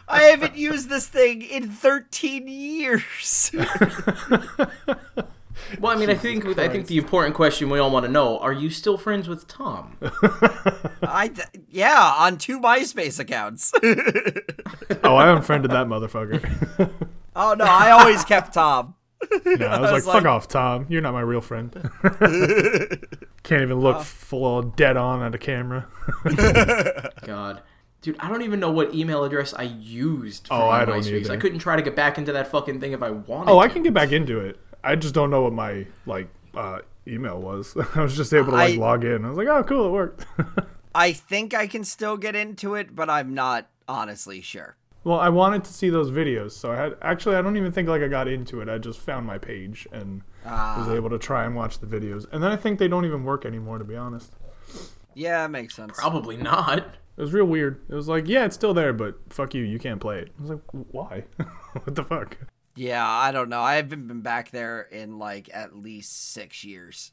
I 0.08 0.22
haven't 0.22 0.56
used 0.56 0.88
this 0.88 1.08
thing 1.08 1.42
in 1.42 1.68
13 1.70 2.46
years. 2.46 3.50
Well, 5.78 5.92
I 5.92 5.98
mean, 5.98 6.10
I 6.10 6.14
think 6.14 6.44
I 6.58 6.68
think 6.68 6.86
the 6.86 6.98
important 6.98 7.34
question 7.34 7.70
we 7.70 7.78
all 7.78 7.90
want 7.90 8.06
to 8.06 8.10
know: 8.12 8.38
Are 8.38 8.52
you 8.52 8.70
still 8.70 8.96
friends 8.98 9.28
with 9.28 9.46
Tom? 9.46 9.96
I 11.02 11.28
th- 11.34 11.64
yeah, 11.68 12.14
on 12.18 12.38
two 12.38 12.60
MySpace 12.60 13.18
accounts. 13.20 13.72
oh, 13.82 15.16
I 15.16 15.30
unfriended 15.30 15.70
that 15.70 15.86
motherfucker. 15.86 16.90
oh 17.36 17.54
no, 17.54 17.64
I 17.64 17.90
always 17.90 18.24
kept 18.24 18.54
Tom. 18.54 18.94
no, 19.44 19.66
I 19.66 19.80
was, 19.80 19.92
was 19.92 20.06
like, 20.06 20.14
like- 20.14 20.22
fuck 20.22 20.24
off, 20.30 20.48
Tom. 20.48 20.86
You're 20.88 21.02
not 21.02 21.12
my 21.12 21.20
real 21.20 21.40
friend. 21.40 21.72
Can't 23.42 23.62
even 23.62 23.80
look 23.80 23.96
uh. 23.96 24.02
full 24.02 24.62
dead 24.62 24.96
on 24.96 25.22
at 25.22 25.34
a 25.34 25.38
camera. 25.38 25.86
God. 27.22 27.62
Dude, 28.02 28.16
I 28.18 28.30
don't 28.30 28.40
even 28.42 28.60
know 28.60 28.70
what 28.70 28.94
email 28.94 29.24
address 29.24 29.52
I 29.52 29.64
used 29.64 30.48
for 30.48 30.54
Oh, 30.54 30.68
my 30.68 30.80
I 30.80 30.84
don't 30.86 31.00
MySpace. 31.00 31.20
either. 31.20 31.32
I 31.34 31.36
couldn't 31.36 31.58
try 31.58 31.76
to 31.76 31.82
get 31.82 31.94
back 31.94 32.16
into 32.16 32.32
that 32.32 32.48
fucking 32.48 32.80
thing 32.80 32.92
if 32.92 33.02
I 33.02 33.10
wanted 33.10 33.50
Oh, 33.50 33.58
I 33.58 33.68
to. 33.68 33.72
can 33.74 33.82
get 33.82 33.92
back 33.92 34.10
into 34.10 34.40
it. 34.40 34.58
I 34.84 34.96
just 34.96 35.14
don't 35.14 35.30
know 35.30 35.42
what 35.42 35.52
my 35.52 35.86
like 36.06 36.28
uh, 36.54 36.80
email 37.06 37.40
was. 37.40 37.76
I 37.94 38.02
was 38.02 38.16
just 38.16 38.32
able 38.32 38.52
to 38.52 38.56
like 38.56 38.74
I- 38.74 38.78
log 38.78 39.04
in. 39.04 39.24
I 39.24 39.28
was 39.28 39.38
like, 39.38 39.48
oh, 39.48 39.62
cool, 39.64 39.86
it 39.86 39.90
worked. 39.90 40.26
I 40.94 41.12
think 41.12 41.54
I 41.54 41.66
can 41.66 41.84
still 41.84 42.16
get 42.16 42.34
into 42.34 42.74
it, 42.74 42.96
but 42.96 43.08
I'm 43.08 43.32
not 43.34 43.68
honestly 43.86 44.40
sure. 44.40 44.76
well, 45.04 45.20
I 45.20 45.28
wanted 45.28 45.62
to 45.64 45.72
see 45.72 45.88
those 45.88 46.10
videos, 46.10 46.52
so 46.52 46.72
I 46.72 46.76
had 46.76 46.96
actually 47.00 47.36
I 47.36 47.42
don't 47.42 47.56
even 47.56 47.70
think 47.72 47.88
like 47.88 48.02
I 48.02 48.08
got 48.08 48.26
into 48.28 48.60
it. 48.60 48.68
I 48.68 48.78
just 48.78 48.98
found 48.98 49.26
my 49.26 49.38
page 49.38 49.86
and 49.92 50.22
was 50.44 50.88
able 50.88 51.10
to 51.10 51.18
try 51.18 51.44
and 51.44 51.54
watch 51.54 51.78
the 51.78 51.86
videos. 51.86 52.26
And 52.32 52.42
then 52.42 52.50
I 52.50 52.56
think 52.56 52.78
they 52.78 52.88
don't 52.88 53.04
even 53.04 53.24
work 53.24 53.44
anymore, 53.46 53.78
to 53.78 53.84
be 53.84 53.96
honest. 53.96 54.32
Yeah, 55.14 55.42
that 55.42 55.50
makes 55.50 55.74
sense. 55.76 55.92
Probably 55.98 56.36
not. 56.36 56.78
It 57.16 57.20
was 57.20 57.32
real 57.32 57.44
weird. 57.44 57.80
It 57.88 57.94
was 57.94 58.08
like, 58.08 58.26
yeah, 58.28 58.44
it's 58.46 58.54
still 58.54 58.72
there, 58.72 58.92
but 58.92 59.16
fuck 59.28 59.54
you, 59.54 59.62
you 59.62 59.78
can't 59.78 60.00
play 60.00 60.20
it. 60.20 60.30
I 60.38 60.42
was 60.42 60.50
like, 60.50 60.60
why? 60.70 61.24
what 61.82 61.94
the 61.94 62.04
fuck? 62.04 62.38
Yeah, 62.80 63.06
I 63.06 63.30
don't 63.30 63.50
know. 63.50 63.60
I 63.60 63.74
haven't 63.74 64.08
been 64.08 64.22
back 64.22 64.52
there 64.52 64.80
in 64.80 65.18
like 65.18 65.50
at 65.52 65.76
least 65.76 66.32
six 66.32 66.64
years. 66.64 67.12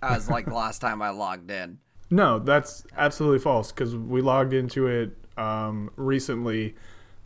That 0.00 0.12
was 0.12 0.30
like 0.30 0.44
the 0.44 0.54
last 0.64 0.78
time 0.78 1.02
I 1.02 1.10
logged 1.10 1.50
in. 1.50 1.80
No, 2.08 2.38
that's 2.38 2.84
absolutely 2.96 3.40
false 3.40 3.72
because 3.72 3.96
we 3.96 4.20
logged 4.20 4.52
into 4.52 4.86
it 4.86 5.16
um, 5.36 5.90
recently, 5.96 6.76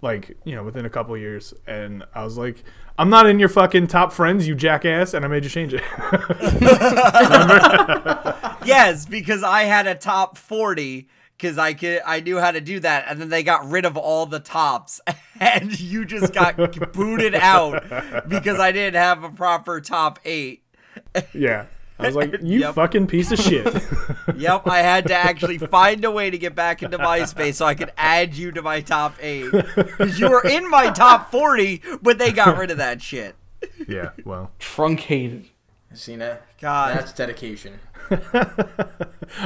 like, 0.00 0.38
you 0.44 0.54
know, 0.54 0.64
within 0.64 0.86
a 0.86 0.90
couple 0.90 1.14
years. 1.18 1.52
And 1.66 2.02
I 2.14 2.24
was 2.24 2.38
like, 2.38 2.64
I'm 2.96 3.10
not 3.10 3.26
in 3.26 3.38
your 3.38 3.50
fucking 3.50 3.88
top 3.88 4.10
friends, 4.10 4.48
you 4.48 4.54
jackass. 4.54 5.12
And 5.12 5.22
I 5.22 5.28
made 5.28 5.44
you 5.44 5.50
change 5.50 5.74
it. 5.74 5.82
Yes, 8.64 9.06
because 9.06 9.42
I 9.42 9.64
had 9.64 9.86
a 9.86 9.96
top 9.96 10.38
forty 10.38 11.08
because 11.42 11.58
I 11.58 11.74
could 11.74 12.00
I 12.06 12.20
knew 12.20 12.38
how 12.38 12.52
to 12.52 12.60
do 12.60 12.78
that, 12.80 13.06
and 13.08 13.20
then 13.20 13.28
they 13.28 13.42
got 13.42 13.68
rid 13.68 13.84
of 13.84 13.96
all 13.96 14.26
the 14.26 14.38
tops, 14.38 15.00
and 15.40 15.78
you 15.78 16.04
just 16.04 16.32
got 16.32 16.56
booted 16.92 17.34
out 17.34 17.82
because 18.28 18.60
I 18.60 18.70
didn't 18.70 18.94
have 18.94 19.24
a 19.24 19.30
proper 19.30 19.80
top 19.80 20.20
eight. 20.24 20.62
yeah. 21.34 21.66
I 21.98 22.06
was 22.06 22.16
like, 22.16 22.32
you 22.42 22.60
Yep. 22.60 22.74
fucking 22.74 23.06
piece 23.08 23.30
of 23.32 23.38
shit. 23.38 23.66
Yep, 24.36 24.66
I 24.66 24.78
had 24.78 25.06
to 25.08 25.14
actually 25.14 25.58
find 25.58 26.04
a 26.04 26.10
way 26.10 26.30
to 26.30 26.38
get 26.38 26.54
back 26.54 26.82
into 26.82 26.96
MySpace 26.98 27.54
so 27.54 27.66
I 27.66 27.74
could 27.74 27.92
add 27.96 28.34
you 28.34 28.50
to 28.52 28.62
my 28.62 28.80
top 28.80 29.14
eight 29.20 29.50
because 29.52 30.18
you 30.18 30.30
were 30.30 30.42
in 30.42 30.68
my 30.70 30.90
top 30.90 31.30
forty, 31.30 31.82
but 32.00 32.18
they 32.18 32.32
got 32.32 32.56
rid 32.56 32.70
of 32.70 32.78
that 32.78 33.02
shit. 33.02 33.34
yeah, 33.86 34.10
well, 34.24 34.50
Truncated. 34.58 35.48
See 35.94 36.16
that? 36.16 36.42
God. 36.60 36.96
That's 36.96 37.12
dedication. 37.12 37.78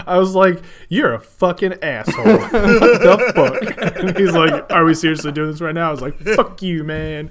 I 0.07 0.19
was 0.19 0.35
like, 0.35 0.63
"You're 0.89 1.15
a 1.15 1.21
fucking 1.21 1.83
asshole." 1.83 2.25
the 2.25 3.33
fuck? 3.35 3.97
And 3.97 4.17
he's 4.17 4.33
like, 4.33 4.71
"Are 4.73 4.85
we 4.85 4.95
seriously 4.95 5.33
doing 5.33 5.51
this 5.51 5.61
right 5.61 5.75
now?" 5.75 5.89
I 5.89 5.91
was 5.91 6.01
like, 6.01 6.19
"Fuck 6.19 6.63
you, 6.63 6.85
man." 6.85 7.31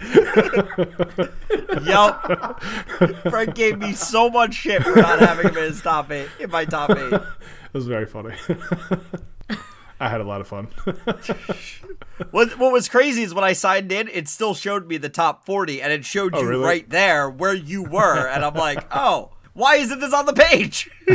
Yup. 1.83 2.61
Frank 3.29 3.55
gave 3.55 3.77
me 3.79 3.93
so 3.93 4.29
much 4.29 4.53
shit 4.53 4.83
for 4.83 4.95
not 4.95 5.19
having 5.19 5.49
him 5.49 5.57
in 5.57 5.63
his 5.63 5.81
top 5.81 6.11
eight, 6.11 6.29
in 6.39 6.49
my 6.49 6.65
top 6.65 6.91
eight. 6.91 7.13
It 7.13 7.23
was 7.73 7.87
very 7.87 8.05
funny. 8.05 8.35
I 10.05 10.09
had 10.09 10.21
a 10.21 10.23
lot 10.23 10.39
of 10.41 10.47
fun. 10.47 10.67
What 12.31 12.57
What 12.57 12.71
was 12.71 12.87
crazy 12.87 13.23
is 13.23 13.33
when 13.33 13.43
I 13.43 13.51
signed 13.51 13.91
in, 13.91 14.07
it 14.07 14.29
still 14.29 14.53
showed 14.53 14.87
me 14.87 14.95
the 14.97 15.09
top 15.09 15.45
forty, 15.45 15.81
and 15.81 15.91
it 15.91 16.05
showed 16.05 16.33
Oh, 16.33 16.41
you 16.41 16.47
really? 16.47 16.63
right 16.63 16.89
there 16.89 17.29
where 17.29 17.53
you 17.53 17.83
were, 17.83 18.27
and 18.29 18.45
I'm 18.45 18.53
like, 18.53 18.85
oh, 18.95 19.31
why 19.53 19.75
isn't 19.75 19.99
this 19.99 20.13
on 20.13 20.25
the 20.25 20.31
page? 20.33 20.89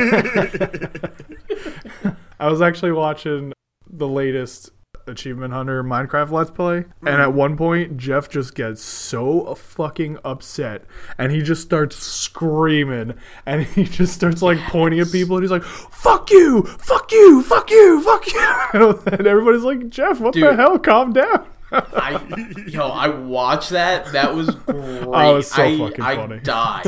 I 2.39 2.49
was 2.51 2.61
actually 2.61 2.93
watching 2.93 3.53
the 3.89 4.09
latest 4.09 4.73
Achievement 5.07 5.53
Hunter 5.53 5.83
Minecraft 5.83 6.31
Let's 6.31 6.51
Play, 6.51 6.77
and 6.77 6.87
mm. 7.03 7.21
at 7.21 7.33
one 7.33 7.57
point, 7.57 7.97
Jeff 7.97 8.29
just 8.29 8.55
gets 8.55 8.83
so 8.83 9.55
fucking 9.55 10.19
upset, 10.25 10.85
and 11.19 11.33
he 11.33 11.43
just 11.43 11.63
starts 11.63 11.97
screaming, 11.97 13.15
and 13.47 13.63
he 13.67 13.85
just 13.85 14.15
starts 14.15 14.43
like 14.43 14.59
pointing 14.69 15.01
at 15.01 15.11
people, 15.11 15.37
and 15.37 15.45
he's 15.45 15.51
like, 15.51 15.65
"Fuck 15.65 16.31
you! 16.31 16.63
Fuck 16.63 17.13
you! 17.13 17.43
Fuck 17.43 17.71
you! 17.71 18.03
Fuck 18.03 18.33
you!" 18.33 19.03
And 19.07 19.27
everybody's 19.27 19.63
like, 19.63 19.89
"Jeff, 19.91 20.21
what 20.21 20.35
the 20.35 20.55
hell? 20.55 20.79
Calm 20.79 21.13
down." 21.13 21.47
I, 21.73 22.21
yo, 22.67 22.89
I 22.89 23.09
watched 23.09 23.71
that. 23.71 24.07
That 24.13 24.35
was 24.35 24.49
oh, 24.69 24.73
great. 24.73 25.05
Oh, 25.05 25.35
was 25.37 25.51
so 25.51 25.63
I, 25.63 25.79
fucking 25.79 26.05
I 26.05 26.17
funny. 26.17 26.41
died. 26.41 26.85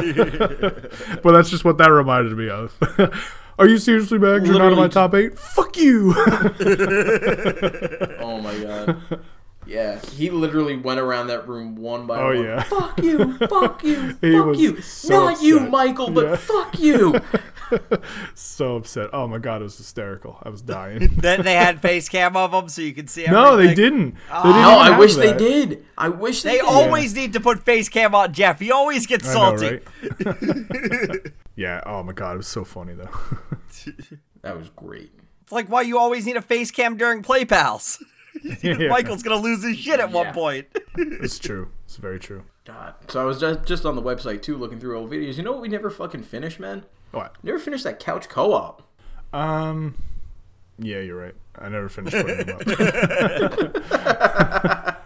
But 1.22 1.32
that's 1.32 1.50
just 1.50 1.64
what 1.64 1.78
that 1.78 1.90
reminded 1.90 2.36
me 2.36 2.48
of. 2.48 2.76
Are 3.62 3.68
you 3.68 3.78
seriously 3.78 4.18
back? 4.18 4.44
You're 4.44 4.58
not 4.58 4.72
in 4.72 4.76
my 4.76 4.88
top 4.88 5.14
eight. 5.14 5.38
Fuck 5.38 5.76
you. 5.76 6.14
Oh 8.18 8.40
my 8.40 8.58
god. 8.58 9.20
Yeah, 9.72 10.00
he 10.10 10.28
literally 10.28 10.76
went 10.76 11.00
around 11.00 11.28
that 11.28 11.48
room 11.48 11.76
one 11.76 12.06
by 12.06 12.18
Oh 12.20 12.26
one. 12.26 12.44
yeah. 12.44 12.62
Fuck 12.68 13.02
you, 13.02 13.38
fuck 13.38 13.82
you, 13.82 14.12
fuck 14.20 14.58
you. 14.58 14.80
so 14.82 15.14
Not 15.30 15.42
you. 15.42 15.60
Michael, 15.60 16.10
but 16.10 16.26
Yeah. 16.28 16.36
fuck 16.36 16.78
you. 16.78 17.18
so 18.34 18.76
upset. 18.76 19.08
Oh 19.14 19.26
my 19.26 19.38
god, 19.38 19.62
it 19.62 19.64
was 19.64 19.78
hysterical. 19.78 20.36
I 20.42 20.50
was 20.50 20.60
dying. 20.60 21.08
then 21.16 21.42
they 21.42 21.54
had 21.54 21.80
face 21.80 22.08
cam 22.10 22.36
of 22.36 22.52
them, 22.52 22.68
so 22.68 22.82
you 22.82 22.92
could 22.92 23.08
see. 23.08 23.24
no, 23.24 23.56
they 23.56 23.72
didn't. 23.74 24.10
They 24.10 24.20
oh. 24.30 24.42
didn't 24.42 24.60
No, 24.62 24.78
I 24.78 24.90
have 24.90 24.98
wish 24.98 25.14
they 25.16 25.32
did. 25.32 25.84
I 25.96 26.10
wish 26.10 26.42
they, 26.42 26.50
They 26.50 26.56
did. 26.58 26.66
always 26.66 27.14
need 27.14 27.32
to 27.32 27.40
put 27.40 27.62
face 27.64 27.88
cam 27.88 28.14
on 28.14 28.34
Jeff. 28.34 28.60
He 28.60 28.70
always 28.70 29.06
gets 29.06 29.26
I 29.26 29.32
know, 29.34 29.56
salty. 29.56 29.80
right? 30.26 31.32
yeah. 31.56 31.80
Oh 31.86 32.02
my 32.02 32.12
god, 32.12 32.34
it 32.34 32.36
was 32.38 32.48
so 32.48 32.64
funny 32.64 32.92
though. 32.92 33.08
That 34.42 34.58
was 34.58 34.68
great. 34.76 35.12
It's 35.44 35.52
like 35.52 35.68
why 35.68 35.80
you 35.82 35.98
always 35.98 36.26
need 36.26 36.36
a 36.36 36.42
face 36.42 36.70
cam 36.70 36.96
during 36.98 37.22
Play 37.22 37.44
Pals. 37.46 38.02
yeah, 38.62 38.88
Michael's 38.88 39.22
gonna 39.22 39.40
lose 39.40 39.62
his 39.64 39.78
shit 39.78 40.00
at 40.00 40.10
one 40.10 40.32
point. 40.32 40.66
it's 40.96 41.38
true. 41.38 41.68
It's 41.84 41.96
very 41.96 42.18
true. 42.18 42.44
God. 42.64 42.94
So 43.08 43.20
I 43.20 43.24
was 43.24 43.40
just 43.40 43.64
just 43.64 43.84
on 43.84 43.96
the 43.96 44.02
website 44.02 44.42
too, 44.42 44.56
looking 44.56 44.80
through 44.80 44.98
old 44.98 45.10
videos. 45.10 45.36
You 45.36 45.42
know 45.42 45.52
what 45.52 45.62
we 45.62 45.68
never 45.68 45.90
fucking 45.90 46.22
finished, 46.22 46.60
man? 46.60 46.84
What? 47.10 47.36
Never 47.42 47.58
finished 47.58 47.84
that 47.84 47.98
couch 47.98 48.28
co-op. 48.28 48.82
Um. 49.32 49.96
Yeah, 50.78 51.00
you're 51.00 51.20
right. 51.20 51.34
I 51.58 51.68
never 51.68 51.88
finished 51.88 52.16
putting 52.16 52.46
them 52.46 52.56
up. 52.56 52.62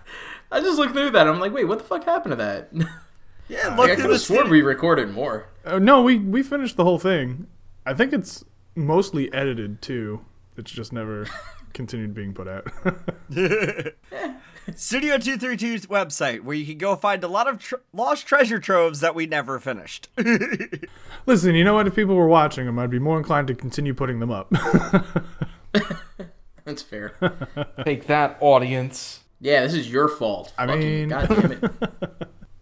I 0.53 0.61
just 0.61 0.79
looked 0.79 0.95
through 0.95 1.11
that. 1.11 1.27
I'm 1.27 1.41
like, 1.41 1.53
wait, 1.53 1.65
what 1.65 1.79
the 1.79 1.85
fuck 1.85 2.05
happened 2.05 2.33
to 2.33 2.37
that? 2.37 2.71
Yeah, 3.49 3.69
Like, 3.69 3.77
look 3.77 3.91
I 3.91 3.97
could 3.97 4.11
have 4.11 4.21
sworn 4.21 4.51
we 4.51 4.63
recorded 4.63 5.13
more. 5.13 5.47
Uh, 5.65 5.79
no, 5.79 6.03
we 6.03 6.19
we 6.19 6.43
finished 6.43 6.77
the 6.77 6.85
whole 6.85 6.99
thing. 6.99 7.47
I 7.85 7.95
think 7.95 8.13
it's 8.13 8.45
mostly 8.75 9.33
edited 9.33 9.83
too. 9.83 10.25
It's 10.57 10.71
just 10.71 10.93
never 10.93 11.27
continued 11.73 12.15
being 12.15 12.33
put 12.35 12.49
out. 12.49 12.67
Studio 14.75 15.17
232's 15.17 15.87
website, 15.87 16.41
where 16.43 16.57
you 16.57 16.67
can 16.67 16.79
go 16.79 16.97
find 16.97 17.23
a 17.23 17.29
lot 17.29 17.47
of 17.49 17.61
tr- 17.61 17.77
lost 17.93 18.27
treasure 18.27 18.59
troves 18.59 18.99
that 19.01 19.15
we 19.15 19.25
never 19.27 19.61
finished. 19.61 20.09
Listen, 21.27 21.55
you 21.55 21.63
know 21.63 21.75
what? 21.75 21.87
If 21.87 21.95
people 21.95 22.17
were 22.17 22.27
watching 22.27 22.67
them, 22.67 22.77
I'd 22.79 22.91
be 22.91 22.99
more 22.99 23.17
inclined 23.17 23.47
to 23.49 23.55
continue 23.55 23.95
putting 23.95 24.19
them 24.19 24.33
up. 24.33 24.53
That's 26.65 26.83
fair. 26.83 27.15
Take 27.85 28.07
that, 28.09 28.39
audience. 28.41 29.21
Yeah, 29.41 29.61
this 29.63 29.75
is 29.75 29.91
your 29.91 30.09
fault. 30.09 30.53
I 30.59 30.67
Fucking 30.67 30.81
mean- 30.81 31.09
God 31.11 31.29
damn 31.29 31.53
it. 31.53 31.63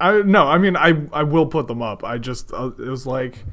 I 0.01 0.23
no, 0.23 0.47
I 0.49 0.59
mean 0.59 0.77
I 0.77 1.01
I 1.13 1.23
will 1.23 1.47
put 1.47 1.69
them 1.69 1.81
up. 1.81 2.03
I 2.05 2.19
just 2.19 2.53
uh, 2.53 2.73
it 2.79 2.89
was 2.89 3.07
like 3.07 3.45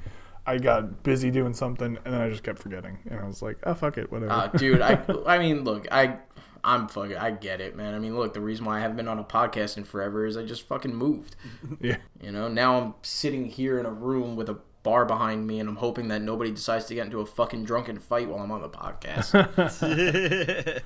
I 0.46 0.58
got 0.58 1.04
busy 1.04 1.30
doing 1.30 1.54
something 1.54 1.98
and 2.04 2.14
then 2.14 2.22
I 2.22 2.30
just 2.30 2.44
kept 2.44 2.60
forgetting 2.60 2.98
and 3.10 3.20
I 3.20 3.26
was 3.26 3.42
like, 3.42 3.58
oh 3.64 3.74
fuck 3.74 3.98
it, 3.98 4.12
whatever. 4.12 4.32
Uh, 4.32 4.48
dude, 4.48 4.82
I 4.82 5.00
I 5.28 5.38
mean, 5.38 5.64
look, 5.64 5.88
I 5.92 6.18
I'm 6.64 6.88
fucking 6.88 7.18
I 7.18 7.32
get 7.32 7.62
it, 7.62 7.76
man. 7.76 7.94
I 7.94 8.00
mean, 8.00 8.16
look, 8.16 8.34
the 8.34 8.42
reason 8.42 8.66
why 8.66 8.78
I 8.78 8.82
haven't 8.82 8.98
been 8.98 9.08
on 9.08 9.20
a 9.20 9.24
podcast 9.24 9.78
in 9.78 9.84
forever 9.84 10.26
is 10.26 10.38
I 10.38 10.44
just 10.44 10.68
fucking 10.68 10.96
moved. 10.96 11.36
yeah, 11.80 11.98
You 12.22 12.32
know, 12.32 12.48
now 12.48 12.80
I'm 12.80 12.94
sitting 13.02 13.46
here 13.46 13.80
in 13.80 13.86
a 13.86 13.92
room 13.92 14.36
with 14.36 14.50
a 14.50 14.58
bar 14.84 15.06
behind 15.06 15.46
me, 15.46 15.60
and 15.60 15.70
I'm 15.70 15.76
hoping 15.76 16.08
that 16.08 16.22
nobody 16.22 16.52
decides 16.52 16.86
to 16.86 16.96
get 16.96 17.06
into 17.06 17.20
a 17.20 17.26
fucking 17.26 17.66
drunken 17.66 18.00
fight 18.00 18.28
while 18.28 18.44
I'm 18.44 18.52
on 18.52 18.62
the 18.62 18.70
podcast. 18.70 19.34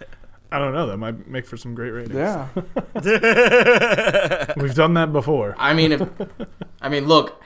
I 0.51 0.59
don't 0.59 0.73
know. 0.73 0.87
That 0.87 0.97
might 0.97 1.27
make 1.27 1.45
for 1.45 1.57
some 1.57 1.73
great 1.73 1.91
ratings. 1.91 2.15
Yeah. 2.15 2.49
we've 4.57 4.75
done 4.75 4.93
that 4.93 5.11
before. 5.11 5.55
I 5.57 5.73
mean, 5.73 5.91
if 5.93 6.01
I 6.81 6.89
mean, 6.89 7.07
look, 7.07 7.41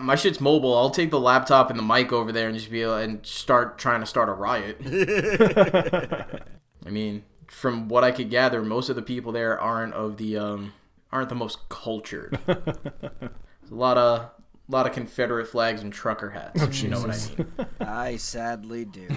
my 0.00 0.16
shit's 0.16 0.40
mobile. 0.40 0.76
I'll 0.76 0.90
take 0.90 1.10
the 1.10 1.20
laptop 1.20 1.70
and 1.70 1.78
the 1.78 1.82
mic 1.82 2.12
over 2.12 2.32
there 2.32 2.48
and 2.48 2.56
just 2.56 2.70
be 2.70 2.82
able 2.82 2.96
and 2.96 3.24
start 3.24 3.78
trying 3.78 4.00
to 4.00 4.06
start 4.06 4.28
a 4.28 4.32
riot. 4.32 4.78
I 6.86 6.90
mean, 6.90 7.22
from 7.48 7.88
what 7.88 8.04
I 8.04 8.10
could 8.10 8.30
gather, 8.30 8.62
most 8.62 8.88
of 8.88 8.96
the 8.96 9.02
people 9.02 9.32
there 9.32 9.58
aren't 9.60 9.94
of 9.94 10.16
the 10.16 10.36
um 10.36 10.72
aren't 11.12 11.28
the 11.28 11.34
most 11.34 11.68
cultured. 11.68 12.38
A 12.48 13.74
lot 13.74 13.96
of 13.96 14.20
a 14.20 14.72
lot 14.72 14.86
of 14.86 14.92
Confederate 14.92 15.46
flags 15.46 15.80
and 15.82 15.92
trucker 15.92 16.30
hats. 16.30 16.62
if 16.62 16.82
you 16.82 16.88
know 16.88 17.00
what 17.00 17.10
I 17.10 17.18
mean? 17.36 17.66
I 17.80 18.16
sadly 18.16 18.84
do. 18.84 19.08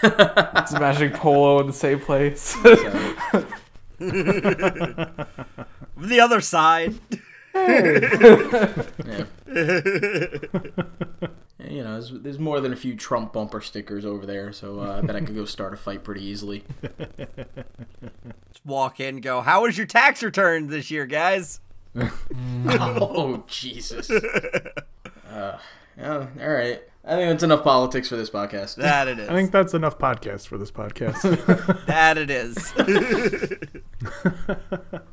Smashing 0.68 1.10
polo 1.12 1.60
in 1.60 1.66
the 1.66 1.72
same 1.72 2.00
place. 2.00 2.54
The 3.98 5.26
other 6.20 6.40
side. 6.40 6.94
Yeah. 7.68 9.24
Yeah, 11.62 11.70
you 11.70 11.82
know, 11.82 11.92
there's, 11.92 12.10
there's 12.10 12.38
more 12.38 12.60
than 12.60 12.72
a 12.72 12.76
few 12.76 12.94
Trump 12.96 13.32
bumper 13.32 13.60
stickers 13.60 14.04
over 14.04 14.26
there, 14.26 14.52
so 14.52 14.80
uh, 14.80 14.98
I 14.98 15.00
bet 15.00 15.16
I 15.16 15.20
could 15.20 15.34
go 15.34 15.44
start 15.44 15.72
a 15.72 15.76
fight 15.76 16.04
pretty 16.04 16.24
easily. 16.24 16.64
Just 18.52 18.64
walk 18.64 19.00
in, 19.00 19.16
and 19.16 19.22
go. 19.22 19.40
How 19.40 19.62
was 19.62 19.76
your 19.76 19.86
tax 19.86 20.22
return 20.22 20.66
this 20.68 20.90
year, 20.90 21.06
guys? 21.06 21.60
oh 22.66 23.44
Jesus! 23.46 24.10
Uh, 24.10 25.58
yeah, 25.96 26.26
all 26.40 26.48
right. 26.48 26.82
I 27.04 27.16
think 27.16 27.30
that's 27.30 27.42
enough 27.42 27.64
politics 27.64 28.08
for 28.08 28.16
this 28.16 28.30
podcast. 28.30 28.76
That 28.76 29.08
it 29.08 29.18
is. 29.18 29.28
I 29.28 29.32
think 29.32 29.50
that's 29.50 29.74
enough 29.74 29.98
podcast 29.98 30.46
for 30.46 30.56
this 30.56 30.70
podcast. 30.70 31.86
that 31.86 32.16
it 32.16 32.30
is. 32.30 32.72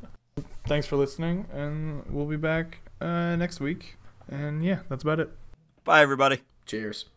Thanks 0.70 0.86
for 0.86 0.94
listening, 0.94 1.48
and 1.52 2.04
we'll 2.06 2.26
be 2.26 2.36
back 2.36 2.78
uh, 3.00 3.34
next 3.34 3.58
week. 3.58 3.96
And 4.28 4.64
yeah, 4.64 4.78
that's 4.88 5.02
about 5.02 5.18
it. 5.18 5.28
Bye, 5.82 6.00
everybody. 6.00 6.42
Cheers. 6.64 7.06